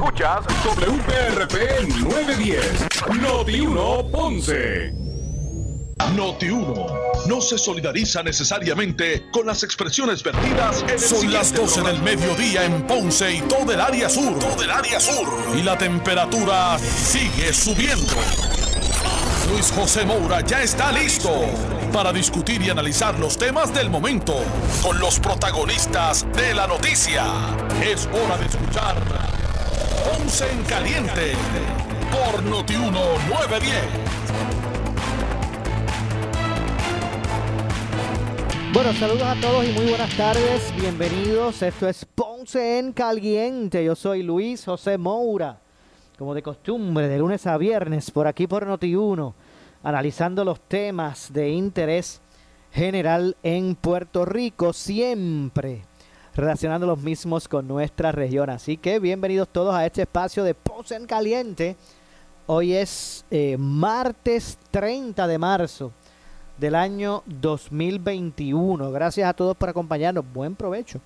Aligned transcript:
Escuchas 0.00 0.46
WPRP 0.64 1.86
910, 2.00 3.20
Noti 3.20 3.60
1 3.60 4.10
Ponce. 4.10 4.92
Noti 6.16 6.48
1 6.48 6.86
no 7.26 7.40
se 7.42 7.58
solidariza 7.58 8.22
necesariamente 8.22 9.26
con 9.30 9.44
las 9.46 9.62
expresiones 9.62 10.22
vertidas 10.22 10.80
en 10.84 10.88
el 10.88 10.98
Son 10.98 11.30
las 11.30 11.48
siguiente 11.48 11.60
12 11.60 11.82
del 11.82 12.00
programa. 12.00 12.04
mediodía 12.04 12.64
en 12.64 12.86
Ponce 12.86 13.30
y 13.30 13.40
todo 13.42 13.70
el 13.70 13.78
área 13.78 14.08
sur. 14.08 14.38
Todo 14.38 14.62
el 14.62 14.70
área 14.70 14.98
sur. 14.98 15.28
Y 15.54 15.62
la 15.62 15.76
temperatura 15.76 16.78
sigue 16.78 17.52
subiendo. 17.52 18.14
Luis 19.52 19.70
José 19.70 20.06
Moura 20.06 20.40
ya 20.40 20.62
está 20.62 20.92
listo 20.92 21.30
para 21.92 22.10
discutir 22.10 22.62
y 22.62 22.70
analizar 22.70 23.18
los 23.18 23.36
temas 23.36 23.74
del 23.74 23.90
momento 23.90 24.34
con 24.82 24.98
los 24.98 25.20
protagonistas 25.20 26.24
de 26.32 26.54
la 26.54 26.66
noticia. 26.66 27.26
Es 27.84 28.08
hora 28.14 28.38
de 28.38 28.46
escuchar 28.46 28.96
Ponce 30.04 30.50
en 30.50 30.62
Caliente 30.62 31.32
por 32.10 32.42
Noti 32.42 32.74
1 32.74 32.90
910. 32.90 33.74
Bueno, 38.72 38.92
saludos 38.94 39.22
a 39.22 39.34
todos 39.40 39.66
y 39.66 39.72
muy 39.72 39.90
buenas 39.90 40.16
tardes. 40.16 40.74
Bienvenidos. 40.74 41.60
Esto 41.60 41.86
es 41.86 42.06
Ponce 42.06 42.78
en 42.78 42.92
Caliente. 42.92 43.84
Yo 43.84 43.94
soy 43.94 44.22
Luis 44.22 44.64
José 44.64 44.96
Moura. 44.96 45.60
Como 46.18 46.34
de 46.34 46.42
costumbre, 46.42 47.06
de 47.06 47.18
lunes 47.18 47.46
a 47.46 47.58
viernes, 47.58 48.10
por 48.10 48.26
aquí 48.26 48.46
por 48.46 48.66
Noti1, 48.66 49.34
analizando 49.82 50.46
los 50.46 50.60
temas 50.60 51.30
de 51.30 51.50
interés 51.50 52.22
general 52.72 53.36
en 53.42 53.74
Puerto 53.74 54.24
Rico, 54.24 54.72
siempre 54.72 55.89
relacionando 56.40 56.86
los 56.86 56.98
mismos 56.98 57.46
con 57.46 57.68
nuestra 57.68 58.12
región. 58.12 58.48
Así 58.48 58.78
que 58.78 58.98
bienvenidos 58.98 59.48
todos 59.48 59.74
a 59.74 59.84
este 59.84 60.02
espacio 60.02 60.42
de 60.42 60.54
Ponce 60.54 60.96
en 60.96 61.04
Caliente. 61.06 61.76
Hoy 62.46 62.72
es 62.72 63.26
eh, 63.30 63.56
martes 63.58 64.58
30 64.70 65.26
de 65.26 65.36
marzo 65.38 65.92
del 66.56 66.76
año 66.76 67.22
2021. 67.26 68.90
Gracias 68.90 69.28
a 69.28 69.34
todos 69.34 69.54
por 69.54 69.68
acompañarnos. 69.68 70.24
Buen 70.32 70.54
provecho. 70.54 70.98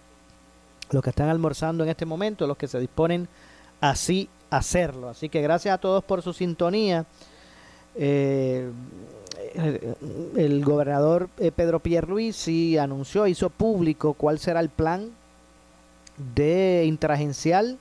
Los 0.90 1.02
que 1.02 1.10
están 1.10 1.28
almorzando 1.28 1.82
en 1.82 1.90
este 1.90 2.06
momento, 2.06 2.46
los 2.46 2.56
que 2.56 2.68
se 2.68 2.78
disponen 2.78 3.26
así 3.80 4.28
a 4.50 4.58
hacerlo. 4.58 5.08
Así 5.08 5.28
que 5.28 5.42
gracias 5.42 5.74
a 5.74 5.78
todos 5.78 6.04
por 6.04 6.22
su 6.22 6.32
sintonía. 6.32 7.06
Eh, 7.96 8.70
el, 10.36 10.64
gobernador 10.64 11.28
eh, 11.38 11.50
Pedro 11.50 11.80
Pierluisi 11.80 12.78
anunció, 12.78 13.26
hizo 13.26 13.50
público 13.50 14.14
cuál 14.14 14.38
será 14.38 14.60
el 14.60 14.68
plan 14.68 15.10
de 16.34 16.84
interagencial 16.86 17.78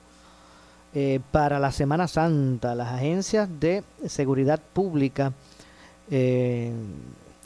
eh, 0.94 1.20
para 1.32 1.58
la 1.58 1.72
Semana 1.72 2.08
Santa. 2.08 2.74
Las 2.74 2.88
agencias 2.92 3.48
de 3.60 3.82
seguridad 4.06 4.60
pública 4.72 5.32
eh, 6.10 6.72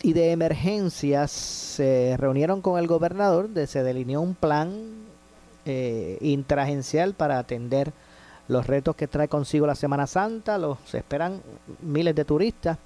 y 0.03 0.13
de 0.13 0.33
emergencias 0.33 1.31
se 1.31 2.17
reunieron 2.19 2.61
con 2.61 2.79
el 2.79 2.87
gobernador, 2.87 3.49
de, 3.49 3.67
se 3.67 3.83
delineó 3.83 4.21
un 4.21 4.35
plan 4.35 4.73
eh, 5.67 6.19
interagencial 6.21 7.15
para 7.15 7.39
atender 7.39 7.93
los 8.49 8.67
retos 8.67 8.97
que 8.97 9.07
trae 9.09 9.29
consigo 9.29 9.67
la 9.67 9.75
Semana 9.75 10.07
Santa. 10.07 10.57
Los 10.59 10.79
se 10.87 10.99
esperan 10.99 11.41
miles 11.83 12.15
de 12.15 12.25
turistas, 12.25 12.79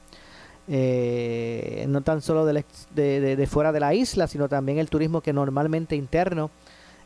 eh, 0.69 1.85
no 1.89 2.01
tan 2.03 2.23
solo 2.23 2.45
de- 2.45 2.65
de 2.95 3.47
fuera 3.47 3.73
de 3.73 3.81
la 3.81 3.95
isla, 3.95 4.27
sino 4.27 4.49
también 4.49 4.79
el 4.79 4.89
turismo 4.89 5.21
que 5.21 5.33
normalmente 5.33 5.97
interno 5.97 6.51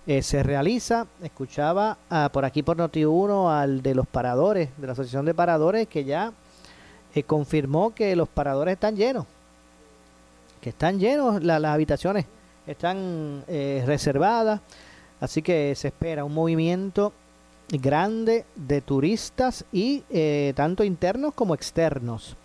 eh, 0.06 0.22
se 0.22 0.42
realiza. 0.42 1.06
Escuchaba 1.22 1.98
ah, 2.10 2.30
por 2.32 2.44
aquí 2.44 2.62
por 2.62 2.76
Noti1 2.76 3.50
al 3.52 3.82
de 3.82 3.94
los 3.94 4.06
paradores, 4.06 4.70
de 4.76 4.86
la 4.86 4.92
Asociación 4.92 5.24
de 5.26 5.34
Paradores, 5.34 5.86
que 5.88 6.04
ya 6.04 6.32
eh, 7.14 7.22
confirmó 7.22 7.94
que 7.94 8.14
los 8.16 8.28
paradores 8.28 8.74
están 8.74 8.96
llenos, 8.96 9.26
que 10.60 10.70
están 10.70 10.98
llenos 10.98 11.42
la- 11.42 11.58
las 11.58 11.72
habitaciones, 11.74 12.26
están 12.66 13.44
eh, 13.48 13.82
reservadas, 13.86 14.60
así 15.20 15.42
que 15.42 15.74
se 15.74 15.88
espera 15.88 16.24
un 16.24 16.34
movimiento 16.34 17.12
grande 17.68 18.44
de 18.54 18.80
turistas 18.80 19.64
y 19.72 20.02
tanto 20.54 20.84
internos 20.84 21.34
como 21.34 21.54
externos. 21.54 22.36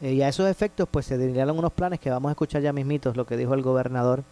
Y 0.00 0.22
a 0.22 0.28
esos 0.28 0.48
efectos 0.48 0.88
pues 0.90 1.06
se 1.06 1.16
delinearon 1.18 1.58
unos 1.58 1.72
planes 1.72 2.00
que 2.00 2.10
vamos 2.10 2.28
a 2.30 2.32
escuchar 2.32 2.62
ya 2.62 2.72
mismitos 2.72 3.16
lo 3.16 3.24
que 3.26 3.36
dijo 3.36 3.54
el 3.54 3.62
gobernador 3.62 4.22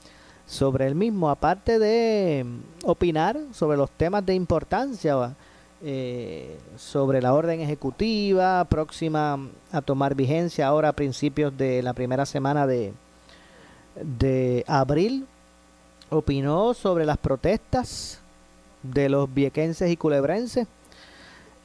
sobre 0.47 0.87
el 0.87 0.95
mismo, 0.95 1.29
aparte 1.29 1.79
de 1.79 2.45
mm, 2.45 2.89
opinar 2.89 3.39
sobre 3.53 3.77
los 3.77 3.91
temas 3.91 4.25
de 4.25 4.35
importancia 4.35 5.35
eh, 5.83 6.59
sobre 6.79 7.21
la 7.21 7.35
orden 7.35 7.61
ejecutiva 7.61 8.65
próxima 8.65 9.39
a 9.73 9.83
tomar 9.83 10.15
vigencia 10.15 10.67
ahora 10.67 10.89
a 10.89 10.93
principios 10.95 11.57
de 11.57 11.83
la 11.83 11.93
primera 11.93 12.25
semana 12.25 12.67
de, 12.67 12.95
de 13.95 14.65
abril, 14.67 15.27
opinó 16.09 16.73
sobre 16.73 17.05
las 17.05 17.19
protestas 17.19 18.21
de 18.83 19.09
los 19.09 19.33
viequenses 19.33 19.91
y 19.91 19.97
culebrenses 19.97 20.67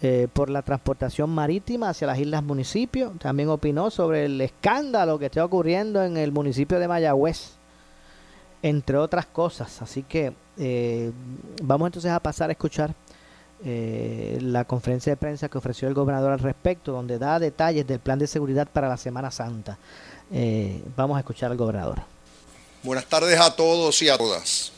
eh, 0.02 0.28
por 0.34 0.50
la 0.50 0.64
transportación 0.64 1.30
marítima 1.30 1.90
hacia 1.90 2.08
las 2.08 2.20
islas 2.20 2.44
municipios. 2.44 3.18
También 3.20 3.50
opinó 3.50 3.91
sobre 3.91 4.25
el 4.25 4.41
escándalo 4.41 5.20
que 5.20 5.28
está 5.28 5.46
ocurriendo 5.46 6.03
en 6.03 6.18
el 6.18 6.31
municipio 6.31 6.80
de 6.80 6.88
Mayagüez, 6.88 7.52
entre 8.62 8.98
otras 8.98 9.26
cosas. 9.26 9.82
Así 9.82 10.04
que 10.04 10.34
eh, 10.58 11.12
vamos 11.62 11.88
entonces 11.88 12.12
a 12.12 12.20
pasar 12.20 12.50
a 12.50 12.54
escuchar 12.54 12.94
eh, 13.64 14.40
la 14.42 14.66
conferencia 14.66 15.12
de 15.12 15.18
prensa 15.18 15.50
que 15.50 15.58
ofreció 15.58 15.88
el 15.88 15.94
gobernador 15.94 16.32
al 16.32 16.40
respecto, 16.40 16.92
donde 16.92 17.20
da 17.20 17.40
detalles 17.40 17.86
del 17.86 18.00
plan 18.00 18.20
de 18.20 18.28
seguridad 18.28 18.68
para 18.68 18.88
la 18.88 18.98
Semana 18.98 19.32
Santa. 19.32 19.78
Eh, 20.32 20.82
vamos 20.96 21.18
a 21.18 21.20
escuchar 21.20 21.52
al 21.52 21.58
gobernador. 21.58 22.02
Buenas 22.84 23.06
tardes 23.06 23.40
a 23.40 23.56
todos 23.56 24.02
y 24.02 24.10
a 24.10 24.18
todas. 24.18 24.72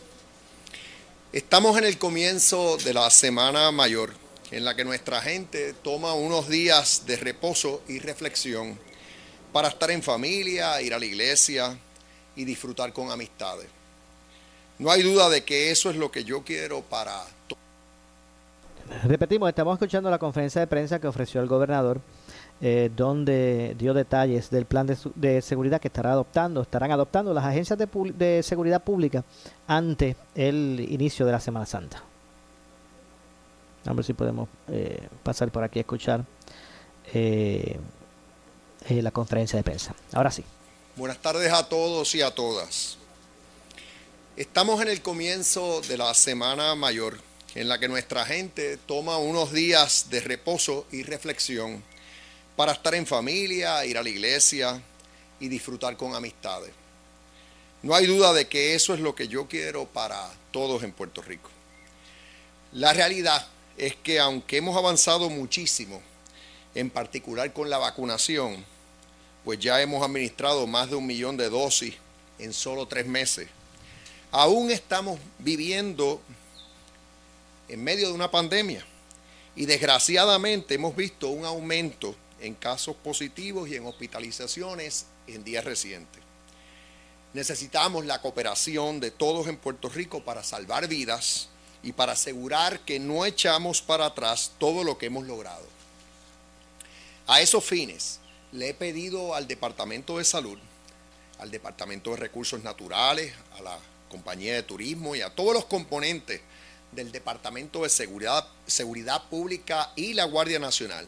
Estamos 1.32 1.78
en 1.78 1.86
el 1.86 1.98
comienzo 1.98 2.78
de 2.78 2.94
la 2.94 3.10
Semana 3.10 3.72
Mayor, 3.72 4.14
en 4.52 4.66
la 4.66 4.76
que 4.76 4.84
nuestra 4.84 5.22
gente 5.22 5.74
toma 5.74 6.14
unos 6.14 6.48
días 6.48 7.04
de 7.06 7.16
reposo 7.16 7.82
y 7.88 8.00
reflexión 8.00 8.78
para 9.52 9.70
estar 9.70 9.90
en 9.92 10.04
familia, 10.04 10.82
ir 10.82 10.94
a 10.94 11.00
la 11.00 11.06
iglesia 11.06 11.78
y 12.36 12.46
disfrutar 12.46 12.94
con 12.94 13.12
amistades. 13.12 13.68
No 14.80 14.92
hay 14.92 15.04
duda 15.04 15.30
de 15.30 15.44
que 15.44 15.72
eso 15.72 15.90
es 15.90 15.96
lo 15.96 16.12
que 16.12 16.24
yo 16.24 16.44
quiero 16.44 16.82
para. 16.82 17.24
Repetimos, 19.04 19.50
estamos 19.50 19.74
escuchando 19.76 20.10
la 20.10 20.18
conferencia 20.18 20.62
de 20.62 20.68
prensa 20.68 21.00
que 21.00 21.08
ofreció 21.08 21.42
el 21.42 21.48
gobernador, 21.48 22.02
eh, 22.62 22.92
donde 22.96 23.76
dio 23.78 23.94
detalles 23.94 24.50
del 24.50 24.66
plan 24.66 24.88
de, 24.88 25.42
seguridad 25.42 25.80
que 25.80 25.88
estará 25.88 26.12
adoptando, 26.12 26.62
estarán 26.62 26.92
adoptando 26.92 27.34
las 27.34 27.46
agencias 27.46 27.80
de, 27.80 28.44
seguridad 28.44 28.84
pública 28.84 29.24
ante 29.68 30.16
el 30.36 30.86
inicio 30.90 31.26
de 31.26 31.32
la 31.32 31.40
Semana 31.40 31.66
Santa. 31.66 32.04
A 33.86 33.94
ver 33.94 34.06
si 34.06 34.14
podemos 34.14 34.50
eh, 34.70 35.08
pasar 35.24 35.52
por 35.52 35.64
aquí 35.64 35.80
a 35.80 35.82
escuchar 35.82 36.24
eh, 37.14 37.80
la 38.90 39.12
conferencia 39.12 39.58
de 39.58 39.64
prensa. 39.64 39.94
Ahora 40.14 40.32
sí. 40.32 40.44
Buenas 40.96 41.20
tardes 41.20 41.52
a 41.52 41.68
todos 41.68 42.14
y 42.14 42.22
a 42.22 42.30
todas. 42.30 42.98
Estamos 44.38 44.80
en 44.80 44.90
el 44.90 45.02
comienzo 45.02 45.81
de 45.81 45.98
la 45.98 46.14
Semana 46.14 46.76
Mayor, 46.76 47.20
en 47.56 47.68
la 47.68 47.80
que 47.80 47.88
nuestra 47.88 48.24
gente 48.28 48.78
toma 48.78 49.18
unos 49.18 49.52
días 49.52 50.12
de 50.12 50.20
reposo 50.20 50.86
y 50.92 51.02
reflexión 51.02 51.84
para 52.56 52.74
estar 52.74 52.94
en 52.94 53.08
familia, 53.08 53.84
ir 53.88 53.98
a 53.98 54.04
la 54.04 54.09
iglesia 54.09 54.84
y 55.40 55.48
disfrutar 55.48 55.98
con 55.98 56.14
amistades. 56.14 56.74
No 57.81 57.96
hay 57.96 58.06
duda 58.06 58.31
de 58.31 58.48
que 58.48 58.75
eso 58.75 58.94
es 58.94 59.00
lo 59.00 59.16
que 59.16 59.28
yo 59.28 59.48
quiero 59.48 59.86
para 59.86 60.31
todos 60.52 60.84
en 60.84 60.92
Puerto 60.92 61.24
Rico. 61.24 61.50
La 62.72 62.94
realidad 62.94 63.48
es 63.78 63.96
que 63.96 64.20
aunque 64.20 64.57
hemos 64.57 64.78
avanzado 64.78 65.31
muchísimo, 65.31 66.04
en 66.75 66.92
particular 66.92 67.51
con 67.51 67.72
la 67.72 67.80
vacunación, 67.80 68.63
pues 69.44 69.60
ya 69.60 69.81
hemos 69.81 70.04
administrado 70.04 70.66
más 70.68 70.90
de 70.90 70.95
un 70.95 71.06
millón 71.06 71.38
de 71.38 71.50
dosis 71.50 71.95
en 72.40 72.54
solo 72.54 72.88
tres 72.88 73.06
meses. 73.06 73.48
Aún 74.31 74.72
estamos 74.72 75.19
viviendo 75.40 76.22
en 77.68 77.84
medio 77.84 78.07
de 78.07 78.13
una 78.13 78.31
pandemia 78.31 78.86
y 79.56 79.66
desgraciadamente 79.66 80.75
hemos 80.75 80.95
visto 80.95 81.30
un 81.30 81.45
aumento 81.45 82.16
en 82.40 82.56
casos 82.56 82.95
positivos 82.95 83.69
y 83.69 83.75
en 83.75 83.86
hospitalizaciones 83.86 85.06
en 85.28 85.44
días 85.44 85.63
recientes. 85.63 86.22
Necesitamos 87.34 88.06
la 88.06 88.22
cooperación 88.22 89.00
de 89.00 89.12
todos 89.12 89.48
en 89.48 89.57
Puerto 89.57 89.90
Rico 89.90 90.24
para 90.24 90.44
salvar 90.44 90.88
vidas 90.88 91.50
y 91.81 91.92
para 91.92 92.13
asegurar 92.13 92.80
que 92.81 93.00
no 93.00 93.25
echamos 93.25 93.81
para 93.81 94.06
atrás 94.06 94.51
todo 94.57 94.84
lo 94.84 94.98
que 94.98 95.07
hemos 95.07 95.25
logrado. 95.25 95.66
A 97.28 97.42
esos 97.42 97.63
fines, 97.63 98.19
le 98.54 98.70
he 98.70 98.74
pedido 98.74 99.34
al 99.34 99.48
Departamento 99.48 100.20
de 100.20 100.24
Salud, 100.24 100.60
al 101.40 101.50
Departamento 101.50 102.12
de 102.12 102.18
Recursos 102.18 102.64
Naturales, 102.64 103.34
a 103.58 103.62
la 103.64 103.80
Compañía 104.10 104.54
de 104.54 104.64
Turismo 104.64 105.16
y 105.16 105.22
a 105.22 105.32
todos 105.32 105.54
los 105.54 105.66
componentes 105.66 106.40
del 106.92 107.12
Departamento 107.12 107.82
de 107.82 107.90
Seguridad, 107.90 109.24
Pública 109.30 109.92
y 109.96 110.14
la 110.14 110.26
Guardia 110.26 110.60
Nacional 110.60 111.08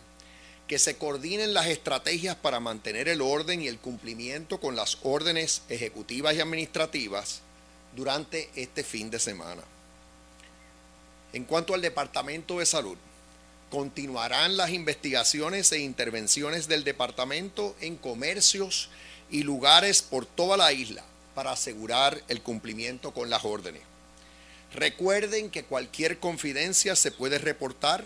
que 0.68 0.80
se 0.80 0.98
coordinen 0.98 1.54
las 1.54 1.68
estrategias 1.68 2.36
para 2.36 2.60
mantener 2.60 3.08
el 3.08 3.22
orden 3.22 3.62
y 3.62 3.68
el 3.68 3.78
cumplimiento 3.78 4.60
con 4.60 4.76
las 4.76 4.98
órdenes 5.04 5.62
ejecutivas 5.70 6.36
y 6.36 6.42
administrativas 6.42 7.42
durante 7.96 8.50
este 8.56 8.84
fin 8.84 9.12
de 9.12 9.20
semana. 9.20 9.62
En 11.34 11.44
cuanto 11.46 11.76
al 11.76 11.82
Departamento 11.82 12.58
de 12.58 12.66
Salud, 12.66 12.98
continuarán 13.76 14.56
las 14.56 14.70
investigaciones 14.70 15.74
e 15.74 15.80
intervenciones 15.80 16.70
del 16.70 16.86
departamento 16.86 17.76
en 17.82 17.98
comercios 17.98 18.88
y 19.30 19.44
lugares 19.44 20.02
por 20.02 20.26
toda 20.26 20.56
la 20.56 20.72
isla 20.72 21.04
para 21.34 21.52
asegurar 21.52 22.24
el 22.30 22.42
cumplimiento 22.42 23.14
con 23.14 23.30
las 23.30 23.44
órdenes. 23.44 23.82
Recuerden 24.74 25.50
que 25.50 25.66
cualquier 25.66 26.20
confidencia 26.20 26.96
se 26.96 27.12
puede 27.12 27.38
reportar 27.38 28.06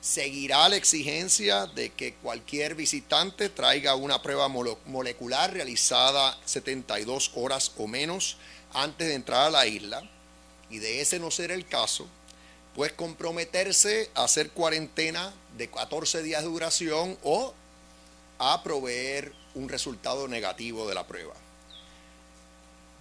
Seguirá 0.00 0.68
la 0.68 0.76
exigencia 0.76 1.66
de 1.66 1.90
que 1.90 2.14
cualquier 2.14 2.76
visitante 2.76 3.48
traiga 3.48 3.96
una 3.96 4.22
prueba 4.22 4.48
molecular 4.48 5.52
realizada 5.52 6.38
72 6.44 7.32
horas 7.34 7.72
o 7.76 7.88
menos 7.88 8.36
antes 8.72 9.08
de 9.08 9.14
entrar 9.14 9.46
a 9.46 9.50
la 9.50 9.66
isla 9.66 10.08
y 10.70 10.78
de 10.78 11.00
ese 11.00 11.18
no 11.18 11.32
ser 11.32 11.50
el 11.50 11.66
caso, 11.66 12.06
pues 12.76 12.92
comprometerse 12.92 14.08
a 14.14 14.24
hacer 14.24 14.50
cuarentena 14.50 15.34
de 15.56 15.68
14 15.68 16.22
días 16.22 16.42
de 16.42 16.48
duración 16.48 17.18
o 17.24 17.52
a 18.38 18.62
proveer 18.62 19.32
un 19.54 19.68
resultado 19.68 20.28
negativo 20.28 20.88
de 20.88 20.94
la 20.94 21.06
prueba. 21.06 21.34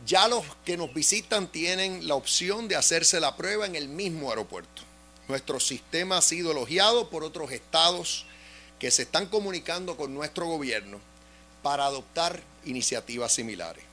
Ya 0.05 0.27
los 0.27 0.43
que 0.65 0.77
nos 0.77 0.91
visitan 0.93 1.47
tienen 1.51 2.07
la 2.07 2.15
opción 2.15 2.67
de 2.67 2.75
hacerse 2.75 3.19
la 3.19 3.35
prueba 3.35 3.67
en 3.67 3.75
el 3.75 3.87
mismo 3.87 4.29
aeropuerto. 4.29 4.86
Nuestro 5.27 5.59
sistema 5.59 6.17
ha 6.17 6.21
sido 6.21 6.51
elogiado 6.51 7.09
por 7.09 7.23
otros 7.23 7.51
estados 7.51 8.25
que 8.79 8.91
se 8.91 9.03
están 9.03 9.25
comunicando 9.25 9.97
con 9.97 10.13
nuestro 10.13 10.45
gobierno 10.45 10.99
para 11.63 11.85
adoptar 11.85 12.41
iniciativas 12.65 13.33
similares. 13.33 13.83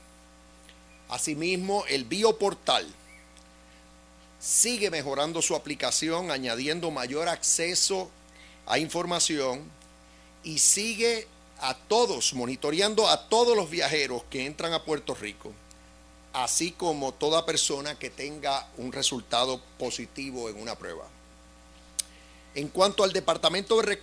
Asimismo, 1.09 1.83
el 1.87 2.05
bioportal 2.05 2.87
sigue 4.39 4.89
mejorando 4.89 5.41
su 5.41 5.55
aplicación, 5.55 6.31
añadiendo 6.31 6.91
mayor 6.91 7.27
acceso 7.27 8.09
a 8.65 8.79
información 8.79 9.69
y 10.43 10.59
sigue 10.59 11.27
a 11.59 11.75
todos, 11.75 12.33
monitoreando 12.33 13.09
a 13.09 13.27
todos 13.27 13.57
los 13.57 13.69
viajeros 13.69 14.23
que 14.29 14.45
entran 14.45 14.73
a 14.73 14.83
Puerto 14.83 15.15
Rico, 15.15 15.51
así 16.33 16.71
como 16.71 17.13
toda 17.13 17.45
persona 17.45 17.97
que 17.97 18.09
tenga 18.09 18.67
un 18.77 18.91
resultado 18.91 19.61
positivo 19.77 20.49
en 20.49 20.61
una 20.61 20.75
prueba. 20.75 21.14
En 22.55 22.69
cuanto 22.69 23.03
al 23.03 23.11
Departamento 23.11 23.81
de 23.81 23.97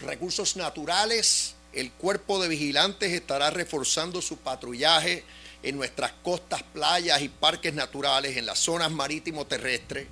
Recursos, 0.00 0.56
Naturales, 0.56 1.54
el 1.74 1.92
cuerpo 1.92 2.40
de 2.40 2.48
vigilantes 2.48 3.12
estará 3.12 3.50
reforzando 3.50 4.22
su 4.22 4.38
patrullaje 4.38 5.24
en 5.62 5.76
nuestras 5.76 6.12
costas, 6.22 6.62
playas 6.62 7.20
y 7.20 7.28
parques 7.28 7.74
naturales, 7.74 8.38
en 8.38 8.46
las 8.46 8.60
zonas 8.60 8.90
marítimo 8.90 9.46
terrestres, 9.46 10.06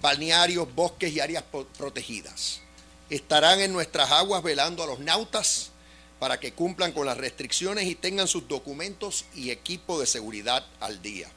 balnearios, 0.00 0.72
bosques 0.72 1.12
y 1.12 1.18
áreas 1.18 1.42
protegidas. 1.76 2.60
Estarán 3.10 3.60
en 3.60 3.72
nuestras 3.72 4.12
aguas 4.12 4.44
velando 4.44 4.84
a 4.84 4.86
los 4.86 5.00
nautas 5.00 5.70
para 6.20 6.38
que 6.38 6.52
cumplan 6.52 6.92
con 6.92 7.06
las 7.06 7.18
restricciones 7.18 7.86
y 7.86 7.96
tengan 7.96 8.28
sus 8.28 8.46
documentos 8.46 9.24
y 9.34 9.50
equipo 9.50 9.98
de 9.98 10.06
seguridad 10.06 10.64
al 10.78 11.02
día. 11.02 11.28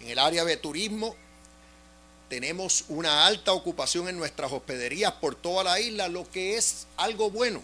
En 0.00 0.08
el 0.08 0.18
área 0.18 0.46
de 0.46 0.56
turismo 0.56 1.14
tenemos 2.28 2.84
una 2.88 3.26
alta 3.26 3.52
ocupación 3.52 4.08
en 4.08 4.18
nuestras 4.18 4.52
hospederías 4.52 5.12
por 5.12 5.34
toda 5.34 5.64
la 5.64 5.80
isla, 5.80 6.08
lo 6.08 6.30
que 6.30 6.56
es 6.56 6.86
algo 6.96 7.30
bueno. 7.30 7.62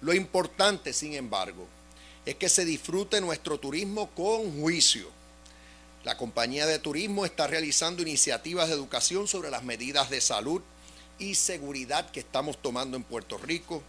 Lo 0.00 0.12
importante, 0.14 0.92
sin 0.92 1.14
embargo, 1.14 1.66
es 2.26 2.34
que 2.34 2.48
se 2.48 2.64
disfrute 2.64 3.20
nuestro 3.20 3.58
turismo 3.58 4.10
con 4.10 4.60
juicio. 4.60 5.08
La 6.04 6.16
compañía 6.16 6.66
de 6.66 6.78
turismo 6.78 7.26
está 7.26 7.46
realizando 7.46 8.02
iniciativas 8.02 8.68
de 8.68 8.74
educación 8.74 9.28
sobre 9.28 9.50
las 9.50 9.62
medidas 9.62 10.10
de 10.10 10.20
salud 10.20 10.62
y 11.18 11.34
seguridad 11.34 12.10
que 12.10 12.20
estamos 12.20 12.60
tomando 12.60 12.96
en 12.96 13.04
Puerto 13.04 13.38
Rico. 13.38 13.82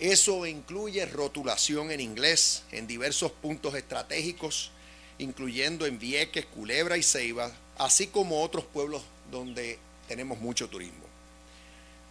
Eso 0.00 0.44
incluye 0.46 1.06
rotulación 1.06 1.90
en 1.90 2.00
inglés 2.00 2.64
en 2.72 2.86
diversos 2.86 3.32
puntos 3.32 3.74
estratégicos, 3.74 4.70
incluyendo 5.18 5.86
en 5.86 5.98
Vieques, 5.98 6.46
Culebra 6.46 6.96
y 6.96 7.02
Ceiba, 7.02 7.52
así 7.78 8.08
como 8.08 8.42
otros 8.42 8.64
pueblos 8.64 9.02
donde 9.30 9.78
tenemos 10.06 10.38
mucho 10.38 10.68
turismo. 10.68 11.08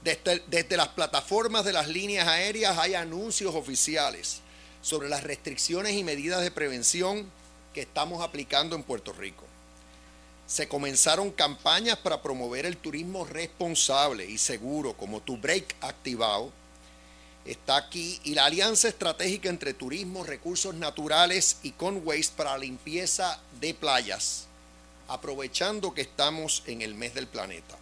Desde, 0.04 0.78
las 0.78 0.90
plataformas 0.90 1.66
de 1.66 1.74
las 1.74 1.88
líneas 1.88 2.28
aéreas 2.28 2.78
hay 2.78 2.94
anuncios 2.94 3.54
oficiales 3.54 4.42
sobre 4.82 5.10
las 5.10 5.24
restricciones 5.24 5.94
y 5.94 6.04
medidas 6.04 6.42
de 6.42 6.52
prevención 6.52 7.30
que 7.74 7.82
estamos 7.82 8.24
aplicando 8.24 8.76
en 8.76 8.84
Puerto 8.84 9.12
Rico. 9.12 9.44
Se 10.46 10.70
comenzaron 10.70 11.32
campañas 11.32 11.98
para 11.98 12.22
promover 12.22 12.66
el 12.66 12.78
turismo 12.78 13.26
responsable 13.26 14.26
y 14.26 14.38
seguro, 14.38 14.94
como 14.94 15.20
Tu 15.20 15.36
Break 15.38 15.76
activado. 15.82 16.52
Está 17.44 17.76
aquí 17.78 18.20
y 18.24 18.34
la 18.34 18.46
alianza 18.46 18.88
estratégica 18.88 19.50
entre 19.50 19.74
turismo, 19.74 20.24
recursos 20.24 20.74
naturales 20.76 21.58
y 21.64 21.72
Conways 21.72 22.30
para 22.30 22.58
limpieza 22.58 23.42
de 23.60 23.74
playas, 23.74 24.47
aprovechando 25.08 25.94
que 25.94 26.02
estamos 26.02 26.64
en 26.66 26.82
el 26.82 26.96
mes 26.96 27.14
del 27.14 27.28
planeta. 27.28 27.78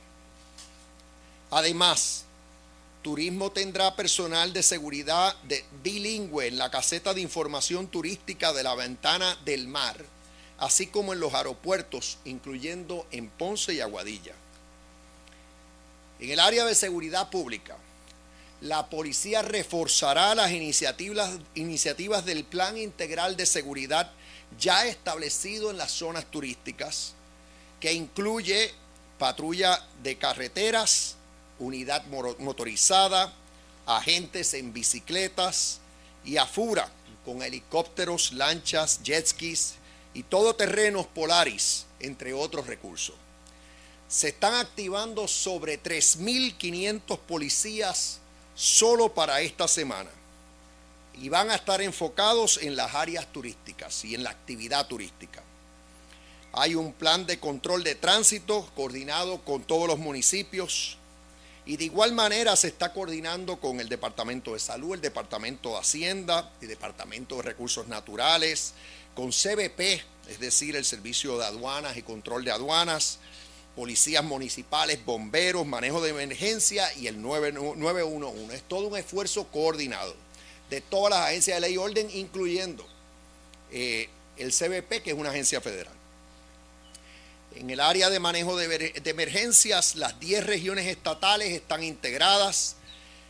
Además, 1.52 2.26
Turismo 3.06 3.52
tendrá 3.52 3.96
personal 3.96 4.52
de 4.52 4.64
seguridad 4.64 5.36
de, 5.44 5.64
bilingüe 5.84 6.48
en 6.48 6.58
la 6.58 6.72
caseta 6.72 7.14
de 7.14 7.22
información 7.22 7.88
turística 7.88 8.52
de 8.52 8.64
la 8.64 8.74
Ventana 8.74 9.38
del 9.46 9.68
Mar, 9.68 10.04
así 10.58 10.88
como 10.88 11.14
en 11.14 11.20
los 11.20 11.36
aeropuertos, 11.36 12.18
incluyendo 12.26 13.06
en 13.12 13.30
Ponce 13.30 13.76
y 13.76 13.80
Aguadilla. 13.80 14.34
En 16.20 16.32
el 16.32 16.40
área 16.40 16.66
de 16.66 16.74
seguridad 16.74 17.30
pública, 17.30 17.78
la 18.62 18.90
policía 18.90 19.44
reforzará 19.44 20.34
las 20.34 20.52
iniciativas, 20.52 21.38
iniciativas 21.54 22.26
del 22.26 22.44
Plan 22.44 22.76
Integral 22.76 23.38
de 23.38 23.46
Seguridad 23.46 24.12
ya 24.60 24.86
establecido 24.86 25.72
en 25.72 25.78
las 25.78 25.92
zonas 25.92 26.26
turísticas, 26.26 27.14
que 27.80 27.94
incluye 27.94 28.74
patrulla 29.18 29.86
de 30.04 30.18
carreteras, 30.18 31.16
unidad 31.60 32.06
motorizada, 32.40 33.34
agentes 33.86 34.54
en 34.54 34.74
bicicletas 34.74 35.80
y 36.24 36.38
afura 36.38 36.90
con 37.24 37.42
helicópteros, 37.42 38.34
lanchas, 38.34 39.02
jet 39.04 39.28
skis 39.28 39.76
y 40.14 40.24
todoterrenos 40.24 41.08
Polaris, 41.08 41.86
entre 42.00 42.34
otros 42.34 42.68
recursos. 42.68 43.16
Se 44.08 44.30
están 44.30 44.56
activando 44.56 45.28
sobre 45.28 45.82
3.500 45.82 47.20
policías 47.20 48.20
solo 48.54 49.14
para 49.14 49.42
esta 49.42 49.68
semana 49.68 50.10
y 51.22 51.30
van 51.30 51.50
a 51.50 51.56
estar 51.56 51.82
enfocados 51.82 52.60
en 52.62 52.76
las 52.76 52.94
áreas 52.94 53.32
turísticas 53.32 54.04
y 54.06 54.16
en 54.16 54.24
la 54.24 54.32
actividad 54.32 54.88
turística. 54.88 55.44
Hay 56.54 56.76
un 56.76 56.94
plan 56.94 57.26
de 57.26 57.40
control 57.40 57.84
de 57.84 57.96
tránsito 57.96 58.70
coordinado 58.76 59.44
con 59.44 59.64
todos 59.64 59.88
los 59.88 60.00
municipios 60.00 60.98
y 61.66 61.78
de 61.78 61.86
igual 61.86 62.14
manera 62.14 62.56
se 62.56 62.68
está 62.68 62.94
coordinando 62.94 63.60
con 63.60 63.80
el 63.80 63.90
Departamento 63.90 64.54
de 64.54 64.60
Salud, 64.60 64.94
el 64.94 65.02
Departamento 65.02 65.72
de 65.72 65.80
Hacienda, 65.80 66.52
el 66.62 66.68
Departamento 66.68 67.38
de 67.38 67.42
Recursos 67.42 67.88
Naturales, 67.88 68.74
con 69.16 69.32
CBP, 69.32 69.80
es 70.30 70.40
decir, 70.40 70.76
el 70.76 70.86
Servicio 70.86 71.38
de 71.38 71.46
Aduanas 71.46 71.98
y 71.98 72.04
Control 72.04 72.46
de 72.46 72.52
Aduanas, 72.52 73.20
policías 73.76 74.24
municipales, 74.24 75.04
bomberos, 75.04 75.66
manejo 75.66 76.02
de 76.02 76.12
emergencia 76.12 76.94
y 76.96 77.08
el 77.08 77.22
911. 77.22 78.56
Es 78.56 78.64
todo 78.64 78.88
un 78.88 78.98
esfuerzo 78.98 79.48
coordinado 79.48 80.25
de 80.70 80.82
todas 80.82 81.12
las 81.12 81.28
agencias 81.28 81.58
de 81.58 81.62
ley 81.62 81.74
y 81.74 81.78
orden, 81.78 82.10
incluyendo 82.12 82.86
eh, 83.72 84.10
el 84.38 84.52
CBP, 84.52 85.04
que 85.04 85.12
es 85.12 85.18
una 85.18 85.30
agencia 85.30 85.62
federal. 85.62 85.94
En 87.56 87.70
el 87.70 87.80
área 87.80 88.10
de 88.10 88.20
manejo 88.20 88.58
de, 88.58 88.94
emergencias, 89.06 89.96
las 89.96 90.20
10 90.20 90.46
regiones 90.46 90.88
estatales 90.88 91.54
están 91.54 91.84
integradas 91.84 92.76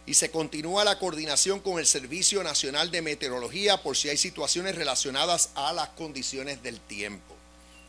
y 0.07 0.15
se 0.15 0.31
continúa 0.31 0.83
la 0.83 0.97
coordinación 0.97 1.59
con 1.59 1.77
el 1.77 1.85
Servicio 1.85 2.43
Nacional 2.43 2.89
de 2.89 3.03
Meteorología 3.03 3.81
por 3.83 3.95
si 3.95 4.09
hay 4.09 4.17
situaciones 4.17 4.75
relacionadas 4.75 5.51
a 5.53 5.73
las 5.73 5.89
condiciones 5.89 6.63
del 6.63 6.79
tiempo. 6.79 7.35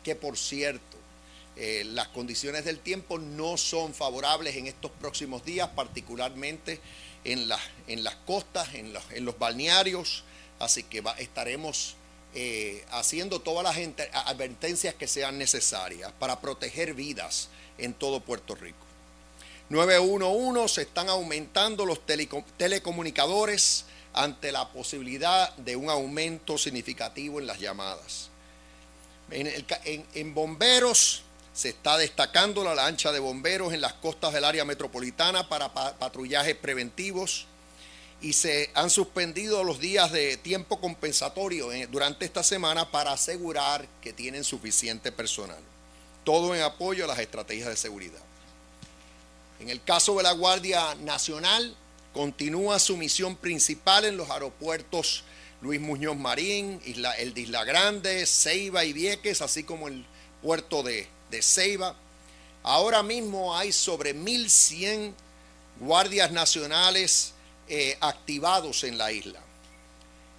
Que 0.03 0.15
por 0.15 0.37
cierto, 0.37 0.97
eh, 1.55 1.83
las 1.85 2.09
condiciones 2.09 2.65
del 2.65 2.79
tiempo 2.79 3.17
no 3.17 3.57
son 3.57 3.95
favorables 3.95 4.55
en 4.57 4.67
estos 4.67 4.91
próximos 4.91 5.43
días, 5.43 5.69
particularmente 5.75 6.79
en, 7.23 7.49
en 7.87 8.03
las 8.03 8.15
costas, 8.15 8.73
en 8.73 8.93
los, 8.93 9.03
en 9.11 9.25
los 9.25 9.37
balnearios, 9.37 10.23
así 10.59 10.83
que 10.83 11.03
estaremos 11.19 11.95
eh, 12.33 12.85
haciendo 12.91 13.39
todas 13.39 13.63
las 13.63 13.77
advertencias 14.25 14.93
que 14.93 15.07
sean 15.07 15.37
necesarias 15.37 16.11
para 16.19 16.39
proteger 16.39 16.93
vidas 16.93 17.49
en 17.77 17.93
todo 17.93 18.19
Puerto 18.19 18.55
Rico. 18.55 18.77
911 19.69 20.73
se 20.73 20.81
están 20.83 21.09
aumentando 21.09 21.85
los 21.85 21.99
telecomunicadores 22.05 23.85
ante 24.13 24.51
la 24.51 24.71
posibilidad 24.71 25.55
de 25.57 25.75
un 25.75 25.89
aumento 25.89 26.57
significativo 26.57 27.39
en 27.39 27.47
las 27.47 27.59
llamadas. 27.59 28.29
En, 29.29 30.33
bomberos 30.33 31.23
se 31.57 31.69
está 31.69 31.97
destacando 31.97 32.63
la 32.63 32.75
lancha 32.75 33.11
de 33.11 33.17
bomberos 33.17 33.73
en 33.73 33.81
las 33.81 33.93
costas 33.93 34.31
del 34.31 34.45
área 34.45 34.63
metropolitana 34.63 35.49
para 35.49 35.73
patrullajes 35.73 36.55
preventivos 36.55 37.47
y 38.21 38.33
se 38.33 38.69
han 38.75 38.91
suspendido 38.91 39.63
los 39.63 39.79
días 39.79 40.11
de 40.11 40.37
tiempo 40.37 40.79
compensatorio 40.79 41.73
eh, 41.73 41.87
durante 41.87 42.25
esta 42.25 42.43
semana 42.43 42.91
para 42.91 43.11
asegurar 43.11 43.87
que 44.01 44.13
tienen 44.13 44.43
suficiente 44.43 45.11
personal. 45.11 45.57
Todo 46.23 46.53
en 46.53 46.61
apoyo 46.61 47.05
a 47.05 47.07
las 47.07 47.17
estrategias 47.17 47.69
de 47.69 47.75
seguridad. 47.75 48.21
En 49.59 49.69
el 49.69 49.83
caso 49.83 50.15
de 50.17 50.23
la 50.23 50.33
Guardia 50.33 50.93
Nacional, 50.93 51.75
continúa 52.13 52.77
su 52.77 52.97
misión 52.97 53.35
principal 53.35 54.05
en 54.05 54.15
los 54.15 54.29
aeropuertos 54.29 55.23
Luis 55.61 55.81
Muñoz 55.81 56.17
Marín, 56.17 56.79
el 56.85 57.33
de 57.33 57.41
Isla 57.41 57.63
Grande, 57.63 58.27
Ceiba 58.27 58.85
y 58.85 58.93
Vieques, 58.93 59.41
así 59.41 59.63
como 59.63 59.87
el 59.87 60.05
puerto 60.43 60.83
de, 60.83 61.16
de 61.29 61.41
Ceiba. 61.41 61.95
Ahora 62.63 63.03
mismo 63.03 63.55
hay 63.55 63.71
sobre 63.71 64.15
1.100 64.15 65.13
guardias 65.79 66.31
nacionales 66.31 67.33
eh, 67.67 67.97
activados 68.01 68.83
en 68.83 68.97
la 68.97 69.11
isla. 69.11 69.39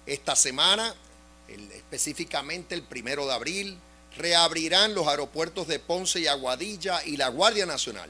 Esta 0.05 0.35
semana, 0.35 0.95
específicamente 1.47 2.75
el 2.75 2.83
primero 2.83 3.25
de 3.25 3.33
abril, 3.33 3.79
reabrirán 4.17 4.95
los 4.95 5.07
aeropuertos 5.07 5.67
de 5.67 5.79
Ponce 5.79 6.19
y 6.19 6.27
Aguadilla 6.27 7.03
y 7.05 7.17
la 7.17 7.29
Guardia 7.29 7.65
Nacional 7.65 8.09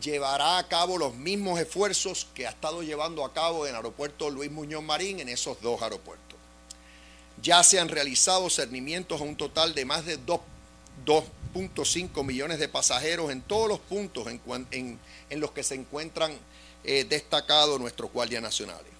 llevará 0.00 0.58
a 0.58 0.68
cabo 0.68 0.98
los 0.98 1.14
mismos 1.14 1.60
esfuerzos 1.60 2.26
que 2.34 2.46
ha 2.46 2.50
estado 2.50 2.82
llevando 2.82 3.24
a 3.24 3.32
cabo 3.32 3.64
en 3.64 3.70
el 3.70 3.76
aeropuerto 3.76 4.30
Luis 4.30 4.50
Muñoz 4.50 4.82
Marín 4.82 5.20
en 5.20 5.28
esos 5.28 5.60
dos 5.60 5.82
aeropuertos. 5.82 6.38
Ya 7.40 7.62
se 7.62 7.78
han 7.78 7.88
realizado 7.88 8.48
cernimientos 8.50 9.20
a 9.20 9.24
un 9.24 9.36
total 9.36 9.74
de 9.74 9.84
más 9.84 10.04
de 10.04 10.16
2.5 11.54 12.24
millones 12.24 12.58
de 12.58 12.68
pasajeros 12.68 13.30
en 13.30 13.40
todos 13.42 13.68
los 13.68 13.80
puntos 13.80 14.26
en, 14.26 14.98
los 15.30 15.50
que 15.52 15.62
se 15.62 15.74
encuentran 15.74 16.32
eh, 16.84 17.04
destacados 17.04 17.80
nuestros 17.80 18.12
guardias 18.12 18.42
nacionales. 18.42 18.92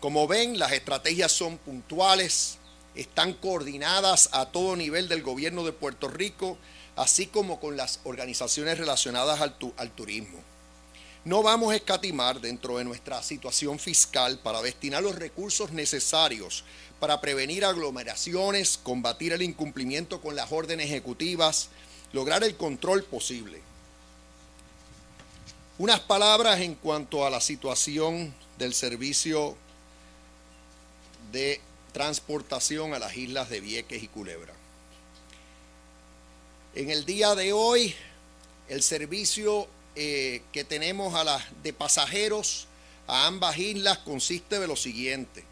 Como 0.00 0.26
ven, 0.26 0.58
las 0.58 0.72
estrategias 0.72 1.32
son 1.32 1.58
puntuales, 1.58 2.58
están 2.94 3.34
coordinadas 3.34 4.30
a 4.32 4.46
todo 4.46 4.76
nivel 4.76 5.08
del 5.08 5.22
gobierno 5.22 5.64
de 5.64 5.72
Puerto 5.72 6.08
Rico 6.08 6.56
así 7.00 7.26
como 7.26 7.60
con 7.60 7.76
las 7.76 8.00
organizaciones 8.04 8.78
relacionadas 8.78 9.40
al, 9.40 9.90
turismo. 9.92 10.38
No 11.24 11.42
vamos 11.42 11.72
a 11.72 11.76
escatimar 11.76 12.40
dentro 12.40 12.78
de 12.78 12.84
nuestra 12.84 13.22
situación 13.22 13.78
fiscal 13.78 14.38
para 14.38 14.62
destinar 14.62 15.02
los 15.02 15.16
recursos 15.16 15.70
necesarios 15.70 16.64
para 16.98 17.20
prevenir 17.20 17.64
aglomeraciones, 17.64 18.78
combatir 18.82 19.32
el 19.32 19.42
incumplimiento 19.42 20.20
con 20.20 20.34
las 20.34 20.50
órdenes 20.50 20.86
ejecutivas, 20.86 21.68
lograr 22.12 22.42
el 22.42 22.56
control 22.56 23.04
posible. 23.04 23.60
Unas 25.78 26.00
palabras 26.00 26.60
en 26.60 26.74
cuanto 26.74 27.26
a 27.26 27.30
la 27.30 27.40
situación 27.40 28.34
del 28.58 28.74
servicio 28.74 29.56
de 31.32 31.60
transportación 31.92 32.94
a 32.94 32.98
las 32.98 33.16
islas 33.16 33.48
de 33.48 33.60
Vieques 33.60 34.02
y 34.02 34.08
Culebra. 34.08 34.54
En 36.74 36.90
el 36.90 37.04
día 37.04 37.34
de 37.34 37.52
hoy, 37.52 37.94
el 38.68 38.82
servicio 38.82 39.68
eh, 40.02 40.40
que 40.50 40.64
tenemos 40.64 41.14
a 41.14 41.24
las 41.24 41.44
de 41.62 41.74
pasajeros 41.74 42.66
a 43.06 43.26
ambas 43.26 43.58
islas 43.58 43.98
consiste 43.98 44.58
de 44.58 44.66
lo 44.66 44.74
siguiente. 44.74 45.44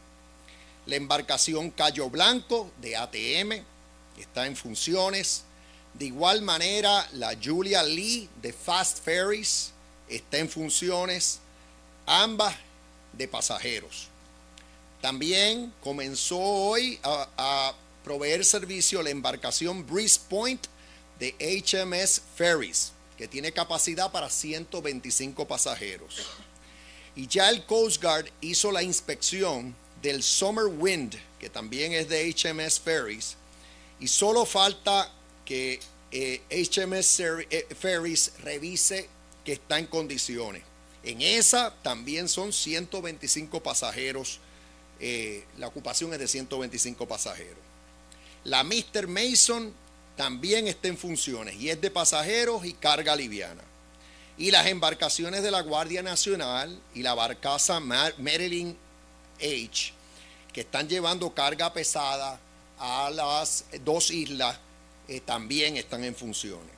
La 0.87 0.97
embarcación 0.97 1.71
Cayo 1.71 2.09
Blanco 2.09 2.71
de 2.81 2.97
ATM 2.97 3.62
está 4.19 4.47
en 4.47 4.57
funciones. 4.57 5.43
De 5.93 6.07
igual 6.07 6.40
manera, 6.40 7.07
la 7.12 7.37
Julia 7.37 7.83
Lee 7.83 8.26
de 8.40 8.55
Fast 8.55 9.05
Ferries 9.05 9.73
está 10.09 10.38
en 10.38 10.49
funciones, 10.49 11.40
ambas 12.07 12.57
de 13.12 13.28
pasajeros. 13.28 14.09
También 15.02 15.75
comenzó 15.83 16.38
hoy 16.38 16.99
a, 17.02 17.28
a 17.37 17.75
proveer 18.02 18.47
servicio 18.47 19.02
la 19.02 19.11
embarcación 19.11 19.87
Breeze 19.87 20.19
Point 20.26 20.69
de 21.19 21.35
HMS 21.38 22.23
Ferries, 22.35 22.93
que 23.19 23.27
tiene 23.29 23.53
capacidad 23.53 24.11
para 24.13 24.31
125 24.31 25.47
pasajeros. 25.47 26.29
Y 27.17 27.27
ya 27.27 27.51
el 27.51 27.67
Coast 27.67 28.01
Guard 28.01 28.31
hizo 28.41 28.71
la 28.71 28.83
inspección 28.83 29.75
del 30.01 30.23
Summer 30.23 30.67
Wind, 30.67 31.17
que 31.41 31.51
también 31.51 31.93
es 31.93 32.09
de 32.09 32.33
HMS 32.33 32.79
Ferries, 32.79 33.37
y 33.99 34.07
solo 34.07 34.47
falta 34.47 35.13
que 35.45 35.81
HMS 36.13 37.21
eh, 37.21 37.47
eh, 37.51 37.67
Ferries 37.79 38.33
revise 38.39 39.09
que 39.45 39.55
está 39.55 39.81
en 39.81 39.87
condiciones. 39.87 40.63
En 41.03 41.21
esa 41.21 41.75
también 41.83 42.29
son 42.29 42.53
125 42.53 43.63
pasajeros, 43.63 44.39
eh, 45.01 45.45
la 45.57 45.67
ocupación 45.67 46.13
es 46.13 46.21
de 46.21 46.29
125 46.29 47.07
pasajeros. 47.07 47.59
La 48.45 48.63
Mr. 48.63 49.09
Mason 49.09 49.75
también 50.19 50.67
está 50.67 50.89
en 50.89 50.99
funciones 50.99 51.55
y 51.55 51.71
es 51.71 51.81
de 51.81 51.93
pasajeros 51.93 52.65
y 52.65 52.73
carga 52.73 53.15
liviana. 53.15 53.63
Y 54.37 54.51
las 54.51 54.67
embarcaciones 54.67 55.45
de 55.45 55.53
la 55.53 55.63
Guardia 55.63 56.03
Nacional 56.03 56.77
y 56.93 57.03
la 57.03 57.15
barcaza 57.15 57.79
Marilyn 57.79 58.77
H, 59.37 59.93
que 60.53 60.63
están 60.63 60.89
llevando 60.89 61.33
carga 61.33 61.73
pesada 61.73 62.41
a 62.81 63.11
las 63.11 63.65
dos 63.85 64.11
islas, 64.11 64.59
eh, 65.07 65.21
también 65.21 65.77
están 65.77 66.03
en 66.03 66.17
funciones. 66.17 66.75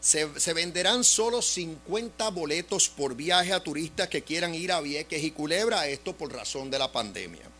Se, 0.00 0.40
se, 0.40 0.52
venderán 0.52 1.04
solo 1.04 1.42
50 1.42 2.28
boletos 2.30 2.88
por 2.88 3.14
viaje 3.14 3.52
a 3.52 3.62
turistas 3.62 4.08
que 4.08 4.22
quieran 4.22 4.52
ir 4.52 4.72
a 4.72 4.80
Vieques 4.80 5.22
y 5.22 5.30
Culebra, 5.30 5.86
esto 5.86 6.12
por 6.16 6.32
razón 6.32 6.72
de 6.72 6.80
la 6.80 6.90
pandemia 6.90 7.54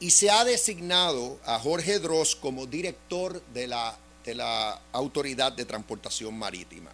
y 0.00 0.10
se 0.10 0.30
ha 0.30 0.44
designado 0.44 1.38
a 1.44 1.58
Jorge 1.58 1.98
Dross 1.98 2.34
como 2.34 2.66
director 2.66 3.42
de 3.52 3.66
la, 3.66 3.96
de 4.24 4.34
la 4.34 4.80
Autoridad 4.92 5.52
de 5.52 5.66
Transportación 5.66 6.38
Marítima. 6.38 6.90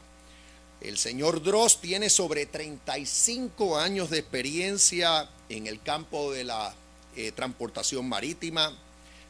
El 0.81 0.99
señor 0.99 1.41
Dross 1.43 1.81
tiene 1.81 2.11
sobre 2.11 2.47
35 2.47 3.79
años 3.79 4.11
de 4.11 4.19
experiencia 4.19 5.31
en 5.49 5.69
el 5.69 5.81
campo 5.81 6.33
de 6.33 6.45
la 6.45 6.75
eh, 7.15 7.31
transportación 7.31 8.09
marítima, 8.09 8.77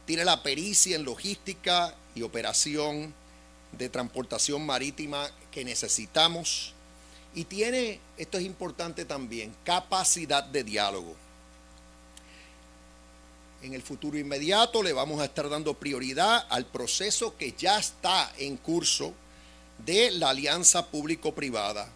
tiene 0.05 0.25
la 0.25 0.41
pericia 0.41 0.95
en 0.95 1.05
logística 1.05 1.95
y 2.15 2.23
operación 2.23 3.13
de 3.77 3.89
transportación 3.89 4.65
marítima 4.65 5.29
que 5.51 5.63
necesitamos. 5.63 6.73
Y 7.35 7.45
tiene, 7.45 7.99
esto 8.17 8.39
es 8.39 8.43
importante 8.43 9.05
también, 9.05 9.53
capacidad 9.63 10.43
de 10.43 10.63
diálogo 10.63 11.15
en 13.61 13.73
el 13.73 13.81
futuro 13.81 14.17
inmediato 14.17 14.83
le 14.83 14.93
vamos 14.93 15.19
a 15.21 15.25
estar 15.25 15.49
dando 15.49 15.73
prioridad 15.73 16.45
al 16.49 16.65
proceso 16.65 17.37
que 17.37 17.53
ya 17.57 17.79
está 17.79 18.31
en 18.37 18.57
curso 18.57 19.13
de 19.85 20.11
la 20.11 20.29
alianza 20.29 20.87
público-privada 20.87 21.89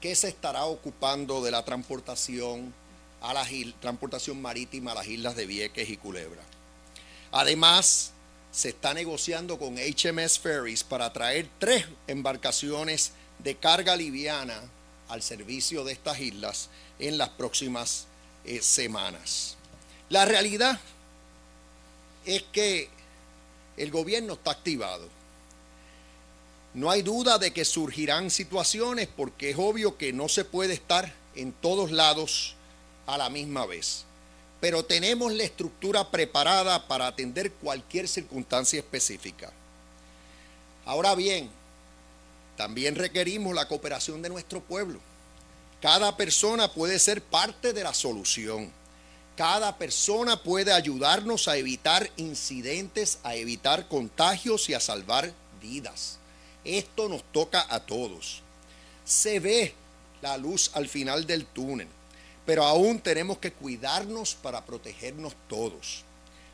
que 0.00 0.14
se 0.14 0.28
estará 0.28 0.66
ocupando 0.66 1.42
de 1.42 1.50
la 1.50 1.64
transportación, 1.64 2.74
a 3.22 3.32
la 3.32 3.46
transportación 3.80 4.40
marítima 4.42 4.92
a 4.92 4.96
las 4.96 5.06
islas 5.06 5.34
de 5.34 5.46
Vieques 5.46 5.88
y 5.88 5.96
Culebra. 5.96 6.42
Además, 7.32 8.12
se 8.52 8.68
está 8.68 8.92
negociando 8.92 9.58
con 9.58 9.76
HMS 9.76 10.38
Ferries 10.38 10.84
para 10.84 11.10
traer 11.12 11.48
tres 11.58 11.86
embarcaciones 12.06 13.12
de 13.38 13.56
carga 13.56 13.96
liviana 13.96 14.60
al 15.08 15.22
servicio 15.22 15.84
de 15.84 15.94
estas 15.94 16.20
islas 16.20 16.68
en 16.98 17.16
las 17.16 17.30
próximas 17.30 18.06
eh, 18.44 18.60
semanas. 18.60 19.56
La 20.10 20.26
realidad 20.26 20.78
es 22.26 22.42
que 22.52 22.88
el 23.76 23.90
gobierno 23.90 24.34
está 24.34 24.52
activado. 24.52 25.08
No 26.74 26.90
hay 26.90 27.02
duda 27.02 27.38
de 27.38 27.52
que 27.52 27.64
surgirán 27.64 28.30
situaciones 28.30 29.08
porque 29.08 29.50
es 29.50 29.56
obvio 29.58 29.96
que 29.96 30.12
no 30.12 30.28
se 30.28 30.44
puede 30.44 30.74
estar 30.74 31.12
en 31.34 31.52
todos 31.52 31.90
lados 31.90 32.56
a 33.06 33.16
la 33.16 33.30
misma 33.30 33.66
vez. 33.66 34.04
Pero 34.60 34.84
tenemos 34.84 35.32
la 35.32 35.44
estructura 35.44 36.10
preparada 36.10 36.88
para 36.88 37.06
atender 37.06 37.52
cualquier 37.52 38.08
circunstancia 38.08 38.78
específica. 38.78 39.52
Ahora 40.84 41.14
bien, 41.14 41.50
También 42.56 42.94
requerimos 42.94 43.54
la 43.54 43.66
cooperación 43.66 44.22
de 44.22 44.28
nuestro 44.28 44.60
pueblo. 44.60 45.00
Cada 45.80 46.16
persona 46.16 46.72
puede 46.72 46.98
ser 46.98 47.20
parte 47.20 47.72
de 47.72 47.82
la 47.82 47.92
solución. 47.92 48.70
Cada 49.36 49.76
persona 49.78 50.40
puede 50.42 50.72
ayudarnos 50.72 51.48
a 51.48 51.56
evitar 51.56 52.08
incidentes, 52.16 53.18
a 53.24 53.34
evitar 53.34 53.88
contagios 53.88 54.68
y 54.68 54.74
a 54.74 54.80
salvar 54.80 55.32
vidas. 55.60 56.18
Esto 56.64 57.08
nos 57.08 57.24
toca 57.32 57.66
a 57.68 57.80
todos. 57.80 58.42
Se 59.04 59.40
ve 59.40 59.74
la 60.22 60.38
luz 60.38 60.70
al 60.74 60.88
final 60.88 61.26
del 61.26 61.46
túnel, 61.46 61.88
pero 62.46 62.64
aún 62.64 63.00
tenemos 63.00 63.38
que 63.38 63.52
cuidarnos 63.52 64.36
para 64.36 64.64
protegernos 64.64 65.34
todos. 65.48 66.04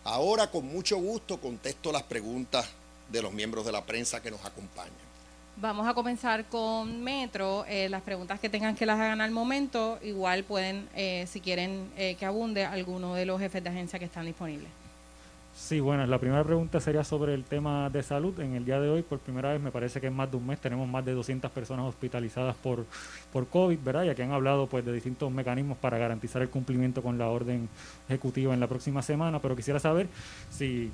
Ahora 0.02 0.50
con 0.50 0.64
mucho 0.66 0.96
gusto 0.96 1.38
contesto 1.38 1.92
las 1.92 2.04
preguntas 2.04 2.66
de 3.10 3.20
los 3.20 3.32
miembros 3.32 3.66
de 3.66 3.72
la 3.72 3.84
prensa 3.84 4.22
que 4.22 4.30
nos 4.30 4.44
acompañan. 4.44 5.09
Vamos 5.56 5.86
a 5.86 5.94
comenzar 5.94 6.46
con 6.46 7.02
Metro. 7.02 7.64
Eh, 7.68 7.88
las 7.88 8.02
preguntas 8.02 8.40
que 8.40 8.48
tengan 8.48 8.74
que 8.74 8.86
las 8.86 8.98
hagan 8.98 9.20
al 9.20 9.30
momento, 9.30 9.98
igual 10.02 10.44
pueden, 10.44 10.88
eh, 10.94 11.26
si 11.28 11.40
quieren 11.40 11.90
eh, 11.96 12.14
que 12.14 12.24
abunde, 12.24 12.64
alguno 12.64 13.14
de 13.14 13.26
los 13.26 13.38
jefes 13.40 13.62
de 13.62 13.68
agencia 13.68 13.98
que 13.98 14.06
están 14.06 14.26
disponibles. 14.26 14.68
Sí, 15.54 15.80
bueno, 15.80 16.06
la 16.06 16.18
primera 16.18 16.42
pregunta 16.44 16.80
sería 16.80 17.04
sobre 17.04 17.34
el 17.34 17.44
tema 17.44 17.90
de 17.90 18.02
salud. 18.02 18.38
En 18.40 18.54
el 18.54 18.64
día 18.64 18.80
de 18.80 18.88
hoy, 18.88 19.02
por 19.02 19.18
primera 19.18 19.52
vez, 19.52 19.60
me 19.60 19.70
parece 19.70 20.00
que 20.00 20.06
en 20.06 20.14
más 20.14 20.30
de 20.30 20.36
un 20.38 20.46
mes 20.46 20.60
tenemos 20.60 20.88
más 20.88 21.04
de 21.04 21.12
200 21.12 21.50
personas 21.50 21.86
hospitalizadas 21.86 22.56
por, 22.56 22.86
por 23.32 23.46
COVID, 23.48 23.78
¿verdad? 23.80 24.04
Ya 24.04 24.14
que 24.14 24.22
han 24.22 24.32
hablado 24.32 24.68
pues 24.68 24.84
de 24.84 24.92
distintos 24.92 25.30
mecanismos 25.30 25.76
para 25.76 25.98
garantizar 25.98 26.40
el 26.40 26.48
cumplimiento 26.48 27.02
con 27.02 27.18
la 27.18 27.28
orden 27.28 27.68
ejecutiva 28.08 28.54
en 28.54 28.60
la 28.60 28.68
próxima 28.68 29.02
semana, 29.02 29.40
pero 29.40 29.56
quisiera 29.56 29.80
saber 29.80 30.08
si 30.50 30.90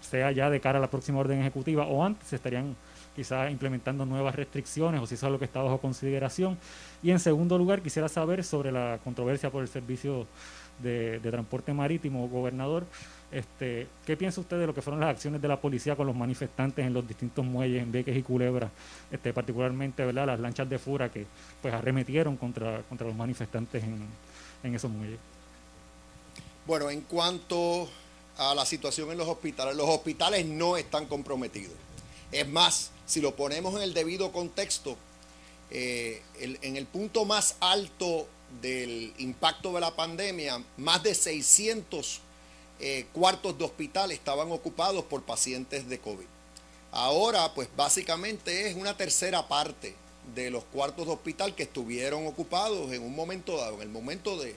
sea 0.00 0.30
ya 0.30 0.50
de 0.50 0.60
cara 0.60 0.78
a 0.78 0.80
la 0.80 0.90
próxima 0.90 1.18
orden 1.18 1.40
ejecutiva 1.40 1.86
o 1.86 2.04
antes 2.04 2.32
estarían 2.32 2.76
quizás 3.20 3.50
implementando 3.50 4.06
nuevas 4.06 4.34
restricciones 4.34 4.98
o 4.98 5.06
si 5.06 5.14
eso 5.14 5.26
es 5.26 5.32
lo 5.32 5.38
que 5.38 5.44
está 5.44 5.60
bajo 5.60 5.76
consideración. 5.76 6.56
Y 7.02 7.10
en 7.10 7.20
segundo 7.20 7.58
lugar, 7.58 7.82
quisiera 7.82 8.08
saber 8.08 8.42
sobre 8.42 8.72
la 8.72 8.98
controversia 9.04 9.50
por 9.50 9.60
el 9.60 9.68
servicio 9.68 10.26
de, 10.78 11.20
transporte 11.20 11.74
marítimo, 11.74 12.26
gobernador. 12.30 12.86
Este, 13.30 13.88
¿Qué 14.06 14.16
piensa 14.16 14.40
usted 14.40 14.58
de 14.58 14.66
lo 14.66 14.72
que 14.72 14.80
fueron 14.80 15.00
las 15.00 15.10
acciones 15.10 15.42
de 15.42 15.48
la 15.48 15.60
policía 15.60 15.96
con 15.96 16.06
los 16.06 16.16
manifestantes 16.16 16.82
en 16.86 16.94
los 16.94 17.06
distintos 17.06 17.44
muelles, 17.44 17.82
en 17.82 17.92
Vieques 17.92 18.16
y 18.16 18.22
Culebra, 18.22 18.70
este, 19.10 19.34
particularmente 19.34 20.02
¿verdad? 20.02 20.26
las 20.26 20.40
lanchas 20.40 20.70
de 20.70 20.78
Fura 20.78 21.12
que 21.12 21.26
pues 21.60 21.74
arremetieron 21.74 22.38
contra, 22.38 22.80
contra 22.88 23.06
los 23.06 23.14
manifestantes 23.14 23.84
en, 23.84 24.00
en 24.62 24.74
esos 24.74 24.90
muelles? 24.90 25.18
Bueno, 26.66 26.88
en 26.88 27.02
cuanto 27.02 27.86
a 28.38 28.54
la 28.54 28.64
situación 28.64 29.10
en 29.10 29.18
los 29.18 29.28
hospitales, 29.28 29.76
los 29.76 29.90
hospitales 29.90 30.46
no 30.46 30.78
están 30.78 31.04
comprometidos. 31.04 31.76
Es 32.32 32.48
más, 32.48 32.92
si 33.10 33.20
lo 33.20 33.34
ponemos 33.34 33.74
en 33.74 33.82
el 33.82 33.92
debido 33.92 34.30
contexto, 34.30 34.96
eh, 35.72 36.22
en 36.38 36.76
el 36.76 36.86
punto 36.86 37.24
más 37.24 37.56
alto 37.58 38.28
del 38.62 39.12
impacto 39.18 39.72
de 39.72 39.80
la 39.80 39.94
pandemia, 39.96 40.62
más 40.76 41.02
de 41.02 41.14
600 41.14 42.20
eh, 42.78 43.06
cuartos 43.12 43.58
de 43.58 43.64
hospital 43.64 44.12
estaban 44.12 44.50
ocupados 44.52 45.04
por 45.04 45.22
pacientes 45.22 45.88
de 45.88 45.98
COVID. 45.98 46.26
Ahora, 46.92 47.52
pues 47.52 47.68
básicamente 47.76 48.68
es 48.68 48.76
una 48.76 48.96
tercera 48.96 49.46
parte 49.48 49.94
de 50.34 50.50
los 50.50 50.64
cuartos 50.64 51.06
de 51.06 51.12
hospital 51.12 51.54
que 51.56 51.64
estuvieron 51.64 52.28
ocupados 52.28 52.92
en 52.92 53.02
un 53.02 53.14
momento 53.14 53.56
dado, 53.56 53.74
en 53.76 53.82
el 53.82 53.88
momento 53.88 54.38
del, 54.38 54.54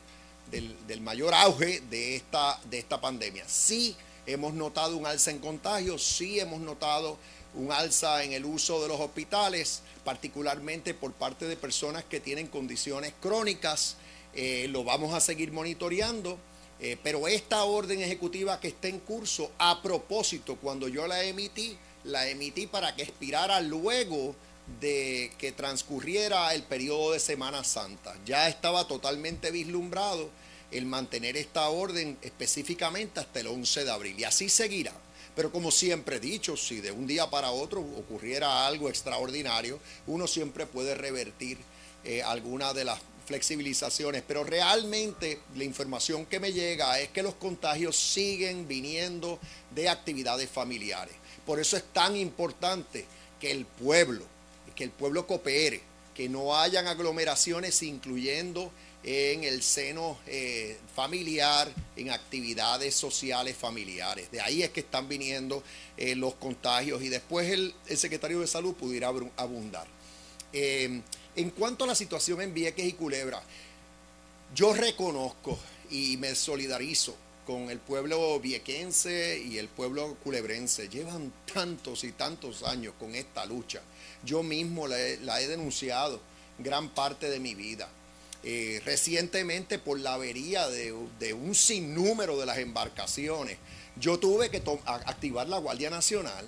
del, 0.87 1.01
mayor 1.01 1.33
auge 1.33 1.81
de 1.89 2.15
esta, 2.15 2.61
de 2.69 2.79
esta 2.79 3.01
pandemia. 3.01 3.43
Sí 3.47 3.95
hemos 4.25 4.53
notado 4.53 4.95
un 4.95 5.05
alza 5.05 5.31
en 5.31 5.39
contagios, 5.39 6.03
sí 6.03 6.39
hemos 6.39 6.61
notado 6.61 7.17
un 7.55 7.71
alza 7.71 8.23
en 8.23 8.33
el 8.33 8.45
uso 8.45 8.81
de 8.81 8.87
los 8.87 8.99
hospitales, 8.99 9.81
particularmente 10.03 10.93
por 10.93 11.13
parte 11.13 11.45
de 11.47 11.55
personas 11.55 12.03
que 12.03 12.19
tienen 12.19 12.47
condiciones 12.47 13.13
crónicas. 13.21 13.97
Eh, 14.33 14.67
lo 14.69 14.83
vamos 14.83 15.13
a 15.13 15.19
seguir 15.19 15.51
monitoreando, 15.51 16.37
eh, 16.79 16.97
pero 17.03 17.27
esta 17.27 17.63
orden 17.63 18.01
ejecutiva 18.01 18.59
que 18.59 18.69
está 18.69 18.87
en 18.87 18.99
curso, 18.99 19.51
a 19.57 19.81
propósito, 19.81 20.57
cuando 20.57 20.87
yo 20.87 21.07
la 21.07 21.23
emití, 21.23 21.77
la 22.03 22.27
emití 22.27 22.67
para 22.67 22.95
que 22.95 23.03
expirara 23.03 23.61
luego 23.61 24.35
de 24.79 25.31
que 25.37 25.51
transcurriera 25.51 26.53
el 26.53 26.63
periodo 26.63 27.11
de 27.11 27.19
Semana 27.19 27.63
Santa. 27.63 28.15
Ya 28.25 28.47
estaba 28.47 28.87
totalmente 28.87 29.51
vislumbrado 29.51 30.29
el 30.71 30.85
mantener 30.85 31.37
esta 31.37 31.69
orden 31.69 32.17
específicamente 32.21 33.19
hasta 33.19 33.39
el 33.41 33.47
11 33.47 33.85
de 33.85 33.91
abril 33.91 34.19
y 34.19 34.23
así 34.23 34.49
seguirá. 34.49 34.93
Pero 35.35 35.51
como 35.51 35.71
siempre 35.71 36.17
he 36.17 36.19
dicho, 36.19 36.55
si 36.55 36.79
de 36.79 36.91
un 36.91 37.07
día 37.07 37.29
para 37.29 37.51
otro 37.51 37.81
ocurriera 37.81 38.67
algo 38.67 38.89
extraordinario, 38.89 39.79
uno 40.07 40.27
siempre 40.27 40.65
puede 40.65 40.93
revertir 40.95 41.57
eh, 42.03 42.21
alguna 42.21 42.73
de 42.73 42.85
las 42.85 42.99
flexibilizaciones, 43.25 44.23
pero 44.27 44.43
realmente 44.43 45.39
la 45.55 45.63
información 45.63 46.25
que 46.25 46.39
me 46.39 46.51
llega 46.51 46.99
es 46.99 47.09
que 47.09 47.23
los 47.23 47.35
contagios 47.35 47.97
siguen 47.97 48.67
viniendo 48.67 49.39
de 49.73 49.89
actividades 49.89 50.49
familiares. 50.49 51.15
Por 51.45 51.59
eso 51.59 51.77
es 51.77 51.83
tan 51.93 52.15
importante 52.15 53.05
que 53.39 53.51
el 53.51 53.65
pueblo, 53.65 54.25
que 54.75 54.83
el 54.83 54.91
pueblo 54.91 55.25
coopere, 55.25 55.81
que 56.13 56.29
no 56.29 56.55
hayan 56.55 56.87
aglomeraciones 56.87 57.81
incluyendo 57.81 58.71
en 59.03 59.43
el 59.43 59.61
seno 59.61 60.17
eh, 60.27 60.77
familiar, 60.95 61.71
en 61.95 62.09
actividades 62.09 62.95
sociales 62.95 63.55
familiares. 63.55 64.31
De 64.31 64.39
ahí 64.39 64.63
es 64.63 64.69
que 64.69 64.79
están 64.79 65.07
viniendo 65.07 65.61
eh, 65.97 66.15
los 66.15 66.35
contagios 66.35 67.01
y 67.03 67.09
después 67.09 67.49
el, 67.49 67.73
secretario 67.95 68.39
de 68.39 68.47
salud 68.47 68.73
pudiera 68.73 69.09
abundar. 69.35 69.87
Eh, 70.53 71.01
en 71.35 71.49
cuanto 71.49 71.83
a 71.83 71.87
la 71.87 71.95
situación 71.95 72.41
en 72.41 72.53
Vieques 72.53 72.85
y 72.85 72.93
Culebra, 72.93 73.41
yo 74.55 74.73
reconozco 74.73 75.59
y 75.89 76.15
me 76.17 76.35
solidarizo 76.35 77.15
con 77.45 77.69
el 77.69 77.79
pueblo 77.79 78.39
viequense 78.39 79.41
y 79.43 79.57
el 79.57 79.67
pueblo 79.67 80.15
culebrense. 80.23 80.87
Llevan 80.87 81.33
tantos 81.51 82.05
y 82.05 82.13
tantos 82.13 82.63
años 82.63 82.93
con 82.97 83.15
esta 83.15 83.45
lucha. 83.45 83.81
Yo 84.23 84.43
mismo 84.43 84.87
la 84.87 85.41
he 85.41 85.47
denunciado 85.47 86.21
gran 86.59 86.89
parte 86.89 87.29
de 87.29 87.39
mi 87.39 87.55
vida. 87.55 87.89
Eh, 88.45 88.81
recientemente 88.83 89.79
por 89.79 89.97
la 90.01 90.15
avería 90.15 90.67
de, 90.67 90.91
un 91.33 91.55
sinnúmero 91.55 92.37
de 92.37 92.45
las 92.45 92.57
embarcaciones. 92.57 93.57
Yo 93.95 94.19
tuve 94.19 94.49
que 94.49 94.61
activar 94.85 95.47
la 95.47 95.59
Guardia 95.59 95.89
Nacional 95.89 96.45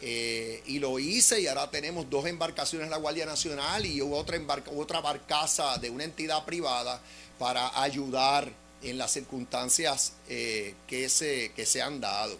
eh, 0.00 0.60
y 0.66 0.80
lo 0.80 0.98
hice 0.98 1.40
y 1.40 1.46
ahora 1.46 1.70
tenemos 1.70 2.10
dos 2.10 2.26
embarcaciones 2.26 2.88
de 2.88 2.90
la 2.90 2.96
Guardia 2.96 3.24
Nacional 3.24 3.86
y 3.86 4.00
otra, 4.00 4.36
otra 4.74 5.00
barcaza 5.00 5.78
de 5.78 5.90
una 5.90 6.02
entidad 6.02 6.44
privada 6.44 7.00
para 7.38 7.80
ayudar 7.80 8.50
en 8.82 8.98
las 8.98 9.12
circunstancias 9.12 10.14
eh, 10.28 10.74
que, 10.88 11.08
se, 11.08 11.52
que 11.54 11.66
se 11.66 11.82
han 11.82 12.00
dado. 12.00 12.36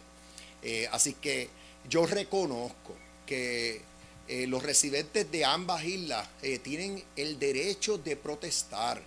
así 0.91 1.15
que 1.15 1.49
yo 1.89 2.05
reconozco 2.07 2.97
que 3.27 3.81
eh, 4.29 4.47
los 4.47 4.63
residentes 4.63 5.31
de 5.31 5.45
ambas 5.45 5.85
islas 5.85 6.29
eh, 6.43 6.59
tienen 6.59 7.03
el 7.17 7.39
derecho 7.39 7.99
de 7.99 8.17
protestar, 8.17 9.03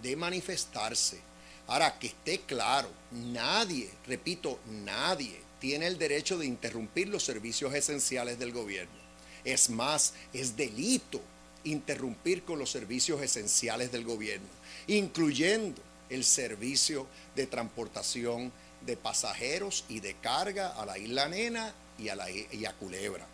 de 0.00 0.16
manifestarse. 0.16 1.20
Ahora, 1.66 1.98
que 1.98 2.08
esté 2.08 2.40
claro, 2.40 2.88
nadie, 3.10 3.90
repito, 4.06 4.58
nadie 4.66 5.40
tiene 5.58 5.86
el 5.86 5.98
derecho 5.98 6.38
de 6.38 6.46
interrumpir 6.46 7.08
los 7.08 7.24
servicios 7.24 7.74
esenciales 7.74 8.38
del 8.38 8.52
gobierno. 8.52 9.00
Es 9.44 9.70
más, 9.70 10.14
es 10.32 10.56
delito 10.56 11.20
interrumpir 11.64 12.44
con 12.44 12.58
los 12.58 12.70
servicios 12.70 13.22
esenciales 13.22 13.92
del 13.92 14.04
gobierno, 14.04 14.48
incluyendo 14.86 15.80
el 16.10 16.24
servicio 16.24 17.06
de 17.34 17.46
transportación 17.46 18.52
de 18.84 18.96
pasajeros 18.96 19.84
y 19.88 20.00
de 20.00 20.14
carga 20.14 20.68
a 20.70 20.84
la 20.84 20.98
isla 20.98 21.28
Nena 21.28 21.74
y 21.98 22.08
a, 22.08 22.16
la, 22.16 22.30
y 22.30 22.64
a 22.64 22.72
Culebra. 22.72 23.26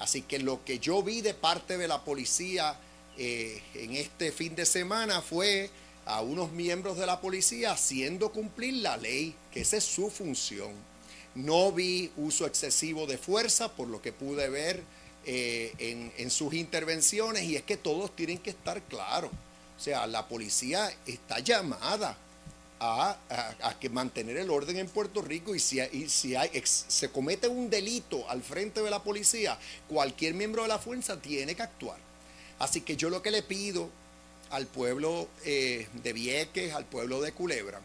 Así 0.00 0.22
que 0.22 0.38
lo 0.38 0.64
que 0.64 0.78
yo 0.78 1.02
vi 1.02 1.20
de 1.20 1.34
parte 1.34 1.78
de 1.78 1.86
la 1.86 2.02
policía 2.02 2.74
eh, 3.18 3.62
en 3.74 3.94
este 3.94 4.32
fin 4.32 4.56
de 4.56 4.64
semana 4.64 5.20
fue 5.20 5.70
a 6.06 6.22
unos 6.22 6.52
miembros 6.52 6.96
de 6.96 7.06
la 7.06 7.20
policía 7.20 7.72
haciendo 7.72 8.32
cumplir 8.32 8.74
la 8.74 8.96
ley, 8.96 9.34
que 9.52 9.60
esa 9.60 9.76
es 9.76 9.84
su 9.84 10.10
función. 10.10 10.72
No 11.34 11.70
vi 11.70 12.10
uso 12.16 12.46
excesivo 12.46 13.06
de 13.06 13.18
fuerza, 13.18 13.70
por 13.70 13.88
lo 13.88 14.00
que 14.00 14.12
pude 14.12 14.48
ver 14.48 14.82
eh, 15.26 15.72
en, 15.78 16.10
en 16.16 16.30
sus 16.30 16.54
intervenciones, 16.54 17.44
y 17.44 17.56
es 17.56 17.62
que 17.62 17.76
todos 17.76 18.16
tienen 18.16 18.38
que 18.38 18.50
estar 18.50 18.82
claros. 18.84 19.30
O 19.76 19.82
sea, 19.82 20.06
la 20.06 20.26
policía 20.26 20.90
está 21.06 21.40
llamada 21.40 22.16
a, 22.80 23.18
que 23.78 23.90
mantener 23.90 24.38
el 24.38 24.50
orden 24.50 24.78
en 24.78 24.88
Puerto 24.88 25.22
Rico 25.22 25.54
y 25.54 25.60
si, 25.60 25.80
si 26.08 26.34
hay, 26.34 26.50
se 26.64 27.10
comete 27.10 27.46
un 27.46 27.68
delito 27.68 28.28
al 28.28 28.42
frente 28.42 28.82
de 28.82 28.90
la 28.90 29.02
policía, 29.02 29.58
cualquier 29.86 30.34
miembro 30.34 30.62
de 30.62 30.68
la 30.68 30.78
fuerza 30.78 31.20
tiene 31.20 31.54
que 31.54 31.62
actuar. 31.62 31.98
Así 32.58 32.80
que 32.80 32.96
yo 32.96 33.10
lo 33.10 33.22
que 33.22 33.30
le 33.30 33.42
pido 33.42 33.90
al 34.50 34.66
pueblo 34.66 35.28
eh, 35.44 35.86
de 36.02 36.12
Vieques, 36.12 36.74
al 36.74 36.86
pueblo 36.86 37.20
de 37.20 37.32
Culebra, 37.32 37.80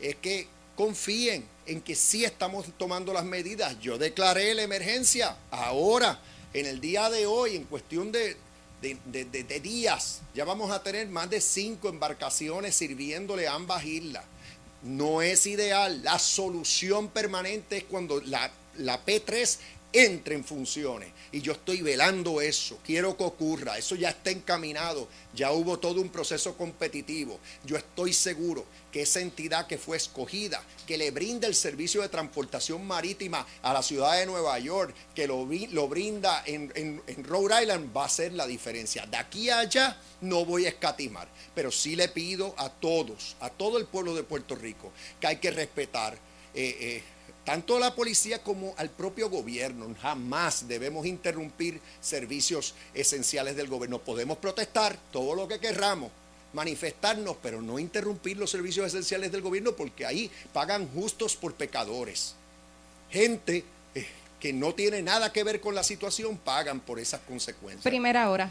es 0.00 0.16
que 0.16 0.46
confíen 0.76 1.46
en 1.66 1.80
que 1.80 1.94
sí 1.94 2.24
estamos 2.24 2.66
tomando 2.76 3.12
las 3.12 3.24
medidas. 3.24 3.78
Yo 3.80 3.98
declaré 3.98 4.54
la 4.54 4.62
emergencia 4.62 5.36
ahora 5.50 6.20
En 6.54 6.66
el 6.66 6.80
día 6.80 7.08
de 7.08 7.24
hoy, 7.24 7.56
en 7.56 7.64
cuestión 7.64 8.12
de, 8.12 8.36
de, 8.82 9.60
días, 9.60 10.20
ya 10.34 10.44
vamos 10.44 10.70
a 10.70 10.82
tener 10.82 11.08
más 11.08 11.30
de 11.30 11.40
cinco 11.40 11.88
embarcaciones 11.88 12.74
sirviéndole 12.74 13.48
a 13.48 13.54
ambas 13.54 13.84
islas. 13.86 14.22
No 14.82 15.22
es 15.22 15.46
ideal. 15.46 16.02
La 16.02 16.18
solución 16.18 17.08
permanente 17.08 17.78
es 17.78 17.84
cuando 17.84 18.20
la, 18.20 18.50
la 18.78 19.04
P3 19.04 19.58
entre 19.92 20.34
en 20.34 20.44
funciones. 20.44 21.10
Y 21.32 21.40
yo 21.40 21.52
estoy 21.52 21.82
velando 21.82 22.40
eso, 22.40 22.78
quiero 22.84 23.16
que 23.16 23.24
ocurra, 23.24 23.78
eso 23.78 23.94
ya 23.94 24.10
está 24.10 24.30
encaminado, 24.30 25.08
ya 25.34 25.52
hubo 25.52 25.78
todo 25.78 26.00
un 26.00 26.08
proceso 26.08 26.56
competitivo. 26.56 27.38
Yo 27.64 27.76
estoy 27.76 28.12
seguro 28.12 28.64
que 28.90 29.02
esa 29.02 29.20
entidad 29.20 29.66
que 29.66 29.78
fue 29.78 29.96
escogida, 29.96 30.62
que 30.86 30.98
le 30.98 31.10
brinda 31.10 31.46
el 31.46 31.54
servicio 31.54 32.02
de 32.02 32.08
transportación 32.08 32.86
marítima 32.86 33.46
a 33.62 33.72
la 33.72 33.82
ciudad 33.82 34.18
de 34.18 34.26
Nueva 34.26 34.58
York, 34.58 34.94
que 35.14 35.26
lo, 35.26 35.48
lo 35.70 35.88
brinda 35.88 36.42
en, 36.46 36.72
en 36.74 37.24
Rhode 37.24 37.62
Island, 37.62 37.96
va 37.96 38.04
a 38.04 38.08
ser 38.08 38.32
la 38.34 38.46
diferencia. 38.46 39.06
De 39.06 39.16
aquí 39.16 39.48
a 39.48 39.60
allá 39.60 39.98
no 40.20 40.44
voy 40.44 40.66
a 40.66 40.70
escatimar, 40.70 41.28
pero 41.54 41.70
sí 41.70 41.96
le 41.96 42.08
pido 42.08 42.54
a 42.58 42.68
todos, 42.68 43.36
a 43.40 43.50
todo 43.50 43.78
el 43.78 43.86
pueblo 43.86 44.14
de 44.14 44.22
Puerto 44.22 44.54
Rico, 44.54 44.92
que 45.20 45.26
hay 45.26 45.36
que 45.36 45.50
respetar. 45.50 46.18
Eh, 46.54 46.76
eh, 46.80 47.02
tanto 47.44 47.76
a 47.76 47.80
la 47.80 47.94
policía 47.94 48.42
como 48.42 48.74
al 48.76 48.90
propio 48.90 49.28
gobierno. 49.28 49.94
Jamás 50.00 50.68
debemos 50.68 51.06
interrumpir 51.06 51.80
servicios 52.00 52.74
esenciales 52.94 53.56
del 53.56 53.68
gobierno. 53.68 53.98
Podemos 53.98 54.38
protestar 54.38 54.96
todo 55.10 55.34
lo 55.34 55.48
que 55.48 55.58
querramos, 55.58 56.10
manifestarnos, 56.52 57.36
pero 57.42 57.60
no 57.60 57.78
interrumpir 57.78 58.36
los 58.36 58.50
servicios 58.50 58.86
esenciales 58.86 59.32
del 59.32 59.42
gobierno 59.42 59.72
porque 59.72 60.06
ahí 60.06 60.30
pagan 60.52 60.88
justos 60.88 61.36
por 61.36 61.54
pecadores. 61.54 62.34
Gente 63.10 63.64
eh, 63.94 64.06
que 64.38 64.52
no 64.52 64.74
tiene 64.74 65.02
nada 65.02 65.32
que 65.32 65.44
ver 65.44 65.60
con 65.60 65.74
la 65.74 65.82
situación 65.82 66.38
pagan 66.38 66.80
por 66.80 66.98
esas 66.98 67.20
consecuencias. 67.22 67.82
Primera 67.82 68.30
hora. 68.30 68.50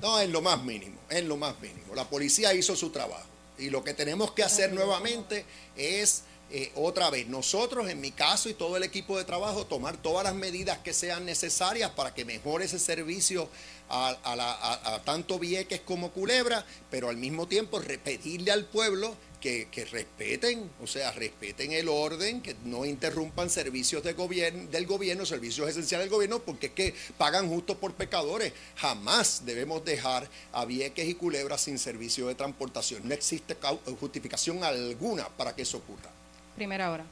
No, 0.00 0.18
es 0.20 0.28
lo 0.28 0.40
más 0.42 0.62
mínimo, 0.62 0.98
es 1.08 1.24
lo 1.24 1.36
más 1.36 1.58
mínimo. 1.60 1.94
La 1.94 2.08
policía 2.08 2.54
hizo 2.54 2.76
su 2.76 2.90
trabajo. 2.90 3.35
Y 3.58 3.70
lo 3.70 3.82
que 3.82 3.94
tenemos 3.94 4.32
que 4.32 4.42
hacer 4.42 4.72
nuevamente 4.72 5.44
es 5.76 6.24
eh, 6.48 6.70
otra 6.76 7.10
vez, 7.10 7.26
nosotros 7.26 7.88
en 7.88 8.00
mi 8.00 8.12
caso 8.12 8.48
y 8.48 8.54
todo 8.54 8.76
el 8.76 8.84
equipo 8.84 9.18
de 9.18 9.24
trabajo, 9.24 9.66
tomar 9.66 9.96
todas 9.96 10.22
las 10.22 10.34
medidas 10.34 10.78
que 10.78 10.92
sean 10.92 11.24
necesarias 11.24 11.90
para 11.90 12.14
que 12.14 12.24
mejore 12.24 12.66
ese 12.66 12.78
servicio 12.78 13.48
a, 13.88 15.00
tanto 15.04 15.40
Vieques 15.40 15.80
como 15.80 16.12
Culebra, 16.12 16.64
pero 16.88 17.08
al 17.08 17.16
mismo 17.16 17.48
tiempo 17.48 17.80
repetirle 17.80 18.52
al 18.52 18.64
pueblo 18.64 19.16
que, 19.40 19.88
respeten, 19.90 20.70
o 20.82 20.86
sea, 20.86 21.12
respeten 21.12 21.72
el 21.72 21.88
orden, 21.88 22.40
que 22.40 22.56
no 22.64 22.84
interrumpan 22.84 23.48
servicios 23.50 24.02
de 24.02 24.12
gobierno, 24.12 24.68
del 24.70 24.86
gobierno, 24.86 25.24
servicios 25.24 25.68
esenciales 25.68 26.06
del 26.06 26.14
gobierno, 26.14 26.40
porque 26.40 26.66
es 26.66 26.72
que 26.72 26.94
pagan 27.16 27.48
justo 27.48 27.78
por 27.78 27.94
pecadores. 27.94 28.52
Jamás 28.76 29.42
debemos 29.44 29.84
dejar 29.84 30.28
a 30.52 30.64
Vieques 30.64 31.06
y 31.08 31.14
Culebra 31.14 31.58
sin 31.58 31.78
servicio 31.78 32.26
de 32.26 32.34
transportación. 32.34 33.06
No 33.06 33.14
existe 33.14 33.56
justificación 34.00 34.64
alguna 34.64 35.28
para 35.28 35.54
que 35.54 35.62
eso 35.62 35.78
ocurra. 35.78 36.10
Primera 36.56 36.90
hora. 36.90 37.04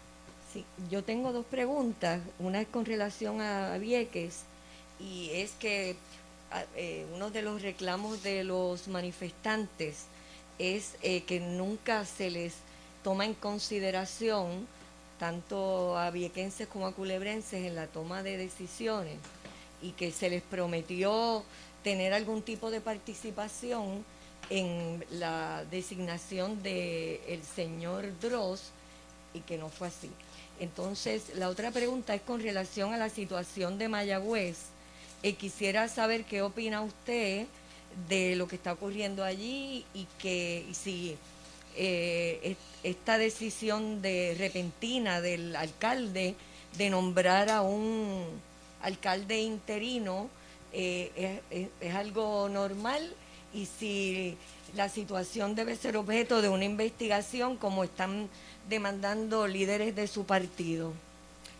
Sí, 0.53 0.65
yo 0.91 1.05
tengo 1.05 1.33
dos 1.33 1.47
preguntas. 1.47 2.21
Una 2.39 2.61
es 2.61 2.69
con 2.69 2.85
relación 2.85 3.41
a 3.41 3.77
Vieques 3.79 4.41
y 4.99 5.31
es 5.33 5.53
que 5.53 5.97
eh, 6.77 7.07
uno 7.13 7.31
de 7.31 7.43
los 7.43 7.63
reclamos 7.63 8.23
de 8.23 8.45
los 8.45 8.89
manifestantes 8.89 10.07
es 10.59 10.97
eh, 11.03 11.23
que 11.23 11.41
nunca 11.41 12.05
se 12.05 12.31
les 12.31 12.55
toma 13.03 13.25
en 13.25 13.35
consideración 13.35 14.67
tanto 15.19 15.97
a 15.97 16.11
viequenses 16.11 16.67
como 16.67 16.87
a 16.87 16.93
culebrenses 16.93 17.65
en 17.65 17.75
la 17.75 17.87
toma 17.87 18.23
de 18.23 18.37
decisiones 18.37 19.19
y 19.83 19.93
que 19.93 20.11
se 20.11 20.31
les 20.31 20.43
prometió 20.43 21.45
tener 21.83 22.13
algún 22.13 22.43
tipo 22.43 22.71
de 22.71 22.81
participación 22.81 24.05
en 24.51 25.05
la 25.11 25.65
designación 25.71 26.63
del 26.63 27.21
el 27.29 27.43
señor 27.43 28.19
Dross 28.21 28.71
y 29.33 29.41
que 29.41 29.59
no 29.59 29.69
fue 29.69 29.89
así. 29.89 30.11
Entonces, 30.61 31.35
la 31.37 31.49
otra 31.49 31.71
pregunta 31.71 32.15
es 32.15 32.23
con 32.23 32.41
relación 32.41 32.95
a 32.95 32.99
la 32.99 33.09
situación 33.09 33.79
de 33.79 33.89
Mayagüez 33.89 34.59
eh, 35.23 35.35
quisiera 35.35 35.89
saber 35.89 36.25
qué 36.25 36.43
opina 36.43 36.83
usted 36.83 37.47
de 38.09 38.37
lo 38.37 38.49
que 38.49 38.57
está 38.57 38.73
ocurriendo 38.73 39.25
allí 39.25 39.85
y 39.95 40.07
que 40.19 40.67
si 40.73 41.17
eh, 41.77 42.57
esta 42.83 43.19
decisión 43.19 44.03
de 44.03 44.37
repentina 44.39 45.21
del 45.21 45.57
alcalde 45.57 46.35
de 46.77 46.91
nombrar 46.91 47.49
a 47.51 47.63
un 47.63 48.25
alcalde 48.83 49.41
interino 49.41 50.29
eh, 50.73 51.41
es, 51.81 51.95
algo 51.95 52.49
normal 52.49 53.15
y 53.53 53.67
si 53.67 54.37
la 54.75 54.89
situación 54.89 55.55
debe 55.55 55.77
ser 55.77 55.97
objeto 55.97 56.43
de 56.43 56.49
una 56.49 56.65
investigación 56.65 57.57
como 57.57 57.85
están 57.85 58.29
demandando 58.69 59.47
líderes 59.47 59.95
de 59.95 60.07
su 60.07 60.25
partido. 60.25 60.93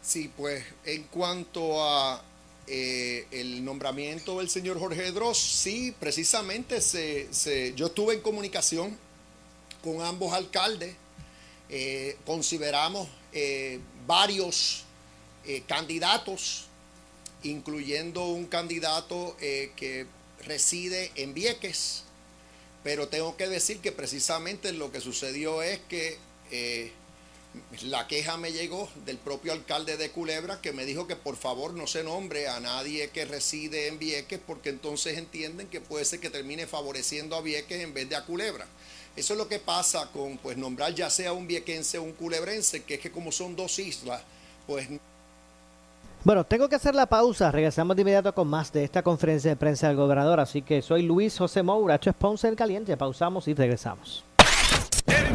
Sí, 0.03 0.31
pues 0.37 0.65
en 0.85 1.05
cuanto 1.05 1.83
a 1.83 2.23
eh, 2.67 3.27
el 3.31 3.63
nombramiento 3.63 4.39
del 4.39 4.49
señor 4.49 4.79
Jorge 4.79 5.13
Dross, 5.13 5.37
sí, 5.39 5.95
precisamente 6.01 6.81
se, 6.81 7.29
yo 7.77 7.87
estuve 7.87 8.15
en 8.15 8.21
comunicación 8.21 8.97
con 9.83 10.01
ambos 10.01 10.33
alcaldes, 10.33 10.97
eh, 11.69 12.17
consideramos 12.25 13.09
eh, 13.33 13.81
varios 14.07 14.85
candidatos, 15.67 16.65
incluyendo 17.43 18.29
un 18.29 18.47
candidato 18.47 19.37
que 19.39 20.07
reside 20.43 21.13
en 21.17 21.35
Vieques, 21.35 22.05
pero 22.83 23.09
tengo 23.09 23.37
que 23.37 23.47
decir 23.47 23.81
que 23.81 23.93
precisamente 23.93 24.73
lo 24.73 24.91
que 24.91 25.03
sucedió 25.03 25.61
es 25.61 25.81
que 25.81 26.17
la 27.83 28.07
queja 28.07 28.37
me 28.37 28.53
llegó 28.53 28.89
del 29.05 29.19
propio 29.19 29.53
alcalde 29.53 29.97
de 29.97 30.11
Culebra 30.11 30.61
que 30.61 30.73
me 30.73 30.85
dijo 30.85 31.07
que 31.07 31.17
por 31.17 31.37
favor 31.37 31.75
no 31.75 31.87
se 31.87 32.03
nombre 32.03 32.49
a 32.49 32.61
nadie 32.61 33.11
que 33.11 33.25
reside 33.25 33.89
en 33.89 33.99
Vieques 33.99 34.41
porque 34.47 34.71
entonces 34.71 35.19
entienden 35.19 35.69
que 35.69 35.81
puede 35.81 36.05
ser 36.05 36.21
que 36.21 36.31
termine 36.31 36.67
favoreciendo 36.67 37.37
a 37.37 37.41
Vieques 37.41 37.81
en 37.81 37.95
vez 37.95 38.09
de 38.09 38.17
a 38.17 38.25
Culebra. 38.25 38.67
Eso 39.17 39.35
es 39.35 39.39
lo 39.39 39.47
que 39.47 39.61
pasa 39.61 40.09
con 40.13 40.39
pues 40.39 40.57
nombrar 40.57 40.93
ya 40.95 41.09
sea 41.09 41.33
un 41.33 41.47
viequense 41.47 41.99
o 41.99 42.03
un 42.03 42.13
culebrense, 42.13 42.83
que 42.83 42.95
es 42.95 43.01
que 43.01 43.13
como 43.13 43.31
son 43.31 43.55
dos 43.55 43.79
islas, 43.79 44.23
pues... 44.67 44.89
Bueno, 46.25 46.45
tengo 46.45 46.69
que 46.69 46.77
hacer 46.77 46.95
la 46.95 47.07
pausa. 47.07 47.53
Regresamos 47.53 47.95
de 47.95 48.03
inmediato 48.03 48.35
con 48.35 48.49
más 48.49 48.73
de 48.73 48.83
esta 48.83 49.03
conferencia 49.03 49.51
de 49.51 49.57
prensa 49.57 49.89
del 49.89 49.97
gobernador. 49.97 50.41
Así 50.41 50.63
que 50.63 50.81
soy 50.81 51.03
Luis 51.03 51.37
José 51.37 51.63
Moura, 51.63 52.01
es 52.03 52.15
Ponce 52.15 52.49
en 52.49 52.55
Caliente. 52.57 52.97
Pausamos 52.97 53.47
y 53.47 53.53
regresamos. 53.53 54.25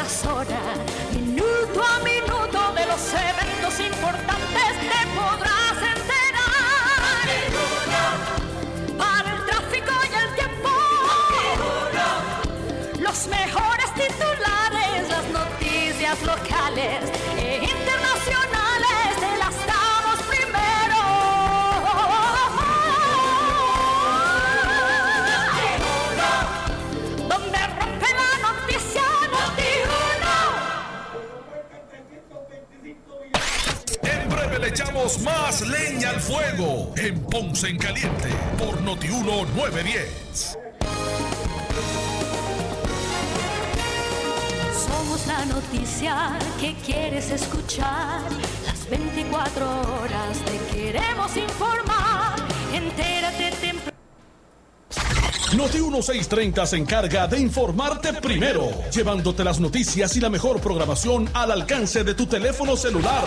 hora, 0.00 0.58
minuto 1.12 1.82
a 1.84 1.98
minuto 2.02 2.72
de 2.74 2.86
los 2.86 3.12
eventos 3.12 3.78
importantes 3.80 4.72
te 4.80 5.06
podrás 5.14 5.76
enterar. 5.94 7.26
Para 8.96 9.36
el 9.36 9.44
tráfico 9.44 9.92
y 10.02 10.14
el 10.14 10.34
tiempo, 10.36 10.70
los 12.98 13.26
mejores 13.26 13.92
titulares, 13.94 15.08
las 15.10 15.26
noticias 15.28 16.22
locales 16.22 17.00
más 35.18 35.60
leña 35.62 36.10
al 36.10 36.20
fuego 36.20 36.92
en 36.96 37.20
Ponce 37.22 37.68
en 37.68 37.78
Caliente 37.78 38.28
por 38.58 38.80
Notiuno 38.80 39.44
910. 39.56 40.56
Somos 44.86 45.26
la 45.26 45.44
noticia 45.46 46.38
que 46.60 46.74
quieres 46.86 47.30
escuchar. 47.30 48.22
Las 48.64 48.88
24 48.88 49.66
horas 50.00 50.38
te 50.44 50.76
queremos 50.76 51.36
informar. 51.36 52.36
Entérate 52.72 53.50
Noti 55.56 55.78
1630 55.78 56.64
se 56.64 56.76
encarga 56.76 57.26
de 57.26 57.40
informarte 57.40 58.12
primero, 58.14 58.70
llevándote 58.92 59.42
las 59.42 59.58
noticias 59.58 60.16
y 60.16 60.20
la 60.20 60.30
mejor 60.30 60.60
programación 60.60 61.28
al 61.34 61.50
alcance 61.50 62.04
de 62.04 62.14
tu 62.14 62.26
teléfono 62.26 62.76
celular. 62.76 63.24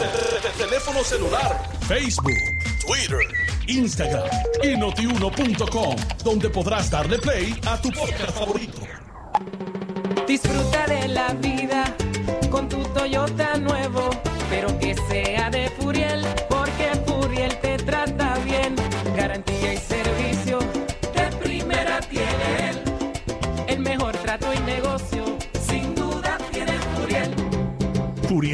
teléfono 0.57 1.03
celular, 1.03 1.69
Facebook, 1.87 2.37
Twitter, 2.85 3.19
Instagram 3.67 4.29
y 4.63 4.77
notiuno.com, 4.77 5.95
donde 6.23 6.49
podrás 6.49 6.89
darle 6.89 7.19
play 7.19 7.59
a 7.67 7.81
tu 7.81 7.89
podcast 7.91 8.31
favorito. 8.31 8.79
Disfruta 10.25 10.87
de 10.87 11.07
la 11.09 11.33
vida 11.33 11.52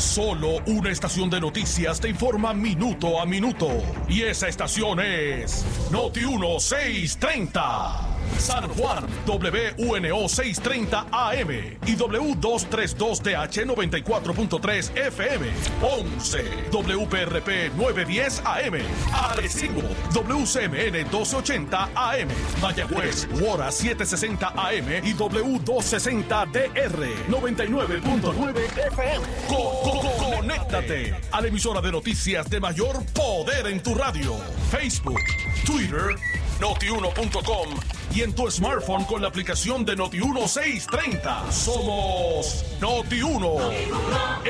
Solo 0.00 0.62
una 0.64 0.90
estación 0.90 1.28
de 1.28 1.38
noticias 1.42 2.00
te 2.00 2.08
informa 2.08 2.54
minuto 2.54 3.20
a 3.20 3.26
minuto. 3.26 3.68
Y 4.08 4.22
esa 4.22 4.48
estación 4.48 4.98
es 4.98 5.62
Noti 5.92 6.20
1630. 6.20 8.09
San 8.38 8.68
Juan, 8.70 9.04
WUNO 9.26 10.28
630 10.28 11.06
AM 11.12 11.50
y 11.86 11.96
W232TH 11.96 13.66
94.3 13.66 14.96
FM. 14.96 15.46
Ponce, 15.80 16.44
WPRP 16.72 17.70
910 17.76 18.42
AM. 18.44 18.74
Arecibo, 19.12 19.82
WCMN 20.14 21.04
1280 21.10 21.88
AM. 21.94 22.28
Mayagüez, 22.62 23.28
Wora 23.40 23.70
760 23.70 24.52
AM 24.56 25.04
y 25.04 25.14
W260DR 25.14 27.26
99.9 27.28 28.54
FM. 28.92 29.24
Co- 29.48 29.80
co- 29.82 30.00
co- 30.00 30.36
conéctate 30.36 31.14
a 31.30 31.40
la 31.40 31.48
emisora 31.48 31.80
de 31.80 31.92
noticias 31.92 32.48
de 32.48 32.60
mayor 32.60 33.04
poder 33.12 33.66
en 33.66 33.82
tu 33.82 33.94
radio. 33.94 34.36
Facebook, 34.70 35.20
Twitter, 35.66 36.14
notiuno.com 36.60 37.68
y 38.14 38.22
en 38.22 38.34
tu 38.34 38.50
smartphone 38.50 39.04
con 39.04 39.22
la 39.22 39.28
aplicación 39.28 39.84
de 39.84 39.96
Noti1630. 39.96 41.50
Somos 41.50 42.64
Noti1 42.80 43.72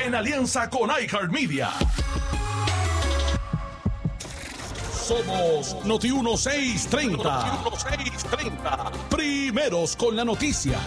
en 0.05 0.15
alianza 0.15 0.69
con 0.69 0.91
iHeartMedia. 0.91 1.71
Somos 4.93 5.77
Noti1630. 5.85 7.63
Noti1630. 7.63 8.91
Primeros 9.09 9.95
con 9.97 10.17
la 10.17 10.25
noticia. 10.25 10.79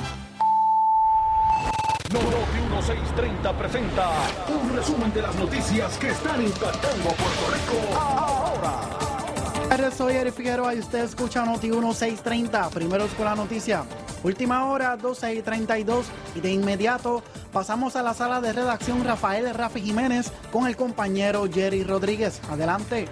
Noti1630 2.09 3.57
presenta 3.57 4.09
un 4.49 4.75
resumen 4.75 5.13
de 5.13 5.21
las 5.21 5.35
noticias 5.35 5.97
que 5.97 6.09
están 6.09 6.43
impactando 6.43 7.09
Puerto 7.09 7.51
Rico 7.51 7.97
ahora. 7.97 9.02
Soy 9.91 10.13
Eric 10.13 10.35
Figueroa 10.35 10.73
y 10.75 10.79
usted 10.79 11.03
escucha 11.03 11.45
Noti 11.45 11.69
1630, 11.69 12.69
primeros 12.69 13.11
con 13.11 13.25
la 13.25 13.35
noticia. 13.35 13.83
Última 14.23 14.65
hora, 14.67 14.95
12 14.95 15.35
y 15.35 15.41
32 15.41 16.05
y 16.35 16.39
de 16.39 16.51
inmediato 16.51 17.23
pasamos 17.51 17.95
a 17.95 18.03
la 18.03 18.13
sala 18.13 18.39
de 18.39 18.53
redacción 18.53 19.03
Rafael 19.03 19.53
Rafi 19.53 19.81
Jiménez 19.81 20.31
con 20.51 20.67
el 20.67 20.77
compañero 20.77 21.45
Jerry 21.51 21.83
Rodríguez. 21.83 22.39
Adelante. 22.49 23.07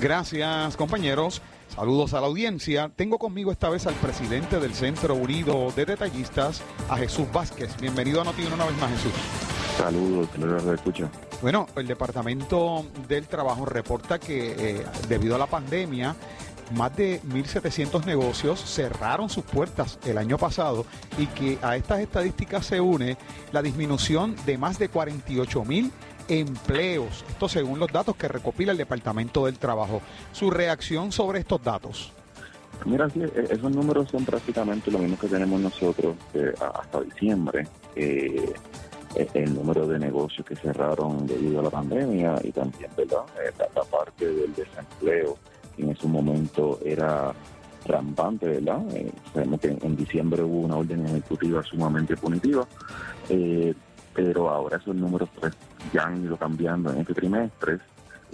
Gracias, 0.00 0.76
compañeros. 0.76 1.40
Saludos 1.74 2.12
a 2.14 2.20
la 2.20 2.26
audiencia. 2.26 2.90
Tengo 2.94 3.18
conmigo 3.18 3.52
esta 3.52 3.70
vez 3.70 3.86
al 3.86 3.94
presidente 3.94 4.60
del 4.60 4.74
Centro 4.74 5.14
Unido 5.14 5.72
de 5.74 5.86
Detallistas, 5.86 6.60
a 6.88 6.96
Jesús 6.96 7.26
Vázquez. 7.32 7.76
Bienvenido 7.80 8.20
a 8.20 8.24
Noti 8.24 8.42
una 8.42 8.66
vez 8.66 8.76
más, 8.78 8.90
Jesús. 8.90 9.12
Saludos, 9.78 10.28
que 10.28 10.38
lo 10.38 10.74
escucha. 10.74 11.10
Bueno, 11.42 11.66
el 11.76 11.86
Departamento 11.86 12.84
del 13.08 13.26
Trabajo 13.26 13.64
reporta 13.64 14.18
que 14.18 14.54
eh, 14.58 14.86
debido 15.08 15.36
a 15.36 15.38
la 15.38 15.46
pandemia, 15.46 16.14
más 16.74 16.94
de 16.96 17.20
1.700 17.22 18.04
negocios 18.04 18.60
cerraron 18.60 19.30
sus 19.30 19.44
puertas 19.44 19.98
el 20.04 20.18
año 20.18 20.36
pasado 20.36 20.84
y 21.18 21.26
que 21.26 21.58
a 21.62 21.76
estas 21.76 22.00
estadísticas 22.00 22.66
se 22.66 22.80
une 22.80 23.16
la 23.52 23.62
disminución 23.62 24.36
de 24.44 24.58
más 24.58 24.78
de 24.78 24.90
48.000 24.90 25.90
empleos. 26.28 27.24
Esto 27.28 27.48
según 27.48 27.78
los 27.78 27.90
datos 27.90 28.16
que 28.16 28.28
recopila 28.28 28.72
el 28.72 28.78
Departamento 28.78 29.46
del 29.46 29.58
Trabajo. 29.58 30.02
Su 30.32 30.50
reacción 30.50 31.10
sobre 31.10 31.40
estos 31.40 31.62
datos. 31.62 32.12
Mira, 32.84 33.10
sí, 33.10 33.20
e- 33.20 33.48
esos 33.50 33.70
números 33.72 34.10
son 34.10 34.24
prácticamente 34.24 34.90
lo 34.90 34.98
mismo 34.98 35.18
que 35.18 35.26
tenemos 35.26 35.60
nosotros 35.60 36.16
eh, 36.34 36.52
hasta 36.60 37.00
diciembre. 37.00 37.66
Eh, 37.96 38.52
eh, 39.16 39.28
el 39.34 39.54
número 39.54 39.86
de 39.86 39.98
negocios 39.98 40.46
que 40.46 40.56
cerraron 40.56 41.26
debido 41.26 41.60
a 41.60 41.62
la 41.64 41.70
pandemia 41.70 42.36
y 42.42 42.52
también, 42.52 42.90
¿verdad? 42.96 43.22
Eh, 43.44 43.52
la, 43.74 43.82
parte 43.84 44.26
del 44.26 44.54
desempleo 44.54 45.36
en 45.78 45.90
ese 45.90 46.06
momento 46.06 46.78
era 46.84 47.32
rampante, 47.86 48.46
¿verdad? 48.46 48.80
Eh, 48.94 49.10
sabemos 49.32 49.60
que 49.60 49.68
en, 49.68 49.78
en 49.82 49.96
diciembre 49.96 50.42
hubo 50.42 50.60
una 50.60 50.76
orden 50.76 51.06
ejecutiva 51.06 51.62
sumamente 51.62 52.16
punitiva, 52.16 52.66
eh, 53.28 53.74
pero 54.14 54.48
ahora 54.50 54.76
esos 54.76 54.94
números 54.94 55.28
pues, 55.38 55.52
ya 55.92 56.04
han 56.04 56.22
ido 56.24 56.36
cambiando 56.36 56.92
en 56.92 56.98
este 56.98 57.14
trimestre. 57.14 57.78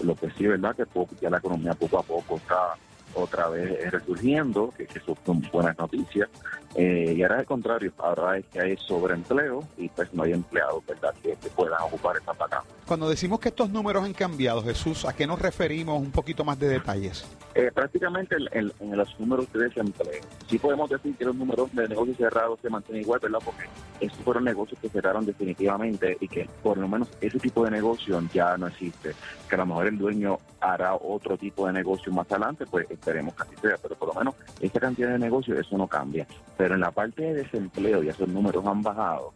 Lo 0.03 0.15
que 0.15 0.31
sí, 0.33 0.47
¿verdad? 0.47 0.75
Que 0.77 0.85
poco- 0.85 1.15
ya 1.21 1.31
la 1.31 1.39
economía 1.39 1.73
poco 1.75 1.99
a 1.99 2.03
poco 2.03 2.37
está 2.37 2.75
otra 3.17 3.49
vez 3.49 3.91
resurgiendo, 3.91 4.73
que, 4.77 4.87
que 4.87 5.01
son 5.01 5.43
buenas 5.53 5.77
noticias. 5.79 6.29
Eh, 6.75 7.15
y 7.17 7.23
ahora 7.23 7.37
es 7.37 7.41
el 7.41 7.47
contrario, 7.47 7.93
ahora 7.99 8.37
es 8.37 8.45
que 8.47 8.61
hay 8.61 8.77
sobreempleo 8.77 9.65
y 9.79 9.89
pues 9.89 10.13
no 10.13 10.25
hay 10.25 10.33
empleados, 10.33 10.85
¿verdad? 10.87 11.15
Que, 11.23 11.35
que 11.37 11.49
puedan 11.51 11.81
ocupar 11.83 12.17
esta 12.17 12.33
vacantes. 12.35 12.71
Cuando 12.87 13.09
decimos 13.09 13.41
que 13.41 13.49
estos 13.49 13.71
números 13.71 14.05
han 14.05 14.13
cambiado, 14.13 14.63
Jesús, 14.63 15.07
¿a 15.07 15.15
qué 15.15 15.27
nos 15.27 15.41
referimos? 15.41 16.01
Un 16.01 16.11
poquito 16.13 16.45
más 16.45 16.59
de 16.59 16.69
detalles. 16.69 17.25
Eh, 17.55 17.71
prácticamente 17.75 18.37
en, 18.37 18.67
en- 18.67 18.73
en 18.79 18.97
los 18.97 19.19
números 19.19 19.51
de 19.53 19.61
desempleo, 19.65 20.21
sí 20.47 20.59
podemos 20.59 20.91
decir 20.91 21.17
que 21.17 21.25
los 21.25 21.35
números 21.35 21.75
de 21.75 21.89
negocios 21.89 22.19
cerrados 22.19 22.59
se 22.61 22.69
mantienen 22.69 23.03
igual, 23.03 23.21
¿verdad? 23.21 23.39
Porque 23.43 23.65
estos 24.01 24.21
fueron 24.21 24.45
negocios 24.45 24.79
que 24.79 24.91
cerraron 24.91 25.25
definitivamente 25.25 26.19
y 26.21 26.29
que 26.29 26.49
por 26.63 26.77
lo 26.77 26.87
menos 26.87 27.09
ese 27.23 27.39
tipo 27.39 27.65
de 27.65 27.71
negocio 27.71 28.21
ya 28.35 28.57
no 28.59 28.67
existe. 28.67 29.15
Que 29.49 29.55
a 29.55 29.59
lo 29.59 29.67
mejor 29.67 29.87
el 29.87 29.97
dueño 29.97 30.39
hará 30.61 30.95
otro 30.95 31.39
tipo 31.39 31.67
de 31.67 31.73
negocio 31.73 32.13
más 32.13 32.31
adelante, 32.31 32.67
pues 32.67 32.87
esperemos 33.07 33.35
que 33.35 33.69
pero 33.83 33.95
por 33.95 34.09
lo 34.09 34.15
menos 34.15 34.35
esa 34.61 34.81
cantidad 34.81 35.11
de 35.11 35.19
negocios, 35.19 35.59
eso 35.59 35.79
no 35.79 35.87
cambia. 35.87 36.27
Pero 36.57 36.75
en 36.75 36.81
la 36.81 36.91
parte 36.91 37.23
de 37.23 37.35
desempleo, 37.35 38.03
ya 38.03 38.11
esos 38.11 38.29
números 38.29 38.67
han 38.67 38.83
bajado, 38.83 39.33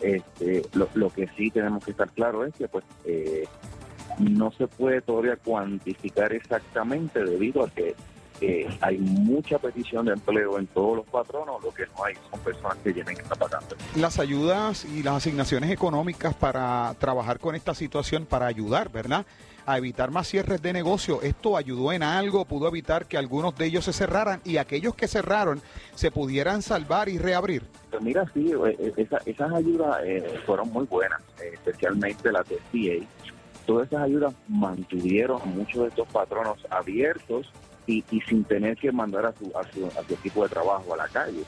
este, 0.00 0.62
lo, 0.72 1.10
que 1.10 1.28
sí 1.36 1.50
tenemos 1.50 1.84
que 1.84 1.92
estar 1.92 2.10
claro 2.10 2.44
es 2.44 2.54
que 2.54 2.66
pues 2.66 2.84
eh, 3.04 3.46
no 4.18 4.50
se 4.50 4.66
puede 4.66 5.00
todavía 5.00 5.36
cuantificar 5.36 6.32
exactamente 6.32 7.24
debido 7.24 7.64
a 7.64 7.70
que 7.70 7.94
eh, 8.40 8.66
hay 8.80 8.98
mucha 8.98 9.58
petición 9.58 10.06
de 10.06 10.12
empleo 10.12 10.58
en 10.58 10.66
todos 10.66 10.96
los 10.96 11.06
patronos, 11.06 11.62
lo 11.62 11.72
que 11.72 11.86
no 11.86 12.04
hay 12.04 12.14
son 12.30 12.40
personas 12.40 12.76
que 12.82 12.92
llenen 12.92 13.16
esta 13.16 13.36
vacante. 13.36 13.76
Las 13.94 14.18
ayudas 14.18 14.84
y 14.84 15.04
las 15.04 15.14
asignaciones 15.14 15.70
económicas 15.70 16.34
para 16.34 16.94
trabajar 16.98 17.38
con 17.38 17.54
esta 17.54 17.74
situación, 17.74 18.26
para 18.26 18.46
ayudar, 18.46 18.90
¿verdad? 18.90 19.24
A 19.66 19.78
evitar 19.78 20.10
más 20.10 20.28
cierres 20.28 20.60
de 20.60 20.74
negocio. 20.74 21.22
¿Esto 21.22 21.56
ayudó 21.56 21.90
en 21.92 22.02
algo? 22.02 22.44
¿Pudo 22.44 22.68
evitar 22.68 23.06
que 23.06 23.16
algunos 23.16 23.56
de 23.56 23.64
ellos 23.66 23.86
se 23.86 23.94
cerraran 23.94 24.40
y 24.44 24.58
aquellos 24.58 24.94
que 24.94 25.08
cerraron 25.08 25.62
se 25.94 26.10
pudieran 26.10 26.60
salvar 26.60 27.08
y 27.08 27.16
reabrir? 27.16 27.62
Pues 27.90 28.02
mira, 28.02 28.24
sí, 28.34 28.52
eh, 28.52 28.76
eh, 28.78 28.92
esa- 28.98 29.22
esas 29.24 29.52
ayudas 29.54 29.96
eh, 30.04 30.38
fueron 30.44 30.70
muy 30.70 30.84
buenas, 30.84 31.20
eh, 31.42 31.50
especialmente 31.54 32.30
las 32.30 32.46
de 32.46 32.56
CA. 32.70 33.06
Todas 33.64 33.86
esas 33.86 34.02
ayudas 34.02 34.34
mantuvieron 34.48 35.40
a 35.40 35.46
muchos 35.46 35.82
de 35.84 35.88
estos 35.88 36.08
patronos 36.08 36.58
abiertos 36.68 37.50
y, 37.86 38.04
y 38.10 38.20
sin 38.20 38.44
tener 38.44 38.76
que 38.76 38.92
mandar 38.92 39.24
a 39.24 39.32
su, 39.32 39.50
a, 39.56 39.62
su, 39.72 39.86
a 39.86 40.04
su 40.06 40.12
equipo 40.12 40.42
de 40.42 40.50
trabajo 40.50 40.92
a 40.92 40.98
la 40.98 41.08
calle. 41.08 41.42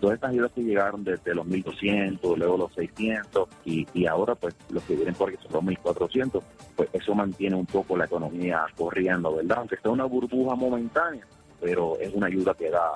Todas 0.00 0.14
estas 0.14 0.30
ayudas 0.30 0.52
que 0.52 0.62
llegaron 0.62 1.04
desde 1.04 1.34
los 1.34 1.46
1.200, 1.46 2.36
luego 2.36 2.56
los 2.56 2.72
600 2.74 3.48
y, 3.64 3.86
y 3.92 4.06
ahora 4.06 4.34
pues 4.34 4.54
los 4.70 4.82
que 4.84 4.96
vienen 4.96 5.14
por 5.14 5.28
aquí 5.28 5.38
son 5.42 5.66
los 5.66 5.76
1.400, 5.76 6.42
pues 6.76 6.88
eso 6.92 7.14
mantiene 7.14 7.56
un 7.56 7.66
poco 7.66 7.96
la 7.96 8.06
economía 8.06 8.64
corriendo, 8.76 9.36
¿verdad? 9.36 9.58
Aunque 9.58 9.76
sea 9.76 9.90
una 9.90 10.04
burbuja 10.04 10.54
momentánea, 10.54 11.26
pero 11.60 11.98
es 12.00 12.12
una 12.14 12.26
ayuda 12.26 12.54
que 12.54 12.70
da 12.70 12.88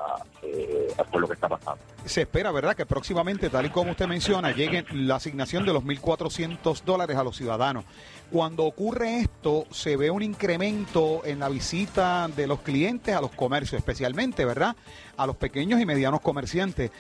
eh, 0.43 0.89
por 1.11 1.21
lo 1.21 1.27
que 1.29 1.35
está 1.35 1.49
pasando. 1.49 1.83
Se 2.05 2.23
espera, 2.23 2.51
¿verdad?, 2.51 2.75
que 2.75 2.87
próximamente, 2.87 3.51
tal 3.51 3.67
y 3.67 3.71
como 3.71 3.91
usted 3.91 4.07
menciona, 4.07 4.53
llegue 4.53 4.85
la 4.93 5.17
asignación 5.17 5.65
de 5.65 5.73
los 5.73 5.85
1.400 5.85 6.83
dólares 6.83 7.17
a 7.17 7.25
los 7.25 7.37
ciudadanos. 7.37 7.85
Cuando 8.31 8.65
ocurre 8.65 9.19
esto, 9.21 9.67
se 9.71 9.97
ve 9.97 10.11
un 10.11 10.23
incremento 10.23 11.23
en 11.25 11.39
la 11.39 11.49
visita 11.49 12.29
de 12.35 12.47
los 12.47 12.61
clientes 12.61 13.15
a 13.15 13.21
los 13.21 13.31
comercios, 13.31 13.79
especialmente, 13.79 14.45
¿verdad?, 14.45 14.77
a 15.17 15.27
los 15.27 15.37
pequeños 15.37 15.81
y 15.81 15.87
medianos 15.87 16.21
comerciantes. 16.21 16.91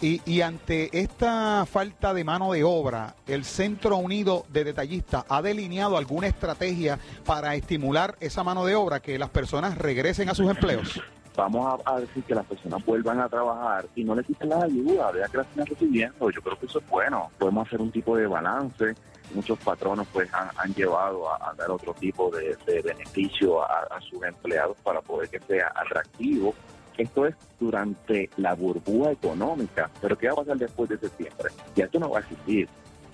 Y, 0.00 0.20
y 0.26 0.40
ante 0.40 0.98
esta 0.98 1.64
falta 1.66 2.12
de 2.12 2.24
mano 2.24 2.52
de 2.52 2.64
obra, 2.64 3.14
el 3.26 3.44
Centro 3.44 3.96
Unido 3.96 4.44
de 4.52 4.64
Detallistas 4.64 5.24
ha 5.28 5.40
delineado 5.40 5.96
alguna 5.96 6.26
estrategia 6.26 6.98
para 7.24 7.54
estimular 7.54 8.16
esa 8.20 8.44
mano 8.44 8.64
de 8.64 8.74
obra, 8.74 9.00
que 9.00 9.18
las 9.18 9.30
personas 9.30 9.78
regresen 9.78 10.28
a 10.28 10.34
sus 10.34 10.48
empleos. 10.50 11.00
vamos 11.36 11.80
a, 11.84 12.00
decir 12.00 12.22
que 12.24 12.34
las 12.34 12.46
personas 12.46 12.84
vuelvan 12.84 13.20
a 13.20 13.28
trabajar 13.28 13.86
y 13.94 14.04
no 14.04 14.14
le 14.14 14.22
quiten 14.24 14.48
las 14.48 14.64
ayudas, 14.64 15.12
vea 15.12 15.28
que 15.28 15.38
las 15.38 15.46
están 15.48 15.66
recibiendo. 15.66 16.30
Yo 16.30 16.40
creo 16.40 16.58
que 16.58 16.66
eso 16.66 16.78
es 16.78 16.88
bueno. 16.88 17.30
Podemos 17.38 17.66
hacer 17.66 17.80
un 17.80 17.90
tipo 17.90 18.16
de 18.16 18.26
balance. 18.26 18.94
Muchos 19.34 19.58
patronos 19.58 20.06
pues 20.12 20.28
han, 20.32 20.74
llevado 20.74 21.30
a, 21.30 21.50
a 21.50 21.54
dar 21.54 21.70
otro 21.70 21.94
tipo 21.94 22.30
de, 22.30 22.56
de 22.66 22.82
beneficio 22.82 23.62
a, 23.62 23.86
a 23.90 24.00
sus 24.00 24.22
empleados 24.22 24.76
para 24.82 25.00
poder 25.00 25.28
que 25.28 25.40
sea 25.40 25.72
atractivo. 25.74 26.54
Esto 26.96 27.26
es 27.26 27.34
durante 27.58 28.30
la 28.36 28.54
burbuja 28.54 29.10
económica, 29.10 29.90
pero 30.00 30.16
¿qué 30.16 30.28
va 30.28 30.34
a 30.34 30.36
pasar 30.36 30.56
después 30.56 30.88
de 30.88 30.98
septiembre? 30.98 31.50
Ya 31.74 31.86
esto 31.86 31.98
no 31.98 32.10
va 32.10 32.18
a 32.18 32.20
existir. 32.22 32.68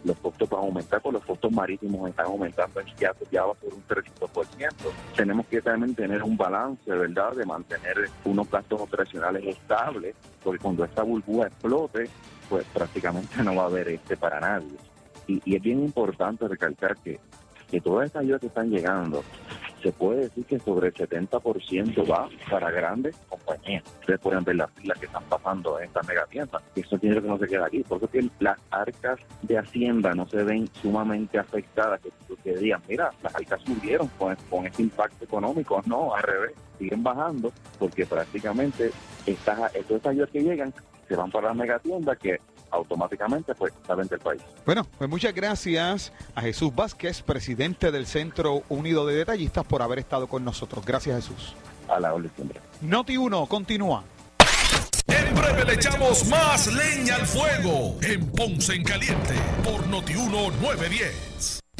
Los 0.04 0.16
costos 0.18 0.48
van 0.48 0.60
a 0.60 0.64
aumentar, 0.64 1.02
pues 1.02 1.12
los 1.14 1.24
costos 1.24 1.52
marítimos 1.52 2.08
están 2.08 2.26
aumentando, 2.26 2.80
ya, 2.98 3.12
ya 3.30 3.44
va 3.44 3.54
ser 3.56 3.74
un 3.74 3.86
300%. 3.86 4.70
Tenemos 5.14 5.46
que 5.46 5.60
también 5.60 5.94
tener 5.94 6.22
un 6.22 6.36
balance, 6.38 6.90
¿verdad?, 6.90 7.32
de 7.32 7.44
mantener 7.44 8.08
unos 8.24 8.50
gastos 8.50 8.80
operacionales 8.80 9.44
estables, 9.44 10.14
porque 10.42 10.58
cuando 10.58 10.84
esta 10.84 11.02
burbuja 11.02 11.48
explote, 11.48 12.08
pues 12.48 12.64
prácticamente 12.72 13.42
no 13.42 13.54
va 13.54 13.64
a 13.64 13.66
haber 13.66 13.88
este 13.88 14.16
para 14.16 14.40
nadie. 14.40 14.76
Y, 15.26 15.42
y 15.44 15.56
es 15.56 15.62
bien 15.62 15.80
importante 15.80 16.48
recalcar 16.48 16.96
que, 16.96 17.20
que 17.70 17.80
todas 17.80 18.06
estas 18.06 18.22
ayudas 18.22 18.40
que 18.40 18.48
están 18.48 18.70
llegando, 18.70 19.22
se 19.82 19.92
puede 19.92 20.22
decir 20.22 20.44
que 20.44 20.58
sobre 20.58 20.88
el 20.88 20.94
70% 20.94 22.10
va 22.10 22.28
para 22.50 22.70
grandes 22.70 23.16
compañías. 23.28 23.84
Ustedes 24.00 24.20
pueden 24.20 24.44
ver 24.44 24.56
las 24.56 24.70
que 24.98 25.06
están 25.06 25.24
pasando 25.24 25.78
en 25.78 25.86
estas 25.86 26.06
megatiendas. 26.06 26.62
Eso 26.74 26.98
tiene 26.98 27.20
que 27.20 27.28
no 27.28 27.38
se 27.38 27.46
queda 27.46 27.66
aquí. 27.66 27.82
Por 27.82 28.00
las 28.40 28.58
arcas 28.70 29.20
de 29.42 29.58
Hacienda 29.58 30.14
no 30.14 30.28
se 30.28 30.42
ven 30.42 30.68
sumamente 30.80 31.38
afectadas. 31.38 32.00
Que, 32.00 32.10
que 32.42 32.56
digan, 32.56 32.82
mira, 32.88 33.10
las 33.22 33.34
arcas 33.34 33.60
subieron 33.62 34.08
con, 34.18 34.36
con 34.48 34.66
este 34.66 34.82
impacto 34.82 35.24
económico. 35.24 35.82
No, 35.86 36.14
al 36.14 36.22
revés, 36.22 36.52
siguen 36.78 37.02
bajando 37.02 37.52
porque 37.78 38.06
prácticamente 38.06 38.90
estas, 39.26 39.74
estas 39.74 40.06
ayudas 40.06 40.30
que 40.30 40.42
llegan 40.42 40.72
se 41.08 41.16
van 41.16 41.30
para 41.30 41.48
las 41.48 41.56
megatiendas 41.56 42.18
que 42.18 42.38
automáticamente 42.70 43.54
pues 43.54 43.72
salen 43.86 44.06
del 44.08 44.20
país. 44.20 44.42
Bueno, 44.64 44.86
pues 44.98 45.08
muchas 45.08 45.34
gracias 45.34 46.12
a 46.34 46.40
Jesús 46.42 46.74
Vázquez, 46.74 47.22
presidente 47.22 47.90
del 47.90 48.06
Centro 48.06 48.62
Unido 48.68 49.06
de 49.06 49.14
Detallistas, 49.14 49.64
por 49.64 49.82
haber 49.82 49.98
estado 49.98 50.26
con 50.26 50.44
nosotros. 50.44 50.84
Gracias, 50.84 51.16
Jesús. 51.16 51.54
A 51.88 51.98
la 52.00 52.14
orden 52.14 52.30
siempre. 52.34 52.60
Noti 52.82 53.16
1, 53.16 53.46
continúa. 53.46 54.04
En 55.06 55.34
breve 55.34 55.64
le 55.64 55.74
echamos 55.74 56.26
más 56.28 56.72
leña 56.72 57.16
al 57.16 57.26
fuego 57.26 57.96
en 58.02 58.30
Ponce 58.30 58.74
en 58.74 58.84
Caliente 58.84 59.34
por 59.64 59.86
Noti 59.88 60.14
1 60.14 60.50
910. 60.60 61.59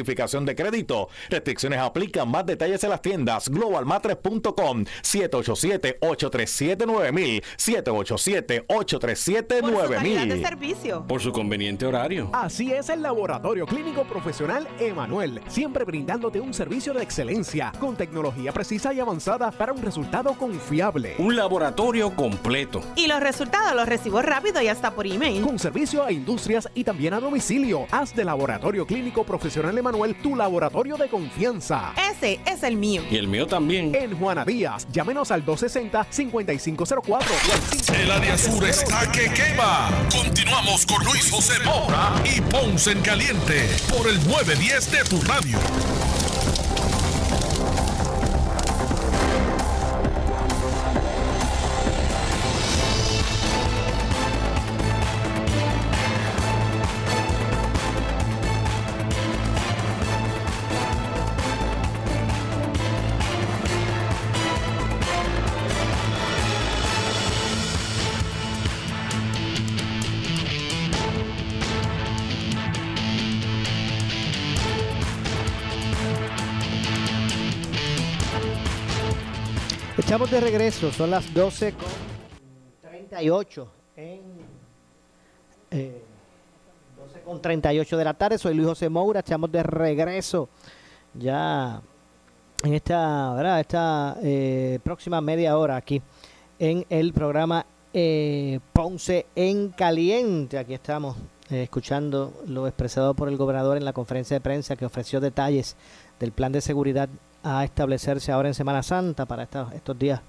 verificación 0.00 0.46
de 0.46 0.56
crédito. 0.56 1.08
Restricciones 1.28 1.78
aplican. 1.78 2.28
Más 2.30 2.46
detalles 2.46 2.82
en 2.84 2.90
las 2.90 3.02
tiendas 3.02 3.48
globalmatres.com 3.48 4.84
787-837-9000 5.02 7.42
787-837-9000 7.56 10.42
servicio. 10.42 11.06
Por 11.06 11.20
su 11.20 11.32
conveniente 11.32 11.86
horario. 11.86 12.30
Así 12.32 12.72
es 12.72 12.88
el 12.88 13.02
Laboratorio 13.02 13.66
Clínico 13.66 14.04
Profesional 14.04 14.66
Emanuel, 14.78 15.42
siempre 15.48 15.84
brindándote 15.84 16.40
un 16.40 16.54
servicio 16.54 16.94
de 16.94 17.02
excelencia 17.02 17.72
con 17.78 17.96
tecnología 17.96 18.52
precisa 18.52 18.94
y 18.94 19.00
avanzada 19.00 19.50
para 19.50 19.72
un 19.72 19.82
resultado 19.82 20.34
confiable. 20.34 21.16
Un 21.18 21.34
laboratorio 21.36 22.14
completo. 22.16 22.80
Y 22.96 23.06
los 23.06 23.20
resultados 23.20 23.74
los 23.74 23.86
recibo 23.86 24.22
rápido 24.22 24.62
y 24.62 24.68
hasta 24.68 24.92
por 24.92 25.06
email. 25.06 25.42
Con 25.42 25.58
servicio 25.58 26.02
a 26.04 26.12
industrias 26.12 26.70
y 26.74 26.84
también 26.84 27.12
a 27.14 27.20
domicilio. 27.20 27.86
Haz 27.90 28.14
de 28.14 28.24
Laboratorio 28.24 28.86
Clínico 28.86 29.24
Profesional 29.24 29.76
Emanuel 29.76 29.89
tu 30.22 30.36
laboratorio 30.36 30.96
de 30.96 31.08
confianza. 31.08 31.92
Ese 32.10 32.40
es 32.46 32.62
el 32.62 32.76
mío. 32.76 33.02
Y 33.10 33.16
el 33.16 33.26
mío 33.28 33.46
también. 33.46 33.94
En 33.94 34.16
Juana 34.18 34.44
Díaz, 34.44 34.86
llámenos 34.92 35.30
al 35.30 35.44
260-5504. 35.44 37.24
El 38.00 38.10
área 38.10 38.38
sur 38.38 38.64
está 38.64 39.10
que 39.10 39.30
quema. 39.32 39.90
Continuamos 40.10 40.86
con 40.86 41.04
Luis 41.04 41.30
José 41.30 41.54
Moura 41.64 42.12
y 42.24 42.40
Ponce 42.40 42.92
en 42.92 43.00
Caliente 43.02 43.68
por 43.96 44.08
el 44.08 44.16
910 44.28 44.92
de 44.92 45.04
tu 45.04 45.20
radio. 45.22 45.58
Estamos 80.10 80.32
de 80.32 80.40
regreso, 80.40 80.90
son 80.90 81.08
las 81.08 81.32
12 81.32 81.72
con 81.72 81.86
38 82.80 83.68
en 83.94 84.20
eh, 85.70 86.02
12 86.96 87.20
con 87.20 87.40
38 87.40 87.96
de 87.96 88.04
la 88.04 88.14
tarde. 88.14 88.36
Soy 88.36 88.54
Luis 88.54 88.66
José 88.70 88.88
Moura, 88.88 89.20
estamos 89.20 89.52
de 89.52 89.62
regreso 89.62 90.48
ya 91.14 91.80
en 92.64 92.74
esta, 92.74 93.34
¿verdad? 93.34 93.60
esta 93.60 94.16
eh, 94.20 94.80
próxima 94.82 95.20
media 95.20 95.56
hora 95.56 95.76
aquí 95.76 96.02
en 96.58 96.84
el 96.90 97.12
programa 97.12 97.64
eh, 97.94 98.58
Ponce 98.72 99.26
en 99.36 99.68
Caliente. 99.68 100.58
Aquí 100.58 100.74
estamos 100.74 101.18
eh, 101.50 101.62
escuchando 101.62 102.32
lo 102.48 102.66
expresado 102.66 103.14
por 103.14 103.28
el 103.28 103.36
gobernador 103.36 103.76
en 103.76 103.84
la 103.84 103.92
conferencia 103.92 104.34
de 104.34 104.40
prensa 104.40 104.74
que 104.74 104.86
ofreció 104.86 105.20
detalles 105.20 105.76
del 106.18 106.32
plan 106.32 106.50
de 106.50 106.62
seguridad 106.62 107.08
a 107.42 107.64
establecerse 107.64 108.32
ahora 108.32 108.48
en 108.48 108.54
Semana 108.54 108.82
Santa 108.82 109.26
para 109.26 109.44
esta- 109.44 109.70
estos 109.74 109.98
días 109.98 110.20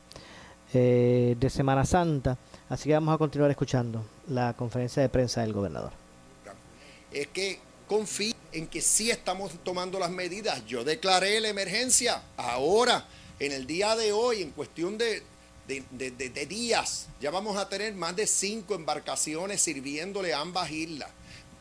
eh, 0.74 1.36
de 1.40 1.50
Semana 1.50 1.86
Santa. 1.86 2.38
Así 2.70 2.88
que 2.90 2.94
vamos 2.94 3.14
a 3.14 3.18
continuar 3.18 3.52
escuchando 3.52 4.06
la 4.28 4.54
conferencia 4.54 5.02
de 5.02 5.10
prensa 5.10 5.42
del 5.42 5.52
gobernador. 5.54 5.92
es 7.12 7.28
que 7.28 7.60
confío 7.88 8.34
en 8.54 8.68
que 8.68 8.80
sí 8.80 9.12
estamos 9.12 9.52
tomando 9.66 10.00
las 10.00 10.10
medidas. 10.12 10.66
Yo 10.66 10.86
declaré 10.86 11.42
la 11.42 11.50
emergencia 11.50 12.22
ahora, 12.38 13.06
en 13.40 13.52
el 13.52 13.68
día 13.68 13.98
de 13.98 14.14
hoy, 14.14 14.42
en 14.42 14.52
cuestión 14.52 14.98
de, 14.98 15.24
días. 16.48 17.08
Ya 17.20 17.32
vamos 17.32 17.58
a 17.58 17.68
tener 17.68 17.94
más 17.94 18.16
de 18.16 18.28
cinco 18.28 18.76
embarcaciones 18.76 19.62
sirviéndole 19.62 20.34
a 20.34 20.40
ambas 20.40 20.72
islas. 20.72 21.10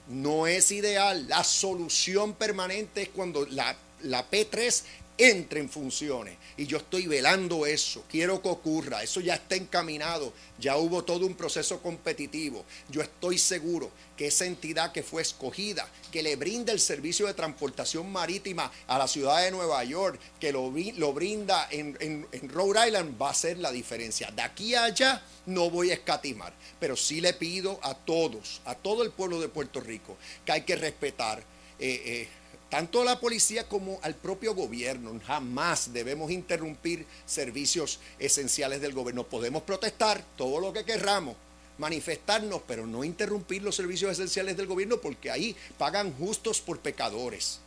No 0.08 0.46
es 0.46 0.70
ideal. 0.70 1.26
La 1.28 1.42
solución 1.42 2.34
permanente 2.34 3.02
es 3.02 3.08
cuando 3.08 3.44
la, 3.46 3.74
la 4.02 4.28
P3 4.30 4.82
entre 5.20 5.60
en 5.60 5.68
funciones. 5.68 6.36
Y 6.56 6.66
yo 6.66 6.78
estoy 6.78 7.06
velando 7.06 7.66
eso. 7.66 8.04
Quiero 8.10 8.40
que 8.42 8.48
ocurra. 8.48 9.02
Eso 9.02 9.20
ya 9.20 9.34
está 9.34 9.54
encaminado. 9.56 10.32
Ya 10.58 10.76
hubo 10.76 11.04
todo 11.04 11.26
un 11.26 11.34
proceso 11.34 11.80
competitivo. 11.82 12.64
Yo 12.88 13.02
estoy 13.02 13.38
seguro 13.38 13.90
que 14.16 14.26
esa 14.26 14.46
entidad 14.46 14.92
que 14.92 15.02
fue 15.02 15.22
escogida, 15.22 15.88
que 16.10 16.22
le 16.22 16.36
brinda 16.36 16.72
el 16.72 16.80
servicio 16.80 17.26
de 17.26 17.34
transportación 17.34 18.10
marítima 18.10 18.70
a 18.86 18.98
la 18.98 19.08
ciudad 19.08 19.42
de 19.42 19.50
Nueva 19.50 19.82
York, 19.84 20.18
que 20.40 20.52
lo, 20.52 20.72
lo 20.96 21.12
brinda 21.12 21.68
en, 21.70 21.96
en- 22.00 22.26
en 22.32 22.48
Rhode 22.48 22.86
Island, 22.88 23.20
va 23.20 23.30
a 23.30 23.34
ser 23.34 23.58
la 23.58 23.72
diferencia. 23.72 24.30
De 24.30 24.42
aquí 24.42 24.74
a 24.74 24.84
allá 24.84 25.22
no 25.46 25.70
voy 25.70 25.90
a 25.90 25.94
escatimar, 25.94 26.52
pero 26.78 26.96
sí 26.96 27.20
le 27.20 27.32
pido 27.34 27.78
a 27.82 27.94
todos, 27.94 28.60
a 28.64 28.74
todo 28.74 29.02
el 29.02 29.10
pueblo 29.10 29.40
de 29.40 29.48
Puerto 29.48 29.80
Rico, 29.80 30.16
que 30.44 30.52
hay 30.52 30.62
que 30.62 30.76
respetar. 30.76 31.42
eh, 31.82 32.02
eh, 32.04 32.28
tanto 32.70 33.02
a 33.02 33.04
la 33.04 33.20
policía 33.20 33.68
como 33.68 33.98
al 34.02 34.14
propio 34.14 34.54
gobierno. 34.54 35.20
Jamás 35.26 35.92
debemos 35.92 36.30
interrumpir 36.30 37.04
servicios 37.26 37.98
esenciales 38.18 38.80
del 38.80 38.94
gobierno. 38.94 39.24
Podemos 39.24 39.64
protestar 39.64 40.24
todo 40.36 40.60
lo 40.60 40.72
que 40.72 40.84
querramos, 40.84 41.36
manifestarnos, 41.78 42.62
pero 42.66 42.86
no 42.86 43.02
interrumpir 43.02 43.62
los 43.62 43.74
servicios 43.74 44.12
esenciales 44.12 44.56
del 44.56 44.68
gobierno 44.68 44.98
porque 44.98 45.30
ahí 45.30 45.56
pagan 45.76 46.14
justos 46.14 46.60
por 46.60 46.78
pecadores. 46.78 47.58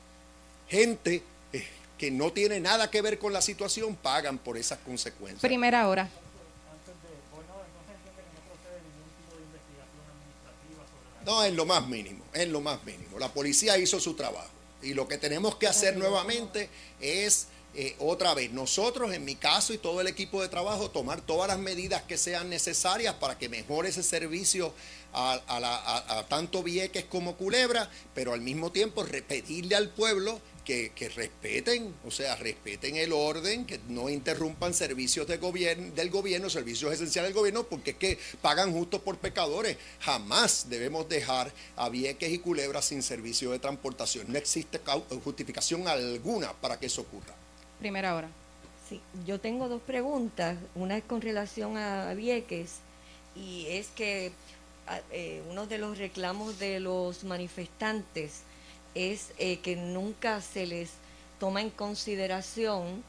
Gente 0.69 1.21
eh, 1.51 1.67
que 1.97 2.09
no 2.09 2.31
tiene 2.31 2.61
nada 2.61 2.89
que 2.89 3.01
ver 3.01 3.19
con 3.19 3.33
la 3.33 3.41
situación 3.41 3.97
pagan 3.97 4.37
por 4.37 4.57
esas 4.57 4.79
consecuencias. 4.79 5.41
Primera 5.41 5.87
hora. 5.89 6.09
No, 11.25 11.43
en 11.43 11.55
lo 11.55 11.65
más 11.65 11.87
mínimo, 11.87 12.23
en 12.33 12.51
lo 12.51 12.61
más 12.61 12.83
mínimo. 12.83 13.17
La 13.19 13.29
policía 13.29 13.77
hizo 13.77 13.99
su 13.99 14.13
trabajo. 14.13 14.62
Y 14.83 14.93
lo 14.93 15.07
que 15.07 15.17
tenemos 15.17 15.55
que 15.55 15.67
hacer 15.67 15.97
nuevamente 15.97 16.69
es, 16.99 17.47
eh, 17.75 17.95
otra 17.99 18.33
vez, 18.33 18.51
nosotros, 18.51 19.13
en 19.13 19.25
mi 19.25 19.35
caso 19.35 19.73
y 19.73 19.77
todo 19.77 20.01
el 20.01 20.07
equipo 20.07 20.41
de 20.41 20.49
trabajo, 20.49 20.91
tomar 20.91 21.21
todas 21.21 21.47
las 21.47 21.57
medidas 21.57 22.03
que 22.03 22.17
sean 22.17 22.49
necesarias 22.49 23.15
para 23.15 23.37
que 23.37 23.49
mejore 23.49 23.89
ese 23.89 24.03
servicio 24.03 24.73
a, 25.13 25.33
a 25.47 25.59
la- 25.59 25.75
a- 26.19 26.27
tanto 26.27 26.61
Vieques 26.63 27.05
como 27.05 27.35
Culebra, 27.37 27.89
pero 28.13 28.33
al 28.33 28.41
mismo 28.41 28.71
tiempo 28.71 29.03
re- 29.03 29.21
pedirle 29.21 29.75
al 29.75 29.89
pueblo 29.89 30.39
que, 30.63 30.91
que 30.95 31.09
respeten, 31.09 31.93
o 32.05 32.11
sea, 32.11 32.35
respeten 32.37 32.95
el 32.95 33.11
orden, 33.11 33.65
que 33.65 33.79
no 33.89 34.09
interrumpan 34.09 34.73
servicios 34.73 35.27
de 35.27 35.37
gobierno, 35.37 35.93
del 35.93 36.09
gobierno, 36.09 36.49
servicios 36.49 36.93
esenciales 36.93 37.29
del 37.29 37.37
gobierno, 37.37 37.63
porque 37.63 37.91
es 37.91 37.97
que 37.97 38.17
pagan 38.41 38.71
justo 38.71 39.01
por 39.01 39.17
pecadores. 39.17 39.77
Jamás 39.99 40.67
debemos 40.69 41.07
dejar 41.09 41.51
a 41.75 41.89
Vieques 41.89 42.31
y 42.31 42.39
Culebra 42.39 42.81
sin 42.81 43.03
servicio 43.03 43.51
de 43.51 43.59
transportación. 43.59 44.25
No 44.31 44.37
existe 44.37 44.79
justificación 45.23 45.87
alguna 45.87 46.53
para 46.53 46.79
que 46.79 46.85
eso 46.85 47.01
ocurra. 47.01 47.33
Primera 47.79 48.15
hora. 48.15 48.29
Sí, 48.89 49.01
yo 49.25 49.39
tengo 49.39 49.67
dos 49.69 49.81
preguntas. 49.81 50.57
Una 50.75 50.97
es 50.97 51.03
con 51.03 51.21
relación 51.21 51.77
a 51.77 52.13
Vieques 52.13 52.75
y 53.35 53.65
es 53.69 53.87
que 53.95 54.31
a- 54.87 55.01
eh, 55.11 55.41
uno 55.49 55.65
de 55.67 55.77
los 55.77 55.97
reclamos 55.97 56.59
de 56.59 56.79
los 56.79 57.23
manifestantes 57.23 58.41
es 58.95 59.33
eh, 59.37 59.59
que 59.59 59.75
nunca 59.75 60.41
se 60.41 60.65
les 60.65 60.91
toma 61.39 61.61
en 61.61 61.69
consideración 61.69 63.03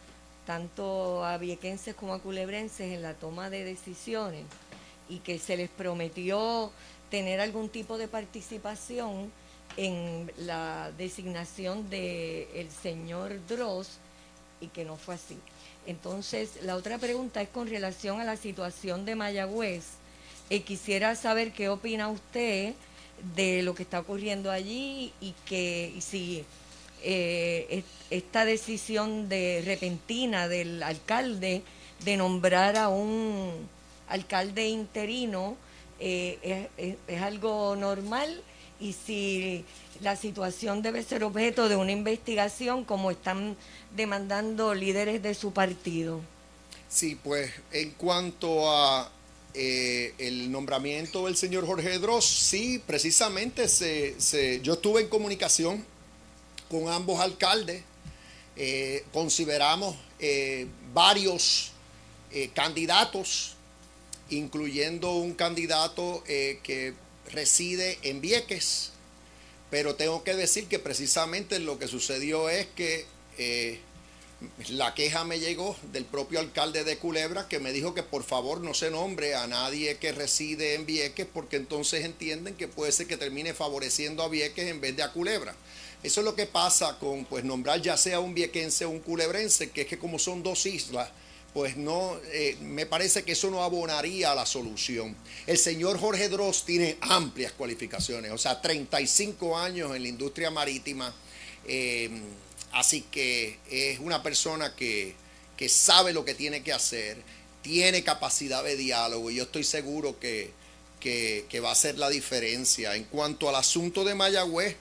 tanto 0.46 1.24
a 1.24 1.38
viequenses 1.38 1.94
como 1.94 2.14
a 2.14 2.20
culebrenses 2.20 2.92
en 2.92 3.02
la 3.02 3.14
toma 3.14 3.50
de 3.50 3.64
decisiones 3.64 4.44
y 5.08 5.18
que 5.18 5.38
se 5.38 5.56
les 5.56 5.70
prometió 5.70 6.70
tener 7.10 7.40
algún 7.40 7.68
tipo 7.68 7.98
de 7.98 8.08
participación 8.08 9.30
en 9.76 10.30
la 10.38 10.92
designación 10.96 11.88
del 11.90 12.48
el 12.54 12.70
señor 12.70 13.44
Dross 13.46 13.98
y 14.60 14.68
que 14.68 14.84
no 14.84 14.96
fue 14.96 15.16
así. 15.16 15.38
Entonces, 15.86 16.62
la 16.62 16.76
otra 16.76 16.98
pregunta 16.98 17.42
es 17.42 17.48
con 17.48 17.68
relación 17.68 18.20
a 18.20 18.24
la 18.24 18.36
situación 18.36 19.04
de 19.04 19.14
Mayagüez. 19.16 19.84
Eh, 20.50 20.62
quisiera 20.62 21.14
saber 21.16 21.52
qué 21.52 21.68
opina 21.68 22.08
usted 22.08 22.74
de 23.36 23.62
lo 23.62 23.74
que 23.74 23.82
está 23.84 24.00
ocurriendo 24.00 24.50
allí 24.50 25.12
y 25.20 25.34
que 25.46 25.94
si 26.00 26.44
eh, 27.02 27.66
es- 27.70 27.84
esta 28.10 28.44
decisión 28.44 29.28
de 29.28 29.62
repentina 29.64 30.48
del 30.48 30.82
alcalde 30.82 31.62
de 32.04 32.16
nombrar 32.16 32.76
a 32.76 32.88
un 32.88 33.68
alcalde 34.08 34.68
interino 34.68 35.56
eh, 36.00 36.38
es, 36.42 36.88
es- 36.92 36.96
es 37.06 37.22
algo 37.22 37.76
normal 37.76 38.42
y 38.80 38.92
si 38.94 39.64
la 40.00 40.16
situación 40.16 40.82
debe 40.82 41.02
ser 41.02 41.24
objeto 41.24 41.68
de 41.68 41.76
una 41.76 41.92
investigación 41.92 42.84
como 42.84 43.10
están 43.10 43.56
demandando 43.94 44.74
líderes 44.74 45.22
de 45.22 45.34
su 45.34 45.52
partido. 45.52 46.20
Sí, 46.88 47.16
pues 47.22 47.50
en 47.72 47.90
cuanto 47.92 48.70
a 48.70 49.10
eh, 49.56 50.12
el 50.18 50.50
nombramiento 50.50 51.26
del 51.26 51.36
señor 51.36 51.64
Jorge 51.64 52.00
Dross, 52.00 52.24
sí, 52.24 52.82
precisamente 52.84 53.68
se, 53.68 54.60
yo 54.62 54.72
estuve 54.72 55.02
en 55.02 55.08
comunicación 55.08 55.84
con 56.68 56.88
ambos 56.88 57.20
alcaldes, 57.20 57.84
eh, 58.56 59.04
consideramos 59.12 59.96
eh, 60.18 60.66
varios 60.92 61.70
candidatos, 62.52 63.54
incluyendo 64.28 65.12
un 65.12 65.34
candidato 65.34 66.24
que 66.24 66.94
reside 67.30 67.96
en 68.02 68.20
Vieques, 68.20 68.90
pero 69.70 69.94
tengo 69.94 70.24
que 70.24 70.34
decir 70.34 70.66
que 70.66 70.80
precisamente 70.80 71.60
lo 71.60 71.78
que 71.78 71.86
sucedió 71.86 72.48
es 72.48 72.66
que 72.74 73.06
la 74.68 74.94
queja 74.94 75.24
me 75.24 75.38
llegó 75.38 75.76
del 75.92 76.04
propio 76.04 76.40
alcalde 76.40 76.84
de 76.84 76.98
Culebra 76.98 77.48
que 77.48 77.60
me 77.60 77.72
dijo 77.72 77.94
que 77.94 78.02
por 78.02 78.24
favor 78.24 78.60
no 78.60 78.74
se 78.74 78.90
nombre 78.90 79.34
a 79.34 79.46
nadie 79.46 79.96
que 79.96 80.12
reside 80.12 80.74
en 80.74 80.86
Vieques 80.86 81.26
porque 81.32 81.56
entonces 81.56 82.04
entienden 82.04 82.54
que 82.54 82.68
puede 82.68 82.92
ser 82.92 83.06
que 83.06 83.16
termine 83.16 83.54
favoreciendo 83.54 84.22
a 84.22 84.28
Vieques 84.28 84.66
en 84.66 84.80
vez 84.80 84.96
de 84.96 85.02
a 85.02 85.12
Culebra. 85.12 85.54
Eso 86.02 86.20
es 86.20 86.24
lo 86.26 86.34
que 86.34 86.46
pasa 86.46 86.98
con 86.98 87.24
pues 87.24 87.44
nombrar 87.44 87.80
ya 87.80 87.96
sea 87.96 88.20
un 88.20 88.34
viequense 88.34 88.84
o 88.84 88.90
un 88.90 89.00
culebrense, 89.00 89.70
que 89.70 89.82
es 89.82 89.86
que 89.86 89.98
como 89.98 90.18
son 90.18 90.42
dos 90.42 90.66
islas, 90.66 91.08
pues 91.54 91.78
no, 91.78 92.18
eh, 92.32 92.58
me 92.60 92.84
parece 92.84 93.22
que 93.22 93.32
eso 93.32 93.50
no 93.50 93.62
abonaría 93.62 94.34
la 94.34 94.44
solución. 94.44 95.16
El 95.46 95.56
señor 95.56 95.98
Jorge 95.98 96.28
Dross 96.28 96.64
tiene 96.66 96.98
amplias 97.00 97.52
cualificaciones, 97.52 98.32
o 98.32 98.38
sea, 98.38 98.60
35 98.60 99.56
años 99.56 99.96
en 99.96 100.02
la 100.02 100.08
industria 100.08 100.50
marítima. 100.50 101.14
Eh, 101.66 102.10
Así 102.74 103.02
que 103.02 103.56
es 103.70 104.00
una 104.00 104.20
persona 104.22 104.74
que, 104.74 105.14
sabe 105.68 106.12
lo 106.12 106.24
que 106.24 106.34
tiene 106.34 106.64
que 106.64 106.72
hacer, 106.72 107.22
tiene 107.62 108.02
capacidad 108.02 108.64
de 108.64 108.76
diálogo 108.76 109.30
y 109.30 109.36
yo 109.36 109.44
estoy 109.44 109.62
seguro 109.62 110.18
que, 110.18 110.50
va 111.62 111.68
a 111.68 111.72
hacer 111.72 111.98
la 111.98 112.10
diferencia. 112.10 112.96
En 112.96 113.04
cuanto 113.04 113.48
al 113.48 113.54
asunto 113.54 114.04
de 114.04 114.16
Mayagüez, 114.16 114.74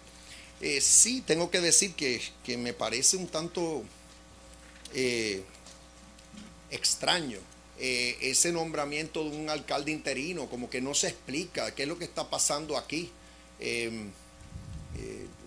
eh, 0.60 0.82
sí, 0.82 1.22
tengo 1.22 1.52
que 1.52 1.62
decir 1.62 1.94
que, 1.94 2.58
me 2.58 2.74
parece 2.74 3.16
un 3.16 3.28
tanto 3.28 3.84
eh, 4.96 5.44
extraño 6.72 7.38
eh, 7.78 8.18
ese 8.22 8.52
nombramiento 8.52 9.24
de 9.24 9.38
un 9.38 9.52
alcalde 9.52 9.91
interino, 9.91 10.50
como 10.50 10.68
que 10.68 10.82
no 10.82 10.96
se 10.96 11.10
explica 11.10 11.76
qué 11.76 11.84
es 11.84 11.88
lo 11.88 12.00
que 12.00 12.06
está 12.06 12.28
pasando 12.28 12.76
aquí. 12.76 13.12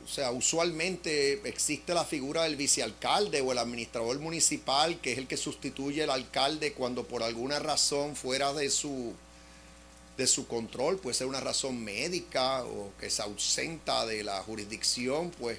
O 0.06 0.08
sea, 0.08 0.30
usualmente 0.30 1.40
existe 1.48 1.92
la 1.92 2.04
figura 2.04 2.44
del 2.44 2.54
vicealcalde 2.54 3.40
o 3.40 3.50
el 3.50 3.58
administrador 3.58 4.20
municipal, 4.20 5.00
que 5.00 5.10
es 5.10 5.18
el 5.18 5.26
que 5.26 5.36
sustituye 5.36 6.04
al 6.04 6.10
alcalde 6.10 6.74
cuando 6.74 7.02
por 7.08 7.24
alguna 7.24 7.58
razón 7.58 8.14
fuera 8.14 8.52
de 8.52 8.70
su, 8.70 9.14
de 10.16 10.28
su 10.28 10.46
control, 10.46 10.98
puede 10.98 11.14
ser 11.14 11.26
una 11.26 11.40
razón 11.40 11.82
médica 11.82 12.62
o 12.62 12.92
que 13.00 13.10
se 13.10 13.20
ausenta 13.20 14.06
de 14.06 14.22
la 14.22 14.40
jurisdicción, 14.44 15.32
pues 15.40 15.58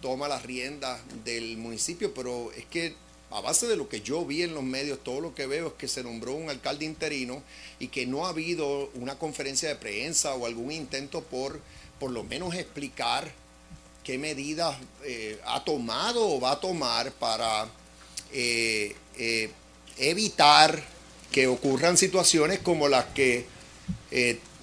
toma 0.00 0.28
las 0.28 0.44
riendas 0.44 1.00
del 1.24 1.56
municipio, 1.56 2.14
pero 2.14 2.52
es 2.52 2.66
que 2.66 2.94
a 3.32 3.40
base 3.40 3.66
de 3.66 3.76
lo 3.76 3.88
que 3.88 4.00
yo 4.00 4.24
vi 4.24 4.42
en 4.42 4.54
los 4.54 4.62
medios, 4.62 5.02
todo 5.02 5.20
lo 5.20 5.34
que 5.34 5.48
veo 5.48 5.66
es 5.66 5.72
que 5.72 5.88
se 5.88 6.04
nombró 6.04 6.34
un 6.34 6.50
alcalde 6.50 6.84
interino 6.84 7.42
y 7.80 7.88
que 7.88 8.06
no 8.06 8.26
ha 8.26 8.28
habido 8.28 8.90
una 8.94 9.18
conferencia 9.18 9.68
de 9.68 9.74
prensa 9.74 10.34
o 10.36 10.46
algún 10.46 10.70
intento 10.70 11.20
por 11.24 11.60
por 11.98 12.12
lo 12.12 12.22
menos 12.22 12.54
explicar 12.54 13.32
qué 14.08 14.16
medidas 14.16 14.74
eh, 15.04 15.38
ha 15.44 15.62
tomado 15.62 16.26
o 16.26 16.40
va 16.40 16.52
a 16.52 16.60
tomar 16.60 17.12
para 17.12 17.68
eh, 18.32 18.96
eh, 19.18 19.50
evitar 19.98 20.82
que 21.30 21.46
ocurran 21.46 21.98
situaciones 21.98 22.60
como 22.60 22.88
las 22.88 23.04
que 23.12 23.44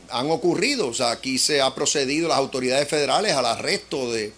han 0.09 0.31
ocurrido. 0.31 0.87
O 0.87 0.95
sea, 0.95 1.11
aquí 1.11 1.37
se 1.37 1.61
ha 1.61 1.75
procedido 1.75 2.27
las 2.27 2.39
autoridades 2.39 2.87
federales 2.87 3.33
al 3.33 3.45
arresto 3.45 4.11
de, 4.11 4.33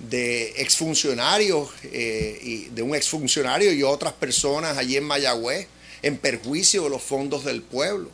de 0.00 0.60
exfuncionarios, 0.60 1.68
y 1.84 2.64
de 2.70 2.82
un 2.82 2.96
exfuncionario 2.96 3.72
y 3.72 3.84
otras 3.84 4.14
personas 4.14 4.76
allí 4.78 4.96
en 4.96 5.04
Mayagüez 5.04 5.68
en 6.02 6.18
perjuicio 6.18 6.82
de 6.82 6.90
los 6.90 7.02
fondos 7.02 7.44
del 7.44 7.62
pueblo. 7.62 8.10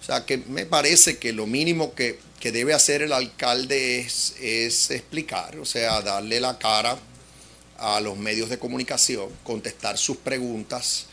O 0.00 0.04
sea, 0.04 0.24
que 0.24 0.38
me 0.38 0.64
parece 0.64 1.18
que 1.18 1.34
lo 1.34 1.46
mínimo 1.46 1.94
que 1.94 2.18
que 2.40 2.50
debe 2.50 2.72
hacer 2.72 3.02
el 3.02 3.12
alcalde 3.12 4.00
es, 4.00 4.90
explicar, 4.90 5.58
o 5.58 5.66
sea, 5.66 6.00
darle 6.00 6.40
la 6.40 6.58
cara 6.58 6.98
a 7.78 8.00
los 8.00 8.16
medios 8.16 8.48
de 8.48 8.58
comunicación, 8.58 9.28
contestar 9.44 9.98
sus 9.98 10.16
preguntas 10.16 11.06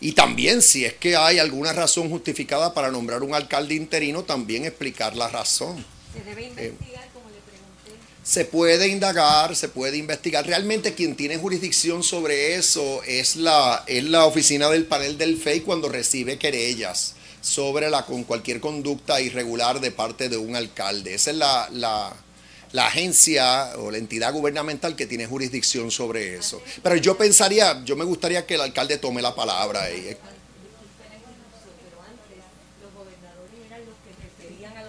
y 0.00 0.12
también 0.12 0.62
si 0.62 0.84
es 0.84 0.94
que 0.94 1.16
hay 1.16 1.40
alguna 1.40 1.72
razón 1.72 2.08
justificada 2.08 2.72
para 2.72 2.90
nombrar 2.90 3.24
un 3.24 3.34
alcalde 3.34 3.74
interino, 3.74 4.22
también 4.22 4.64
explicar 4.64 5.16
la 5.16 5.28
razón. 5.28 5.84
Se 6.12 6.22
debe 6.22 6.44
investigar, 6.44 7.08
como 7.12 7.28
le 7.30 7.40
pregunté. 7.40 8.04
Se 8.22 8.44
puede 8.44 8.86
indagar, 8.86 9.56
se 9.56 9.68
puede 9.68 9.96
investigar. 9.96 10.46
Realmente 10.46 10.94
quien 10.94 11.16
tiene 11.16 11.38
jurisdicción 11.38 12.04
sobre 12.04 12.54
eso 12.54 13.02
es 13.02 13.34
la, 13.34 13.82
es 13.88 14.04
la 14.04 14.24
oficina 14.24 14.68
del 14.68 14.86
panel 14.86 15.18
del 15.18 15.36
FEI 15.36 15.62
cuando 15.62 15.88
recibe 15.88 16.38
querellas 16.38 17.16
sobre 17.40 17.90
la 17.90 18.04
con 18.04 18.24
cualquier 18.24 18.60
conducta 18.60 19.20
irregular 19.20 19.80
de 19.80 19.90
parte 19.90 20.28
de 20.28 20.36
un 20.36 20.56
alcalde. 20.56 21.14
Esa 21.14 21.30
es 21.30 21.36
la, 21.36 21.68
la, 21.72 22.86
agencia 22.86 23.72
o 23.78 23.90
la 23.90 23.98
entidad 23.98 24.32
gubernamental 24.32 24.96
que 24.96 25.06
tiene 25.06 25.26
jurisdicción 25.26 25.90
sobre 25.90 26.36
eso. 26.36 26.62
Pero 26.82 26.96
yo 26.96 27.16
pensaría, 27.16 27.82
yo 27.84 27.96
me 27.96 28.04
gustaría 28.04 28.46
que 28.46 28.54
el 28.54 28.60
alcalde 28.60 28.98
tome 28.98 29.22
la 29.22 29.34
palabra. 29.34 29.90
Y, 29.90 30.16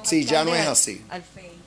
Sí, 0.03 0.25
ya 0.25 0.43
no 0.43 0.55
es 0.55 0.65
así. 0.65 1.01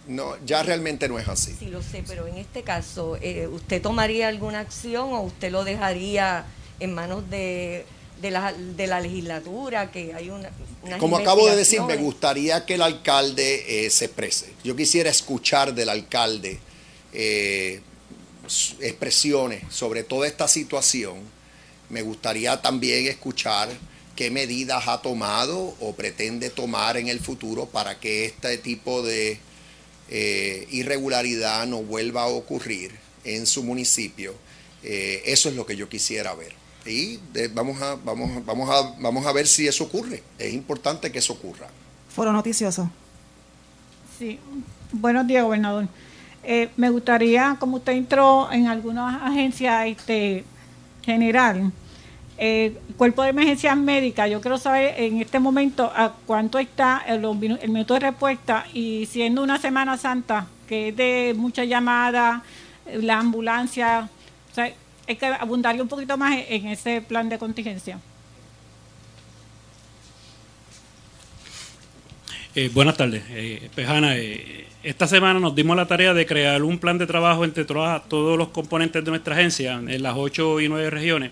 No, 0.08 0.36
ya 0.44 0.64
realmente 0.64 1.08
no 1.08 1.16
es 1.18 1.28
así. 1.28 1.54
Sí, 1.56 1.66
lo 1.66 1.80
sé, 1.80 2.02
pero 2.06 2.26
en 2.26 2.38
este 2.38 2.62
caso, 2.62 3.16
eh, 3.20 3.46
¿usted 3.46 3.80
tomaría 3.80 4.26
alguna 4.26 4.58
acción 4.58 5.12
o 5.12 5.20
usted 5.20 5.52
lo 5.52 5.62
dejaría 5.62 6.44
en 6.80 6.92
manos 6.92 7.30
de 7.30 7.86
de 8.22 8.30
la, 8.30 8.52
de 8.52 8.86
la 8.86 9.00
legislatura, 9.00 9.90
que 9.90 10.14
hay 10.14 10.30
una... 10.30 10.48
Como 10.98 11.16
acabo 11.16 11.46
de 11.48 11.56
decir, 11.56 11.82
me 11.82 11.96
gustaría 11.96 12.64
que 12.64 12.74
el 12.74 12.82
alcalde 12.82 13.84
eh, 13.86 13.90
se 13.90 14.06
exprese. 14.06 14.52
Yo 14.64 14.74
quisiera 14.76 15.10
escuchar 15.10 15.74
del 15.74 15.88
alcalde 15.88 16.60
eh, 17.12 17.80
expresiones 18.80 19.64
sobre 19.70 20.04
toda 20.04 20.28
esta 20.28 20.46
situación. 20.46 21.18
Me 21.90 22.02
gustaría 22.02 22.62
también 22.62 23.06
escuchar 23.08 23.68
qué 24.14 24.30
medidas 24.30 24.86
ha 24.86 25.02
tomado 25.02 25.74
o 25.80 25.92
pretende 25.94 26.48
tomar 26.48 26.96
en 26.96 27.08
el 27.08 27.18
futuro 27.18 27.66
para 27.66 27.98
que 27.98 28.24
este 28.26 28.56
tipo 28.56 29.02
de 29.02 29.40
eh, 30.10 30.66
irregularidad 30.70 31.66
no 31.66 31.82
vuelva 31.82 32.22
a 32.22 32.26
ocurrir 32.26 32.92
en 33.24 33.46
su 33.46 33.64
municipio. 33.64 34.34
eso 34.82 35.48
es 35.48 35.54
lo 35.54 35.64
que 35.64 35.76
yo 35.76 35.88
quisiera 35.88 36.34
ver 36.34 36.61
y 36.86 37.18
vamos, 37.54 37.80
a, 37.80 37.96
vamos, 37.96 38.44
vamos, 38.44 38.68
a, 38.70 38.94
vamos 39.00 39.26
a 39.26 39.32
ver 39.32 39.46
si 39.46 39.66
eso 39.66 39.84
ocurre. 39.84 40.22
Es 40.38 40.52
importante 40.52 41.10
que 41.12 41.18
eso 41.18 41.32
ocurra. 41.34 41.68
Foro 42.08 42.32
noticioso. 42.32 42.90
Sí, 44.18 44.38
buenos 44.92 45.26
días, 45.26 45.44
gobernador. 45.44 45.88
Eh, 46.44 46.70
me 46.76 46.90
gustaría, 46.90 47.56
como 47.58 47.76
usted 47.76 47.92
entró 47.92 48.50
en 48.50 48.66
algunas 48.66 49.22
agencias 49.22 49.86
este, 49.86 50.44
general, 51.02 51.72
eh, 52.36 52.76
cuerpo 52.96 53.22
de 53.22 53.28
emergencias 53.30 53.76
médicas, 53.76 54.28
yo 54.28 54.40
quiero 54.40 54.58
saber 54.58 54.94
en 54.96 55.20
este 55.20 55.38
momento 55.38 55.84
a 55.94 56.14
cuánto 56.26 56.58
está 56.58 57.02
el, 57.06 57.24
el 57.24 57.70
minuto 57.70 57.94
de 57.94 58.00
respuesta 58.00 58.66
y 58.72 59.06
siendo 59.06 59.42
una 59.42 59.58
Semana 59.58 59.96
Santa, 59.96 60.48
que 60.66 60.88
es 60.88 60.96
de 60.96 61.34
muchas 61.36 61.68
llamadas, 61.68 62.42
la 62.92 63.20
ambulancia, 63.20 64.08
o 64.50 64.54
sea, 64.54 64.72
hay 65.12 65.16
que 65.16 65.26
abundaría 65.26 65.82
un 65.82 65.88
poquito 65.88 66.16
más 66.16 66.38
en 66.48 66.68
ese 66.68 67.02
plan 67.02 67.28
de 67.28 67.38
contingencia. 67.38 67.98
Eh, 72.54 72.70
buenas 72.72 72.96
tardes, 72.96 73.22
eh, 73.30 73.70
Pejana. 73.74 74.16
Eh, 74.16 74.66
esta 74.82 75.06
semana 75.06 75.40
nos 75.40 75.54
dimos 75.54 75.76
la 75.76 75.86
tarea 75.86 76.12
de 76.12 76.26
crear 76.26 76.62
un 76.62 76.78
plan 76.78 76.98
de 76.98 77.06
trabajo 77.06 77.44
entre 77.44 77.64
todos 77.64 78.38
los 78.38 78.48
componentes 78.48 79.04
de 79.04 79.10
nuestra 79.10 79.34
agencia 79.34 79.74
en 79.74 80.02
las 80.02 80.14
ocho 80.16 80.60
y 80.60 80.68
nueve 80.68 80.90
regiones. 80.90 81.30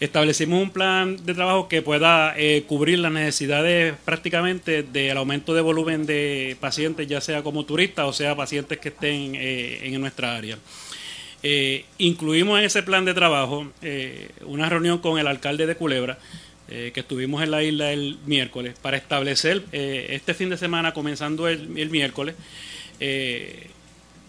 Establecimos 0.00 0.62
un 0.62 0.70
plan 0.70 1.16
de 1.24 1.34
trabajo 1.34 1.68
que 1.68 1.82
pueda 1.82 2.34
cubrir 2.66 2.98
las 2.98 3.12
necesidades 3.12 3.94
prácticamente 4.04 4.82
del 4.82 5.16
aumento 5.16 5.54
de 5.54 5.60
volumen 5.60 6.04
de 6.04 6.56
pacientes, 6.60 7.06
ya 7.06 7.20
sea 7.20 7.42
como 7.42 7.64
turistas 7.64 8.06
o 8.06 8.12
sea 8.12 8.34
pacientes 8.34 8.78
que 8.78 8.88
estén 8.88 9.34
en 9.34 10.00
nuestra 10.00 10.36
área. 10.36 10.58
Eh, 11.46 11.84
incluimos 11.98 12.58
en 12.58 12.64
ese 12.64 12.82
plan 12.82 13.04
de 13.04 13.12
trabajo 13.12 13.70
eh, 13.82 14.30
una 14.46 14.70
reunión 14.70 15.00
con 15.00 15.18
el 15.18 15.26
alcalde 15.26 15.66
de 15.66 15.76
Culebra, 15.76 16.18
eh, 16.68 16.90
que 16.94 17.00
estuvimos 17.00 17.42
en 17.42 17.50
la 17.50 17.62
isla 17.62 17.92
el 17.92 18.16
miércoles, 18.24 18.76
para 18.80 18.96
establecer 18.96 19.62
este 19.70 20.32
fin 20.32 20.48
de 20.48 20.56
semana, 20.56 20.94
comenzando 20.94 21.46
el, 21.46 21.68
miércoles, 21.90 22.34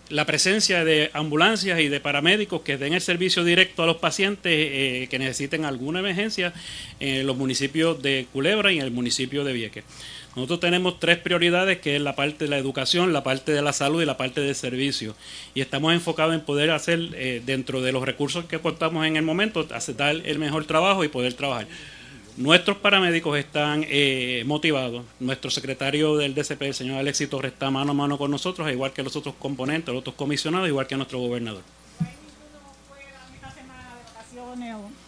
la 0.10 0.26
presencia 0.26 0.84
de 0.84 1.10
ambulancias 1.14 1.80
y 1.80 1.88
de 1.88 2.02
paramédicos 2.02 2.64
que 2.64 2.78
den 2.78 2.94
el 2.94 3.00
servicio 3.00 3.46
directo 3.46 3.84
a 3.84 3.86
los 3.86 3.96
pacientes 3.96 5.08
que 5.08 5.18
necesiten 5.18 5.64
alguna 5.64 6.00
emergencia 6.00 6.52
en 7.00 7.26
los 7.26 7.38
municipios 7.38 8.02
de 8.02 8.28
Culebra 8.34 8.74
y 8.74 8.80
en 8.80 8.84
el 8.84 8.92
municipio 8.92 9.46
de 9.46 9.54
Vieques. 9.54 9.86
Nosotros 10.36 10.60
tenemos 10.60 11.00
tres 11.00 11.18
prioridades, 11.18 11.80
que 11.80 11.96
es 11.96 12.02
la 12.02 12.16
parte 12.16 12.46
de 12.46 12.50
la 12.50 12.58
educación, 12.58 13.14
la 13.14 13.24
parte 13.24 13.54
de 13.54 13.62
la 13.62 13.72
salud 13.72 14.02
y 14.02 14.06
la 14.06 14.18
parte 14.18 14.42
del 14.42 14.54
servicio. 14.54 15.16
Y 15.54 15.62
estamos 15.62 15.94
enfocados 15.94 16.36
en 16.36 16.42
poder 16.42 16.72
hacer, 16.72 17.00
eh, 17.14 17.42
dentro 17.46 17.82
de 17.82 17.94
los 17.94 18.04
recursos 18.04 18.46
que 18.46 18.60
contamos 18.60 19.06
en 19.06 19.16
el 19.16 19.24
momento, 19.24 19.66
aceptar 19.74 20.16
el 20.26 20.40
mejor 20.40 20.66
trabajo 20.66 21.06
y 21.06 21.08
poder 21.08 21.34
trabajar. 21.36 21.68
Nuestros 22.36 22.76
paramédicos 22.78 23.38
están 23.40 23.86
eh, 23.88 24.44
motivados. 24.46 25.06
Nuestro 25.22 25.50
secretario 25.50 26.18
del 26.18 26.36
DCP, 26.36 26.64
el 26.64 26.74
señor 26.74 26.98
Alexis 26.98 27.30
Torres, 27.30 27.54
está 27.54 27.72
mano 27.72 27.92
a 27.92 27.96
mano 27.96 28.18
con 28.18 28.30
nosotros, 28.30 28.70
igual 28.70 28.92
que 28.92 29.04
los 29.04 29.16
otros 29.16 29.36
componentes, 29.40 29.94
los 29.94 30.02
otros 30.02 30.16
comisionados, 30.16 30.68
igual 30.68 30.86
que 30.86 30.98
nuestro 30.98 31.20
gobernador. 31.20 31.64
No, 34.58 35.05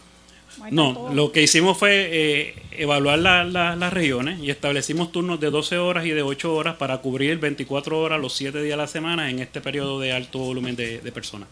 lo 1.13 1.31
que 1.31 1.41
hicimos 1.43 1.77
fue 1.77 2.07
eh, 2.11 2.55
evaluar 2.71 3.19
la- 3.19 3.43
la- 3.43 3.75
las 3.75 3.93
regiones 3.93 4.39
y 4.39 4.49
establecimos 4.49 5.11
turnos 5.11 5.39
de 5.39 5.49
12 5.49 5.77
horas 5.77 6.05
y 6.05 6.09
de 6.11 6.21
8 6.21 6.53
horas 6.55 6.75
para 6.77 6.97
cubrir 6.99 7.37
24 7.39 7.99
horas 7.99 8.19
los 8.19 8.33
7 8.35 8.61
días 8.61 8.73
a 8.73 8.77
la 8.77 8.87
semana 8.87 9.29
en 9.29 9.39
este 9.39 9.61
periodo 9.61 9.99
de 9.99 10.13
alto 10.13 10.39
volumen 10.39 10.75
de, 10.75 10.99
de 10.99 11.11
personas. 11.11 11.47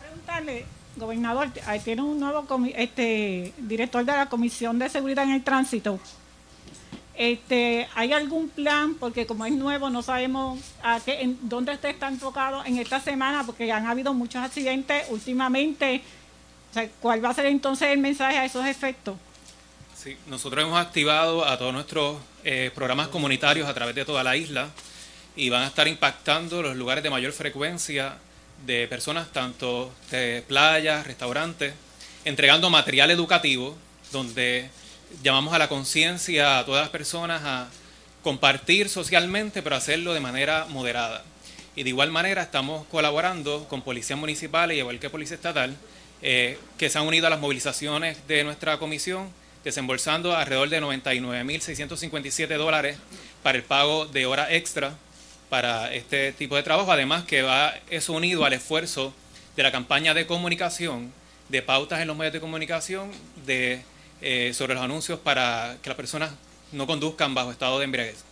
preguntarle, 0.00 0.64
gobernador, 0.96 1.48
ahí 1.66 1.80
tiene 1.80 2.02
un 2.02 2.18
nuevo 2.20 2.46
este 2.76 3.52
director 3.58 4.04
de 4.04 4.12
la 4.12 4.26
Comisión 4.26 4.78
de 4.78 4.88
Seguridad 4.88 5.24
en 5.24 5.32
el 5.32 5.42
Tránsito. 5.44 5.98
Este, 7.16 7.86
¿Hay 7.94 8.12
algún 8.12 8.48
plan? 8.48 8.94
Porque 8.94 9.24
como 9.24 9.46
es 9.46 9.52
nuevo, 9.52 9.88
no 9.88 10.02
sabemos 10.02 10.58
a 10.82 10.98
qué, 10.98 11.20
en 11.20 11.38
dónde 11.42 11.72
usted 11.72 11.90
está 11.90 12.08
enfocado 12.08 12.64
en 12.64 12.78
esta 12.78 12.98
semana, 13.00 13.44
porque 13.46 13.70
han 13.70 13.86
habido 13.86 14.12
muchos 14.14 14.42
accidentes 14.42 15.04
últimamente. 15.10 16.02
¿Cuál 17.00 17.24
va 17.24 17.30
a 17.30 17.34
ser 17.34 17.46
entonces 17.46 17.88
el 17.88 17.98
mensaje 17.98 18.38
a 18.38 18.44
esos 18.44 18.66
efectos? 18.66 19.16
Sí, 19.96 20.16
nosotros 20.26 20.64
hemos 20.64 20.78
activado 20.78 21.44
a 21.46 21.56
todos 21.56 21.72
nuestros 21.72 22.18
eh, 22.44 22.70
programas 22.74 23.08
comunitarios 23.08 23.68
a 23.68 23.74
través 23.74 23.94
de 23.94 24.04
toda 24.04 24.22
la 24.24 24.36
isla 24.36 24.68
y 25.36 25.50
van 25.50 25.62
a 25.62 25.66
estar 25.66 25.88
impactando 25.88 26.62
los 26.62 26.76
lugares 26.76 27.02
de 27.02 27.10
mayor 27.10 27.32
frecuencia 27.32 28.18
de 28.66 28.86
personas, 28.88 29.32
tanto 29.32 29.92
de 30.10 30.44
playas, 30.46 31.06
restaurantes, 31.06 31.74
entregando 32.24 32.70
material 32.70 33.10
educativo 33.10 33.76
donde 34.12 34.68
llamamos 35.22 35.54
a 35.54 35.58
la 35.58 35.68
conciencia 35.68 36.58
a 36.58 36.64
todas 36.64 36.82
las 36.82 36.90
personas 36.90 37.42
a 37.44 37.68
compartir 38.22 38.88
socialmente, 38.88 39.62
pero 39.62 39.76
hacerlo 39.76 40.14
de 40.14 40.20
manera 40.20 40.66
moderada. 40.70 41.24
Y 41.76 41.82
de 41.82 41.90
igual 41.90 42.10
manera 42.10 42.42
estamos 42.42 42.86
colaborando 42.86 43.66
con 43.68 43.82
policías 43.82 44.18
municipales 44.18 44.76
y 44.76 44.80
igual 44.80 44.98
que 44.98 45.10
policía 45.10 45.36
estatal, 45.36 45.76
eh, 46.26 46.58
que 46.78 46.88
se 46.88 46.98
han 46.98 47.06
unido 47.06 47.26
a 47.26 47.30
las 47.30 47.38
movilizaciones 47.38 48.26
de 48.26 48.44
nuestra 48.44 48.78
comisión, 48.78 49.28
desembolsando 49.62 50.34
alrededor 50.34 50.70
de 50.70 50.80
99.657 50.80 52.56
dólares 52.56 52.96
para 53.42 53.58
el 53.58 53.62
pago 53.62 54.06
de 54.06 54.24
hora 54.24 54.50
extra 54.50 54.94
para 55.50 55.92
este 55.92 56.32
tipo 56.32 56.56
de 56.56 56.62
trabajo. 56.62 56.90
Además 56.90 57.24
que 57.24 57.42
va 57.42 57.74
eso 57.90 58.14
unido 58.14 58.46
al 58.46 58.54
esfuerzo 58.54 59.12
de 59.54 59.64
la 59.64 59.70
campaña 59.70 60.14
de 60.14 60.26
comunicación, 60.26 61.12
de 61.50 61.60
pautas 61.60 62.00
en 62.00 62.08
los 62.08 62.16
medios 62.16 62.32
de 62.32 62.40
comunicación, 62.40 63.10
de, 63.44 63.82
eh, 64.22 64.52
sobre 64.54 64.72
los 64.72 64.82
anuncios 64.82 65.20
para 65.20 65.76
que 65.82 65.90
las 65.90 65.96
personas 65.96 66.30
no 66.72 66.86
conduzcan 66.86 67.34
bajo 67.34 67.50
estado 67.50 67.78
de 67.80 67.84
embriaguez. 67.84 68.24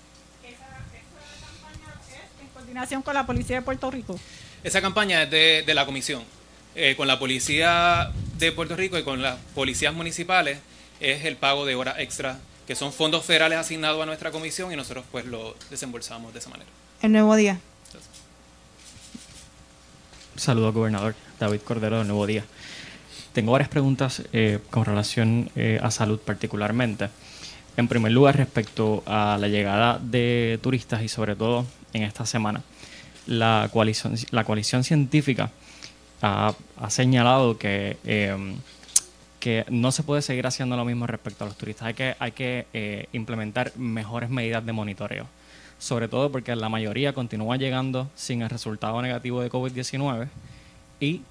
En 2.40 2.48
coordinación 2.54 3.02
con 3.02 3.12
la 3.12 3.26
Policía 3.26 3.56
de 3.56 3.62
Puerto 3.62 3.90
Rico. 3.90 4.18
Esa 4.64 4.80
campaña 4.80 5.24
es 5.24 5.30
de, 5.30 5.62
de 5.66 5.74
la 5.74 5.84
comisión. 5.84 6.24
Eh, 6.74 6.94
con 6.96 7.06
la 7.06 7.18
policía 7.18 8.10
de 8.38 8.50
Puerto 8.50 8.76
Rico 8.76 8.98
y 8.98 9.02
con 9.02 9.20
las 9.20 9.38
policías 9.54 9.92
municipales 9.92 10.58
es 11.00 11.24
el 11.26 11.36
pago 11.36 11.66
de 11.66 11.74
hora 11.74 12.00
extra, 12.00 12.38
que 12.66 12.74
son 12.74 12.92
fondos 12.92 13.26
federales 13.26 13.58
asignados 13.58 14.02
a 14.02 14.06
nuestra 14.06 14.30
comisión 14.30 14.72
y 14.72 14.76
nosotros 14.76 15.04
pues 15.12 15.26
lo 15.26 15.54
desembolsamos 15.68 16.32
de 16.32 16.38
esa 16.38 16.48
manera. 16.48 16.70
El 17.02 17.12
nuevo 17.12 17.36
día. 17.36 17.58
Saludos, 20.36 20.72
gobernador. 20.72 21.14
David 21.38 21.60
Cordero 21.60 21.98
de 21.98 22.04
Nuevo 22.04 22.26
Día. 22.26 22.44
Tengo 23.34 23.52
varias 23.52 23.68
preguntas 23.68 24.22
eh, 24.32 24.58
con 24.70 24.84
relación 24.86 25.50
eh, 25.56 25.78
a 25.82 25.90
salud 25.90 26.20
particularmente. 26.20 27.10
En 27.76 27.86
primer 27.88 28.12
lugar, 28.12 28.36
respecto 28.36 29.02
a 29.06 29.36
la 29.38 29.48
llegada 29.48 29.98
de 29.98 30.58
turistas 30.62 31.02
y 31.02 31.08
sobre 31.08 31.36
todo 31.36 31.66
en 31.92 32.02
esta 32.02 32.24
semana, 32.24 32.62
la 33.26 33.68
coalición, 33.72 34.14
la 34.30 34.44
coalición 34.44 34.84
científica 34.84 35.50
ha, 36.22 36.54
ha 36.78 36.90
señalado 36.90 37.58
que, 37.58 37.98
eh, 38.04 38.54
que 39.40 39.64
no 39.68 39.92
se 39.92 40.02
puede 40.04 40.22
seguir 40.22 40.46
haciendo 40.46 40.76
lo 40.76 40.84
mismo 40.84 41.06
respecto 41.06 41.44
a 41.44 41.48
los 41.48 41.56
turistas. 41.58 41.88
Hay 41.88 41.94
que, 41.94 42.14
hay 42.18 42.32
que 42.32 42.66
eh, 42.72 43.06
implementar 43.12 43.72
mejores 43.76 44.30
medidas 44.30 44.64
de 44.64 44.72
monitoreo 44.72 45.26
sobre 45.78 46.06
todo 46.06 46.30
porque 46.30 46.54
la 46.54 46.68
mayoría 46.68 47.12
continúa 47.12 47.56
llegando 47.56 48.08
sin 48.14 48.40
el 48.42 48.48
resultado 48.50 49.02
negativo 49.02 49.40
de 49.40 49.50
COVID-19 49.50 50.28
y 51.00 51.22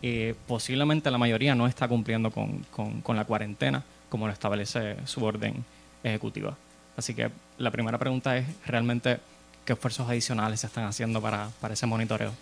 eh, 0.00 0.34
posiblemente 0.46 1.10
la 1.10 1.18
mayoría 1.18 1.54
no 1.54 1.66
está 1.66 1.86
cumpliendo 1.86 2.30
con, 2.30 2.64
con- 2.70 3.02
con 3.02 3.16
la 3.16 3.26
cuarentena 3.26 3.82
como 4.08 4.26
lo 4.26 4.32
establece 4.32 4.96
su 5.04 5.22
orden 5.22 5.62
ejecutiva. 6.02 6.56
Así 6.96 7.12
que 7.12 7.30
la 7.58 7.70
primera 7.70 7.98
pregunta 7.98 8.38
es 8.38 8.46
realmente 8.66 9.18
qué 9.66 9.74
esfuerzos 9.74 10.08
adicionales 10.08 10.60
se 10.60 10.68
están 10.68 10.84
haciendo 10.84 11.20
para, 11.20 11.50
para 11.60 11.74
ese 11.74 11.84
monitoreo. 11.84 12.32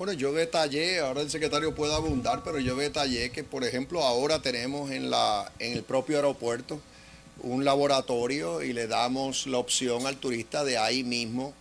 Bueno, 0.00 0.14
yo 0.14 0.32
detallé, 0.32 1.00
ahora 1.00 1.20
el 1.20 1.30
secretario 1.30 1.74
puede 1.74 1.94
abundar, 1.94 2.42
pero 2.42 2.58
yo 2.58 2.74
detallé 2.74 3.28
que, 3.28 3.44
por 3.44 3.64
ejemplo, 3.64 4.02
ahora 4.02 4.40
tenemos 4.40 4.90
en, 4.90 5.10
la, 5.10 5.52
en 5.58 5.74
el 5.74 5.82
propio 5.82 6.16
aeropuerto 6.16 6.80
un 7.42 7.66
laboratorio 7.66 8.62
y 8.62 8.72
le 8.72 8.86
damos 8.86 9.46
la 9.46 9.58
opción 9.58 10.06
al 10.06 10.16
turista 10.16 10.64
de 10.64 10.78
ahí 10.78 11.04
mismo 11.04 11.52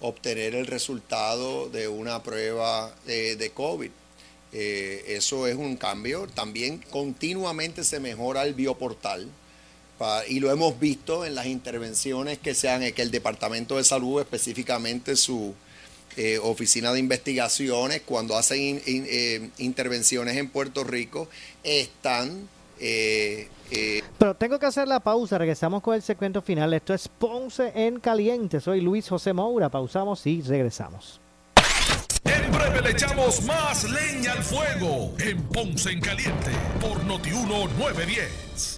obtener 0.00 0.54
el 0.54 0.68
resultado 0.68 1.70
de 1.70 1.88
una 1.88 2.22
prueba 2.22 2.94
de, 3.04 3.34
de 3.34 3.50
COVID. 3.50 3.90
Eh, 4.52 5.04
eso 5.08 5.48
es 5.48 5.56
un 5.56 5.76
cambio. 5.76 6.28
También 6.28 6.78
continuamente 6.90 7.82
se 7.82 7.98
mejora 7.98 8.44
el 8.44 8.54
bioportal 8.54 9.26
y 10.28 10.38
lo 10.38 10.52
hemos 10.52 10.78
visto 10.78 11.24
en 11.24 11.34
las 11.34 11.46
intervenciones 11.46 12.38
que 12.38 12.54
se 12.54 12.70
han 12.70 12.92
que 12.92 13.02
el 13.02 13.10
Departamento 13.10 13.76
de 13.76 13.82
Salud, 13.82 14.20
específicamente 14.20 15.16
su 15.16 15.52
eh, 16.16 16.38
oficina 16.42 16.92
de 16.92 16.98
investigaciones, 17.00 18.02
cuando 18.04 18.36
hacen 18.36 18.60
in- 18.60 18.82
in- 18.86 19.06
eh, 19.08 19.50
intervenciones 19.58 20.36
en 20.36 20.48
Puerto 20.48 20.82
Rico, 20.84 21.28
están 21.62 22.48
eh, 22.80 23.48
eh, 23.70 24.02
Pero 24.18 24.34
tengo 24.36 24.58
que 24.58 24.66
hacer 24.66 24.86
la 24.88 25.00
pausa, 25.00 25.36
regresamos 25.36 25.82
con 25.82 25.94
el 25.94 26.02
segmento 26.02 26.40
final. 26.42 26.72
Esto 26.74 26.94
es 26.94 27.08
Ponce 27.08 27.72
en 27.74 27.98
Caliente. 28.00 28.60
Soy 28.60 28.80
Luis 28.80 29.08
José 29.08 29.32
Moura. 29.32 29.68
Pausamos 29.68 30.24
y 30.26 30.40
regresamos. 30.42 31.20
En 32.24 32.52
breve 32.52 32.80
le 32.82 32.90
echamos 32.92 33.42
más 33.42 33.84
leña 33.84 34.32
al 34.32 34.42
fuego 34.44 35.12
en 35.18 35.42
Ponce 35.48 35.90
en 35.90 36.00
Caliente 36.00 36.50
por 36.80 37.02
Notiuno 37.04 37.66
910. 37.78 38.77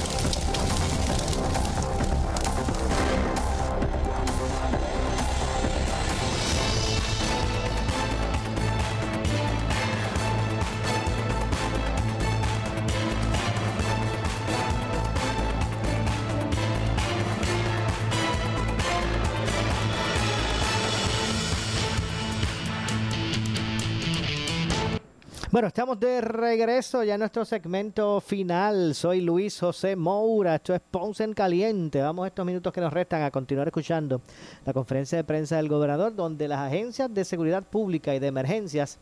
Bueno, 25.51 25.67
estamos 25.67 25.99
de 25.99 26.21
regreso 26.21 27.03
ya 27.03 27.15
en 27.15 27.19
nuestro 27.19 27.43
segmento 27.43 28.21
final. 28.21 28.95
Soy 28.95 29.19
Luis 29.19 29.59
José 29.59 29.97
Moura. 29.97 30.55
Esto 30.55 30.73
es 30.73 30.79
Ponce 30.79 31.25
en 31.25 31.33
Caliente. 31.33 32.01
Vamos 32.01 32.25
estos 32.25 32.45
minutos 32.45 32.71
que 32.71 32.79
nos 32.79 32.93
restan 32.93 33.23
a 33.23 33.31
continuar 33.31 33.67
escuchando 33.67 34.21
la 34.65 34.71
conferencia 34.71 35.17
de 35.17 35.25
prensa 35.25 35.57
del 35.57 35.67
gobernador, 35.67 36.15
donde 36.15 36.47
las 36.47 36.59
agencias 36.59 37.13
de 37.13 37.25
seguridad 37.25 37.63
pública 37.63 38.15
y 38.15 38.19
de 38.19 38.27
emergencias, 38.27 38.97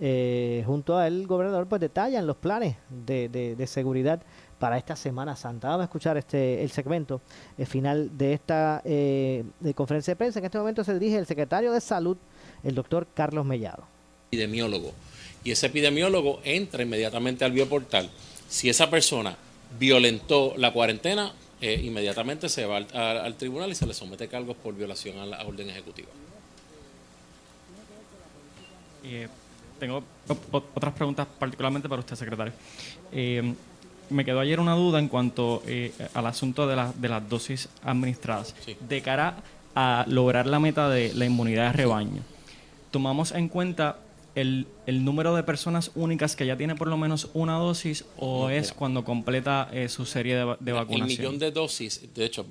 eh, 0.00 0.64
junto 0.66 0.98
al 0.98 1.28
gobernador, 1.28 1.68
pues 1.68 1.80
detallan 1.80 2.26
los 2.26 2.38
planes 2.38 2.74
de, 2.90 3.64
seguridad 3.68 4.20
para 4.58 4.78
esta 4.78 4.96
Semana 4.96 5.36
Santa. 5.36 5.68
Vamos 5.68 5.82
a 5.82 5.84
escuchar 5.84 6.16
este 6.16 6.64
el 6.64 6.72
segmento 6.72 7.20
el 7.56 7.66
final 7.66 8.18
de 8.18 8.32
esta 8.32 8.82
eh, 8.84 9.44
de 9.60 9.74
conferencia 9.74 10.10
de 10.10 10.16
prensa. 10.16 10.40
En 10.40 10.46
este 10.46 10.58
momento 10.58 10.82
se 10.82 10.92
dirige 10.98 11.18
el 11.18 11.26
secretario 11.26 11.70
de 11.70 11.80
Salud, 11.80 12.16
el 12.64 12.74
doctor 12.74 13.06
Carlos 13.14 13.46
Mellado. 13.46 13.84
Epidemiólogo 14.32 14.90
y 15.44 15.50
ese 15.50 15.66
epidemiólogo 15.66 16.40
entra 16.42 16.82
inmediatamente 16.82 17.44
al 17.44 17.52
bioportal. 17.52 18.10
Si 18.48 18.70
esa 18.70 18.88
persona 18.90 19.36
violentó 19.78 20.54
la 20.56 20.72
cuarentena, 20.72 21.32
eh, 21.60 21.80
inmediatamente 21.84 22.48
se 22.48 22.64
va 22.64 22.78
al, 22.78 23.34
tribunal 23.36 23.70
y 23.70 23.74
se 23.74 23.86
le 23.86 23.94
somete 23.94 24.26
cargos 24.26 24.56
por 24.56 24.74
violación 24.74 25.18
a 25.18 25.26
la 25.26 25.44
orden 25.44 25.68
ejecutiva. 25.68 26.08
Eh, 29.04 29.28
tengo 29.78 30.02
otras 30.50 30.94
preguntas 30.94 31.26
particularmente 31.38 31.88
para 31.88 32.00
usted, 32.00 32.16
secretario. 32.16 32.54
Eh, 33.12 33.54
me 34.08 34.24
quedó 34.24 34.40
ayer 34.40 34.60
una 34.60 34.74
duda 34.74 34.98
en 34.98 35.08
cuanto 35.08 35.62
al 36.14 36.26
asunto 36.26 36.66
de, 36.66 36.92
de 36.96 37.08
las 37.08 37.28
dosis 37.28 37.68
administradas. 37.82 38.54
De 38.80 39.02
cara 39.02 39.42
a 39.74 40.04
lograr 40.08 40.46
la 40.46 40.60
meta 40.60 40.88
de 40.88 41.12
la 41.14 41.24
inmunidad 41.24 41.66
de 41.66 41.72
rebaño, 41.72 42.22
tomamos 42.90 43.32
en 43.32 43.48
cuenta 43.48 43.98
el, 44.34 44.66
el, 44.86 45.04
número 45.04 45.34
de 45.34 45.42
personas 45.42 45.90
únicas 45.94 46.34
que 46.34 46.46
ya 46.46 46.56
tiene 46.56 46.74
por 46.74 46.88
lo 46.88 46.96
menos 46.96 47.28
una 47.34 47.54
dosis 47.54 48.04
o 48.16 48.50
es 48.50 48.72
cuando 48.72 49.04
completa 49.04 49.68
eh, 49.72 49.88
su 49.88 50.06
serie 50.06 50.36
de, 50.36 50.56
de, 50.60 50.72
vacunación? 50.72 51.10
El 51.10 51.18
millón 51.18 51.38
de 51.38 51.50
dosis, 51.50 52.02
de 52.14 52.24
hecho, 52.24 52.46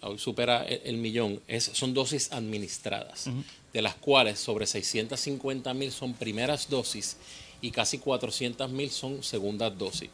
hoy 0.00 0.18
supera 0.18 0.64
el, 0.64 0.96
millón, 0.96 1.40
es, 1.46 1.64
son 1.64 1.92
dosis 1.94 2.32
administradas, 2.32 3.28
de 3.72 3.82
las 3.82 3.94
cuales 3.94 4.38
sobre 4.38 4.66
650 4.66 5.74
mil 5.74 5.92
son 5.92 6.14
primeras 6.14 6.70
dosis 6.70 7.18
y 7.60 7.70
casi 7.70 7.98
400 7.98 8.70
mil 8.70 8.90
son 8.90 9.22
segundas 9.22 9.76
dosis. 9.76 10.10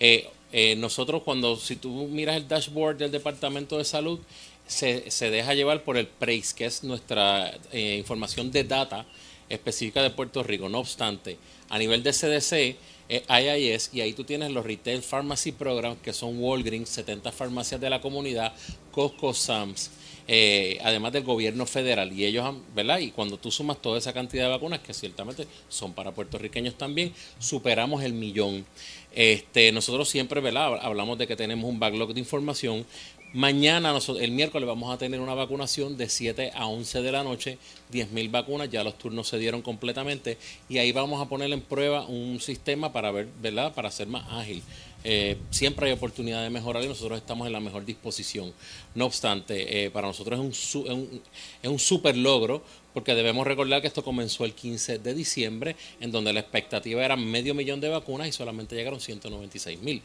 Eh, 0.00 0.28
eh, 0.52 0.76
nosotros 0.76 1.22
cuando, 1.22 1.56
si 1.56 1.76
tú 1.76 2.08
miras 2.08 2.36
el 2.36 2.48
dashboard 2.48 2.96
del 2.96 3.10
Departamento 3.10 3.78
de 3.78 3.84
Salud, 3.84 4.20
se, 4.66 5.10
se 5.10 5.30
deja 5.30 5.54
llevar 5.54 5.82
por 5.82 5.96
el 5.96 6.06
PRACE, 6.06 6.54
que 6.54 6.64
es 6.64 6.82
nuestra 6.84 7.52
información 7.72 8.50
de 8.50 8.64
data 8.64 9.06
específica 9.52 10.02
de 10.02 10.10
Puerto 10.10 10.42
Rico. 10.42 10.68
No 10.68 10.78
obstante, 10.78 11.38
a 11.68 11.78
nivel 11.78 12.02
de 12.02 12.12
CDC, 12.12 12.76
eh, 13.08 13.24
IIS, 13.28 13.90
y 13.92 14.00
ahí 14.00 14.14
tú 14.14 14.24
tienes 14.24 14.50
los 14.50 14.64
Retail 14.64 15.02
Pharmacy 15.02 15.52
Programs, 15.52 16.00
que 16.00 16.12
son 16.12 16.38
Walgreens, 16.38 16.88
70 16.88 17.30
farmacias 17.30 17.80
de 17.80 17.90
la 17.90 18.00
comunidad, 18.00 18.54
Costco, 18.90 19.34
Sams, 19.34 19.90
eh, 20.26 20.78
además 20.82 21.12
del 21.12 21.24
gobierno 21.24 21.66
federal. 21.66 22.12
Y 22.12 22.24
ellos, 22.24 22.54
¿verdad? 22.74 22.98
Y 22.98 23.10
cuando 23.10 23.38
tú 23.38 23.50
sumas 23.50 23.82
toda 23.82 23.98
esa 23.98 24.12
cantidad 24.12 24.44
de 24.44 24.50
vacunas, 24.50 24.80
que 24.80 24.94
ciertamente 24.94 25.46
son 25.68 25.92
para 25.92 26.12
puertorriqueños 26.12 26.78
también, 26.78 27.12
superamos 27.38 28.02
el 28.02 28.14
millón. 28.14 28.64
Este, 29.14 29.72
nosotros 29.72 30.08
siempre, 30.08 30.40
¿verdad? 30.40 30.78
Hablamos 30.80 31.18
de 31.18 31.26
que 31.26 31.36
tenemos 31.36 31.68
un 31.68 31.78
backlog 31.78 32.14
de 32.14 32.20
información, 32.20 32.86
Mañana, 33.34 33.96
el 34.20 34.30
miércoles, 34.30 34.66
vamos 34.66 34.92
a 34.92 34.98
tener 34.98 35.18
una 35.18 35.32
vacunación 35.32 35.96
de 35.96 36.10
7 36.10 36.52
a 36.54 36.66
11 36.66 37.00
de 37.00 37.12
la 37.12 37.24
noche, 37.24 37.56
10.000 37.90 38.30
vacunas, 38.30 38.68
ya 38.68 38.84
los 38.84 38.98
turnos 38.98 39.26
se 39.26 39.38
dieron 39.38 39.62
completamente 39.62 40.36
y 40.68 40.76
ahí 40.76 40.92
vamos 40.92 41.18
a 41.22 41.30
poner 41.30 41.50
en 41.50 41.62
prueba 41.62 42.04
un 42.04 42.40
sistema 42.40 42.92
para 42.92 43.10
ver, 43.10 43.28
¿verdad? 43.40 43.72
Para 43.72 43.90
ser 43.90 44.06
más 44.06 44.30
ágil. 44.30 44.62
Eh, 45.04 45.38
siempre 45.48 45.86
hay 45.86 45.92
oportunidad 45.92 46.42
de 46.42 46.50
mejorar 46.50 46.84
y 46.84 46.88
nosotros 46.88 47.18
estamos 47.18 47.46
en 47.46 47.54
la 47.54 47.60
mejor 47.60 47.86
disposición. 47.86 48.52
No 48.94 49.06
obstante, 49.06 49.86
eh, 49.86 49.90
para 49.90 50.08
nosotros 50.08 50.38
es 50.38 50.74
un, 50.74 51.22
es 51.62 51.70
un 51.70 51.78
super 51.78 52.14
logro 52.14 52.62
porque 52.92 53.14
debemos 53.14 53.46
recordar 53.46 53.80
que 53.80 53.88
esto 53.88 54.04
comenzó 54.04 54.44
el 54.44 54.52
15 54.52 54.98
de 54.98 55.14
diciembre, 55.14 55.76
en 56.00 56.12
donde 56.12 56.34
la 56.34 56.40
expectativa 56.40 57.02
era 57.02 57.16
medio 57.16 57.54
millón 57.54 57.80
de 57.80 57.88
vacunas 57.88 58.28
y 58.28 58.32
solamente 58.32 58.76
llegaron 58.76 59.00
196 59.00 59.80
mil. 59.80 60.02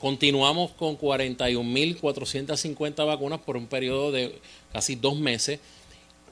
Continuamos 0.00 0.72
con 0.72 0.98
41.450 0.98 3.06
vacunas 3.06 3.38
por 3.40 3.58
un 3.58 3.66
periodo 3.66 4.10
de 4.10 4.34
casi 4.72 4.94
dos 4.94 5.18
meses 5.18 5.60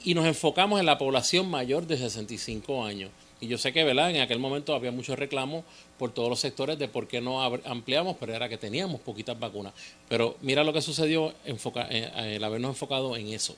y 0.03 0.15
nos 0.15 0.25
enfocamos 0.25 0.81
en 0.81 0.87
la 0.87 0.97
población 0.97 1.51
mayor 1.51 1.87
de 1.87 1.99
65 1.99 2.83
años. 2.83 3.11
Y 3.43 3.47
yo 3.47 3.59
sé 3.59 3.75
que 3.75 3.85
¿verdad? 3.85 4.11
en 4.11 4.23
aquel 4.23 4.39
momento 4.39 4.75
había 4.75 4.91
muchos 4.91 5.19
reclamos 5.19 5.67
por 5.99 6.13
todos 6.13 6.31
los 6.31 6.41
sectores 6.41 6.79
de 6.79 6.89
por 6.89 7.09
qué 7.09 7.21
no 7.21 7.43
ampliamos, 7.43 8.17
pero 8.19 8.35
era 8.35 8.49
que 8.49 8.57
teníamos 8.57 9.03
poquitas 9.03 9.39
vacunas. 9.39 9.75
Pero 10.09 10.39
mira 10.41 10.65
lo 10.65 10.73
que 10.73 10.81
sucedió 10.81 11.35
enfoca, 11.45 11.89
eh, 11.91 12.37
el 12.37 12.45
habernos 12.45 12.71
enfocado 12.71 13.19
en 13.19 13.29
eso. 13.29 13.55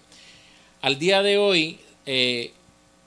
Al 0.82 0.98
día 0.98 1.22
de 1.22 1.38
hoy, 1.38 1.78
eh, 2.04 2.50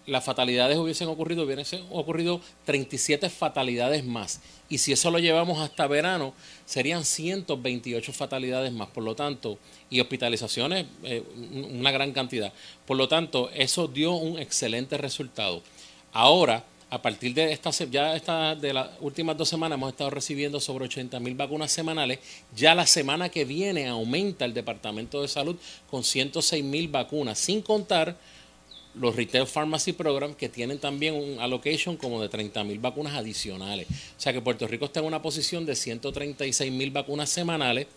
las 0.06 0.24
fatalidades 0.24 0.78
hubiesen 0.78 1.08
ocurrido, 1.08 1.44
hubiesen 1.44 1.86
ocurrido 1.92 2.42
37 2.66 3.30
fatalidades 3.30 4.04
más. 4.04 4.42
Y 4.70 4.80
si 4.80 4.92
eso 4.92 5.12
lo 5.12 5.20
llevamos 5.20 5.60
hasta 5.60 5.88
verano, 5.88 6.34
serían 6.66 7.06
128 7.06 8.14
fatalidades 8.14 8.72
más. 8.74 8.90
Por 8.90 9.04
lo 9.04 9.16
tanto, 9.16 9.60
y 9.90 10.00
hospitalizaciones, 10.00 10.86
eh, 11.04 11.24
una 11.72 11.92
gran 11.92 12.12
cantidad. 12.12 12.52
Por 12.86 12.98
lo 12.98 13.08
tanto, 13.08 13.50
eso 13.52 13.88
dio 13.88 14.14
un 14.14 14.40
excelente 14.40 14.98
resultado. 14.98 15.62
Ahora, 16.12 16.64
a 16.94 17.02
partir 17.02 17.34
de 17.34 17.52
esta, 17.52 17.72
ya 17.86 18.16
esta, 18.16 18.54
de 18.54 18.72
las 18.72 18.88
últimas 19.00 19.36
dos 19.36 19.50
semanas 19.50 19.78
hemos 19.78 19.92
estado 19.92 20.12
recibiendo 20.12 20.60
sobre 20.60 20.86
80 20.86 21.20
mil 21.20 21.34
vacunas 21.34 21.72
semanales. 21.72 22.20
Ya 22.56 22.76
la 22.76 22.86
semana 22.86 23.30
que 23.30 23.46
viene 23.46 23.88
aumenta 23.88 24.46
el 24.46 24.54
Departamento 24.54 25.20
de 25.22 25.28
Salud 25.28 25.56
con 25.90 26.04
106 26.04 26.64
mil 26.64 26.90
vacunas, 26.90 27.40
sin 27.40 27.64
contar 27.64 28.16
los 28.96 29.16
Retail 29.16 29.48
Pharmacy 29.48 29.94
Program 29.94 30.36
que 30.36 30.50
tienen 30.50 30.80
también 30.80 31.16
un 31.16 31.40
allocation 31.40 31.98
como 31.98 32.22
de 32.22 32.30
30 32.30 32.64
mil 32.64 32.80
vacunas 32.80 33.14
adicionales. 33.14 33.88
O 33.90 34.22
sea 34.22 34.34
que 34.34 34.42
Puerto 34.42 34.68
Rico 34.68 34.86
está 34.86 35.00
en 35.00 35.08
una 35.08 35.22
posición 35.22 35.66
de 35.66 35.76
136 35.76 36.72
mil 36.72 36.92
vacunas 36.92 37.30
semanales 37.30 37.88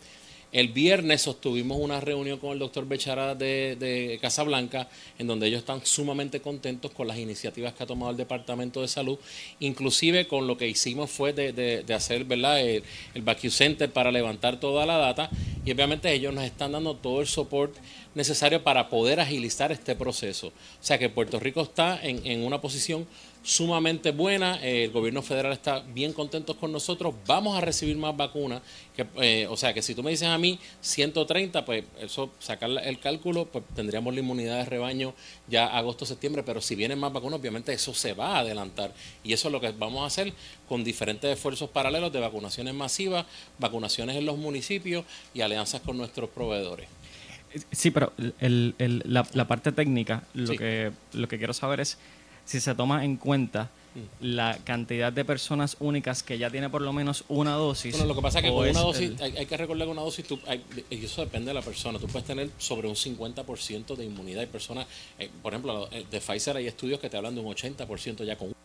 el 0.52 0.68
viernes 0.68 1.22
sostuvimos 1.22 1.78
una 1.78 2.00
reunión 2.00 2.38
con 2.38 2.52
el 2.52 2.58
doctor 2.58 2.86
Bechara 2.86 3.34
de, 3.34 3.76
de, 3.78 4.18
Casablanca, 4.20 4.88
en 5.18 5.26
donde 5.26 5.48
ellos 5.48 5.58
están 5.60 5.84
sumamente 5.84 6.40
contentos 6.40 6.92
con 6.92 7.08
las 7.08 7.18
iniciativas 7.18 7.74
que 7.74 7.82
ha 7.82 7.86
tomado 7.86 8.12
el 8.12 8.16
Departamento 8.16 8.80
de 8.80 8.88
Salud, 8.88 9.18
inclusive 9.60 10.26
con 10.26 10.46
lo 10.46 10.56
que 10.56 10.68
hicimos 10.68 11.10
fue 11.10 11.32
de, 11.32 11.84
hacer 11.94 12.24
¿verdad? 12.24 12.60
El, 12.60 12.82
el 13.14 13.50
Center 13.50 13.92
para 13.92 14.10
levantar 14.10 14.58
toda 14.60 14.86
la 14.86 14.96
data 14.96 15.30
y 15.64 15.72
obviamente 15.72 16.12
ellos 16.12 16.32
nos 16.32 16.44
están 16.44 16.72
dando 16.72 16.96
todo 16.96 17.20
el 17.20 17.26
soporte 17.26 17.80
necesario 18.14 18.62
para 18.62 18.88
poder 18.88 19.20
agilizar 19.20 19.72
este 19.72 19.94
proceso. 19.94 20.48
O 20.48 20.52
sea 20.80 20.98
que 20.98 21.10
Puerto 21.10 21.38
Rico 21.38 21.60
está 21.60 22.00
en, 22.02 22.26
en 22.26 22.44
una 22.44 22.60
posición 22.60 23.06
sumamente 23.46 24.10
buena. 24.10 24.56
el 24.56 24.90
gobierno 24.90 25.22
federal 25.22 25.52
está 25.52 25.78
bien 25.78 26.12
contento 26.12 26.56
con 26.56 26.72
nosotros. 26.72 27.14
Vamos 27.26 27.56
a 27.56 27.60
recibir 27.60 27.96
más 27.96 28.14
vacunas. 28.16 28.60
Que, 28.94 29.06
eh, 29.22 29.46
o 29.48 29.56
sea 29.56 29.72
que 29.72 29.82
si 29.82 29.94
tú 29.94 30.02
me 30.02 30.10
dices 30.10 30.26
a 30.26 30.36
mí 30.36 30.58
130, 30.80 31.64
pues 31.64 31.84
eso, 32.00 32.32
sacar 32.40 32.68
el 32.70 32.98
cálculo, 32.98 33.46
pues 33.46 33.64
tendríamos 33.74 34.12
la 34.12 34.20
inmunidad 34.20 34.58
de 34.58 34.64
rebaño 34.64 35.14
ya 35.46 35.66
agosto, 35.66 36.04
septiembre. 36.04 36.42
Pero 36.42 36.60
si 36.60 36.74
vienen 36.74 36.98
más 36.98 37.12
vacunas, 37.12 37.38
obviamente 37.38 37.72
eso 37.72 37.94
se 37.94 38.14
va 38.14 38.36
a 38.36 38.38
adelantar. 38.40 38.92
Y 39.22 39.32
eso 39.32 39.46
es 39.46 39.52
lo 39.52 39.60
que 39.60 39.70
vamos 39.70 40.02
a 40.02 40.06
hacer 40.06 40.32
con 40.68 40.82
diferentes 40.82 41.30
esfuerzos 41.30 41.70
paralelos 41.70 42.12
de 42.12 42.18
vacunaciones 42.18 42.74
masivas, 42.74 43.26
vacunaciones 43.60 44.16
en 44.16 44.26
los 44.26 44.38
municipios 44.38 45.04
y 45.32 45.42
alianzas 45.42 45.80
con 45.82 45.96
nuestros 45.96 46.30
proveedores. 46.30 46.88
Sí, 47.70 47.92
pero 47.92 48.12
la, 48.18 49.46
parte 49.46 49.70
técnica, 49.70 50.24
lo, 50.34 50.56
que, 50.56 50.90
lo 51.12 51.28
que 51.28 51.38
quiero 51.38 51.54
saber 51.54 51.80
es 51.80 51.96
si 52.46 52.60
se 52.60 52.74
toma 52.74 53.04
en 53.04 53.16
cuenta 53.16 53.68
mm. 53.94 54.00
la 54.20 54.58
cantidad 54.64 55.12
de 55.12 55.24
personas 55.24 55.76
únicas 55.80 56.22
que 56.22 56.38
ya 56.38 56.48
tiene 56.48 56.70
por 56.70 56.80
lo 56.80 56.92
menos 56.94 57.24
una 57.28 57.52
dosis. 57.52 57.92
Bueno, 57.92 58.06
lo 58.06 58.14
que 58.14 58.22
pasa 58.22 58.38
es 58.38 58.44
que 58.44 58.50
con 58.50 58.66
una 58.66 58.80
dosis, 58.80 59.20
hay, 59.20 59.44
que 59.44 59.56
recordar 59.56 59.86
que 59.86 59.92
una 59.92 60.02
dosis, 60.02 60.24
y 60.88 61.04
eso 61.04 61.20
depende 61.20 61.48
de 61.48 61.54
la 61.54 61.62
persona, 61.62 61.98
tú 61.98 62.06
puedes 62.06 62.26
tener 62.26 62.48
sobre 62.56 62.88
un 62.88 62.94
50% 62.94 63.96
de 63.96 64.04
inmunidad. 64.04 64.40
Hay 64.40 64.46
personas, 64.46 64.86
eh, 65.18 65.28
por 65.42 65.52
ejemplo, 65.52 65.88
eh, 65.90 66.06
de 66.10 66.20
Pfizer 66.20 66.56
hay 66.56 66.66
estudios 66.66 66.98
que 66.98 67.10
te 67.10 67.18
hablan 67.18 67.34
de 67.34 67.42
un 67.42 67.52
80% 67.52 68.24
ya 68.24 68.38
con 68.38 68.56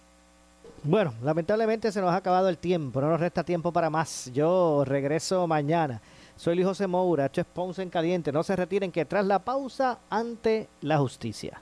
bueno, 0.83 1.13
lamentablemente 1.21 1.91
se 1.91 2.01
nos 2.01 2.09
ha 2.09 2.15
acabado 2.15 2.49
el 2.49 2.57
tiempo, 2.57 3.01
no 3.01 3.09
nos 3.11 3.19
resta 3.19 3.43
tiempo 3.43 3.71
para 3.71 3.91
más. 3.91 4.31
Yo 4.33 4.83
regreso 4.83 5.45
mañana. 5.45 6.01
Soy 6.35 6.55
Luis 6.55 6.65
José 6.65 6.87
Moura, 6.87 7.25
esto 7.25 7.41
es 7.41 7.45
Ponce 7.45 7.83
en 7.83 7.91
Caliente. 7.91 8.31
No 8.31 8.41
se 8.41 8.55
retiren 8.55 8.91
que 8.91 9.05
tras 9.05 9.23
la 9.23 9.37
pausa 9.37 9.99
ante 10.09 10.69
la 10.81 10.97
justicia. 10.97 11.61